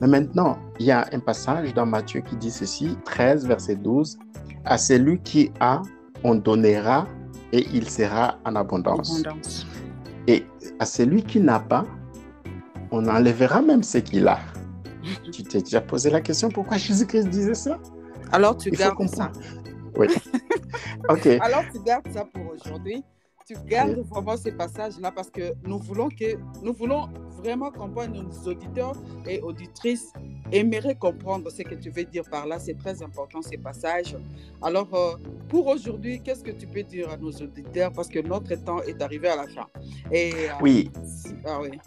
Mais 0.00 0.06
maintenant, 0.08 0.58
il 0.80 0.86
y 0.86 0.90
a 0.92 1.06
un 1.12 1.20
passage 1.20 1.74
dans 1.74 1.86
Matthieu 1.86 2.20
qui 2.22 2.36
dit 2.36 2.50
ceci, 2.50 2.96
13, 3.04 3.46
verset 3.46 3.76
12, 3.76 4.18
à 4.64 4.78
celui 4.78 5.20
qui 5.20 5.50
a, 5.60 5.82
on 6.24 6.34
donnera 6.36 7.06
et 7.52 7.66
il 7.72 7.88
sera 7.88 8.38
en 8.44 8.56
abondance. 8.56 9.20
Abondance. 9.24 9.66
Et 10.26 10.44
à 10.78 10.86
celui 10.86 11.22
qui 11.22 11.40
n'a 11.40 11.60
pas, 11.60 11.84
on 12.90 13.06
enlèvera 13.08 13.62
même 13.62 13.82
ce 13.82 13.98
qu'il 13.98 14.28
a. 14.28 14.38
Tu 15.32 15.44
t'es 15.44 15.60
déjà 15.60 15.80
posé 15.80 16.10
la 16.10 16.20
question 16.20 16.48
pourquoi 16.48 16.76
Jésus-Christ 16.78 17.28
disait 17.28 17.54
ça? 17.54 17.78
Alors 18.32 18.56
tu 18.56 18.70
Il 18.70 18.76
faut 18.76 18.82
gardes 18.82 19.08
ça. 19.08 19.30
Oui. 19.96 20.08
OK. 21.08 21.26
Alors 21.26 21.62
tu 21.72 21.80
gardes 21.84 22.08
ça 22.12 22.24
pour 22.24 22.52
aujourd'hui. 22.52 23.04
Tu 23.46 23.54
gardes 23.64 24.00
vraiment 24.10 24.36
ces 24.36 24.50
passages-là 24.50 25.12
parce 25.12 25.30
que 25.30 25.54
nous 25.64 25.78
voulons 25.78 26.08
que 26.08 26.36
nous 26.64 26.72
voulons 26.72 27.08
vraiment 27.38 27.70
comprendre 27.70 28.20
nos 28.20 28.50
auditeurs 28.50 28.96
et 29.24 29.40
auditrices 29.40 30.12
aimeraient 30.50 30.96
comprendre 30.96 31.48
ce 31.52 31.62
que 31.62 31.76
tu 31.76 31.90
veux 31.90 32.02
dire 32.02 32.24
par 32.28 32.48
là. 32.48 32.58
C'est 32.58 32.76
très 32.76 33.04
important 33.04 33.42
ces 33.42 33.56
passages. 33.56 34.16
Alors 34.60 34.92
euh, 34.94 35.14
pour 35.48 35.68
aujourd'hui, 35.68 36.20
qu'est-ce 36.20 36.42
que 36.42 36.50
tu 36.50 36.66
peux 36.66 36.82
dire 36.82 37.08
à 37.08 37.16
nos 37.16 37.30
auditeurs? 37.30 37.92
Parce 37.92 38.08
que 38.08 38.18
notre 38.18 38.52
temps 38.64 38.82
est 38.82 39.00
arrivé 39.00 39.28
à 39.28 39.36
la 39.36 39.46
fin. 39.46 39.66
Et 40.10 40.32
euh, 40.32 40.52
Oui, 40.60 40.90
ah 41.46 41.60
oui. 41.62 41.78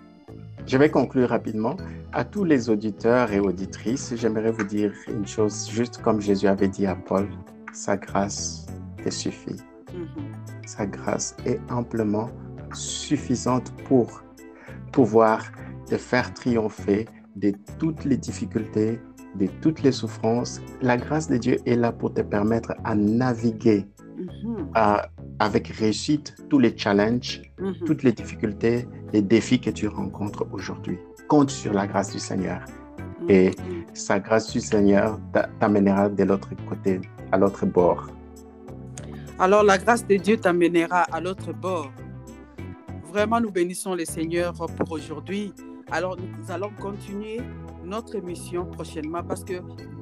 je 0.66 0.78
vais 0.78 0.90
conclure 0.90 1.28
rapidement. 1.28 1.76
À 2.14 2.24
tous 2.24 2.46
les 2.46 2.70
auditeurs 2.70 3.34
et 3.34 3.42
auditrices, 3.42 4.14
j'aimerais 4.16 4.52
vous 4.52 4.64
dire 4.64 4.94
une 5.10 5.28
chose, 5.28 5.70
juste 5.70 6.02
comme 6.02 6.22
Jésus 6.22 6.48
avait 6.48 6.70
dit 6.70 6.86
à 6.88 6.96
Paul, 6.96 7.28
sa 7.74 7.98
grâce 7.98 8.66
te 9.04 9.10
suffit. 9.10 9.58
Mhm. 9.94 10.29
Sa 10.70 10.86
grâce 10.86 11.36
est 11.48 11.60
amplement 11.72 12.30
suffisante 12.74 13.72
pour 13.86 14.22
pouvoir 14.92 15.40
te 15.88 15.98
faire 15.98 16.32
triompher 16.32 17.08
de 17.36 17.54
toutes 17.80 18.06
les 18.06 18.18
difficultés, 18.18 19.00
de 19.34 19.48
toutes 19.62 19.82
les 19.82 19.92
souffrances. 19.92 20.62
La 20.84 20.96
grâce 20.98 21.28
de 21.28 21.38
Dieu 21.38 21.58
est 21.66 21.76
là 21.76 21.92
pour 21.92 22.14
te 22.14 22.22
permettre 22.22 22.74
à 22.84 22.94
naviguer 22.94 23.88
Mhm. 24.18 24.68
avec 25.40 25.70
réussite 25.70 26.36
tous 26.50 26.60
les 26.60 26.78
challenges, 26.78 27.42
Mhm. 27.60 27.74
toutes 27.88 28.04
les 28.04 28.12
difficultés, 28.12 28.88
les 29.12 29.24
défis 29.24 29.60
que 29.60 29.72
tu 29.72 29.88
rencontres 29.88 30.46
aujourd'hui. 30.52 31.00
Compte 31.28 31.50
sur 31.50 31.74
la 31.74 31.88
grâce 31.88 32.12
du 32.14 32.20
Seigneur. 32.20 32.62
Et 33.28 33.48
Mhm. 33.50 33.86
sa 33.96 34.20
grâce 34.20 34.52
du 34.54 34.60
Seigneur 34.60 35.20
t'a- 35.34 35.50
t'amènera 35.60 36.10
de 36.10 36.24
l'autre 36.26 36.50
côté, 36.70 37.02
à 37.32 37.38
l'autre 37.40 37.66
bord. 37.66 38.06
Alors 39.40 39.64
la 39.64 39.78
grâce 39.78 40.06
de 40.06 40.16
Dieu 40.18 40.38
t'amènera 40.38 41.02
à 41.04 41.22
l'autre 41.22 41.54
bord. 41.54 41.92
Vraiment, 43.12 43.40
nous 43.40 43.52
bénissons 43.52 43.96
le 43.96 44.06
Seigneur 44.06 44.54
pour 44.54 44.92
aujourd'hui. 44.92 45.54
Alors 45.92 46.16
nous 46.18 46.52
allons 46.52 46.70
continuer 46.80 47.42
notre 47.84 48.16
émission 48.16 48.66
prochainement 48.66 49.24
parce 49.24 49.44
que 49.44 49.54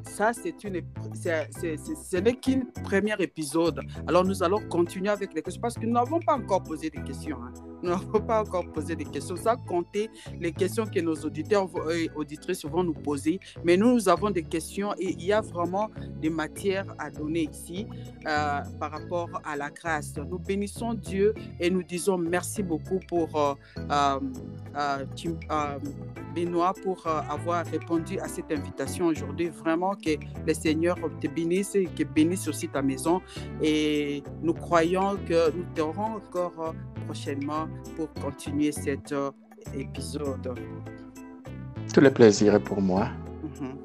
ça, 0.03 0.33
c'est 0.33 0.61
une, 0.65 0.81
c'est- 1.13 1.47
c'est- 1.51 1.77
c'est- 1.77 1.95
ce 1.95 2.17
n'est 2.17 2.33
qu'un 2.33 2.61
premier 2.83 3.15
épisode. 3.19 3.79
Alors 4.07 4.25
nous 4.25 4.43
allons 4.43 4.59
continuer 4.67 5.09
avec 5.09 5.33
les 5.33 5.41
questions 5.41 5.61
parce 5.61 5.75
que 5.75 5.85
nous 5.85 5.93
n'avons 5.93 6.19
pas 6.19 6.33
encore 6.33 6.63
posé 6.63 6.89
des 6.89 7.01
questions. 7.03 7.37
hein. 7.41 7.53
Nous 7.81 7.89
n'avons 7.89 8.19
pas 8.21 8.41
encore 8.41 8.65
posé 8.71 8.95
des 8.95 9.05
questions. 9.05 9.35
Ça 9.35 9.55
compter 9.55 10.09
les 10.39 10.51
questions 10.51 10.85
que 10.85 10.99
nos 10.99 11.15
auditeurs 11.15 11.67
et 11.91 12.09
auditrices 12.15 12.65
vont 12.65 12.83
nous 12.83 12.93
poser. 12.93 13.39
Mais 13.63 13.77
nous, 13.77 13.93
nous 13.93 14.09
avons 14.09 14.29
des 14.29 14.43
questions 14.43 14.93
et 14.99 15.11
il 15.11 15.25
y 15.25 15.33
a 15.33 15.41
vraiment 15.41 15.89
des 16.21 16.29
matières 16.29 16.87
à 16.99 17.09
donner 17.09 17.49
ici 17.51 17.87
euh, 18.25 18.61
par 18.79 18.91
rapport 18.91 19.29
à 19.43 19.55
la 19.55 19.69
grâce. 19.69 20.13
Nous 20.17 20.39
bénissons 20.39 20.93
Dieu 20.93 21.33
et 21.59 21.69
nous 21.69 21.83
disons 21.83 22.17
merci 22.17 22.63
beaucoup 22.63 22.99
pour 23.07 23.35
euh, 23.35 23.53
euh, 23.91 24.19
euh, 24.77 25.05
euh, 25.51 25.79
Benoît 26.35 26.73
pour 26.83 27.05
euh, 27.07 27.19
avoir 27.29 27.65
répondu 27.65 28.19
à 28.19 28.27
cette 28.27 28.51
invitation 28.51 29.07
aujourd'hui. 29.07 29.49
Vraiment 29.49 29.95
que 29.95 30.11
le 30.45 30.53
Seigneur 30.53 30.97
te 31.19 31.27
bénisse 31.27 31.75
et 31.75 31.85
que 31.85 32.03
bénisse 32.03 32.47
aussi 32.47 32.67
ta 32.67 32.81
maison. 32.81 33.21
Et 33.61 34.23
nous 34.41 34.53
croyons 34.53 35.17
que 35.27 35.51
nous 35.51 35.65
t'aurons 35.73 36.17
encore 36.17 36.53
euh, 36.59 36.71
pour 37.95 38.13
continuer 38.13 38.71
cet 38.71 39.11
euh, 39.11 39.31
épisode. 39.73 40.53
Tout 41.93 42.01
le 42.01 42.11
plaisir 42.11 42.55
est 42.55 42.63
pour 42.63 42.81
moi. 42.81 43.09
Mhm. 43.43 43.77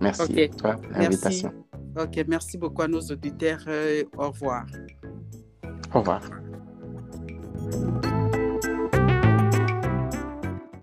Merci 0.00 0.42
à 0.42 0.48
toi 0.48 0.72
pour 0.74 0.92
l'invitation. 0.92 1.52
Ok, 1.96 2.24
merci 2.26 2.58
beaucoup 2.58 2.82
à 2.82 2.88
nos 2.88 3.00
auditeurs. 3.00 3.64
euh, 3.68 4.02
au 4.16 4.30
revoir. 4.30 4.66
Au 5.92 6.00
revoir. 6.00 6.22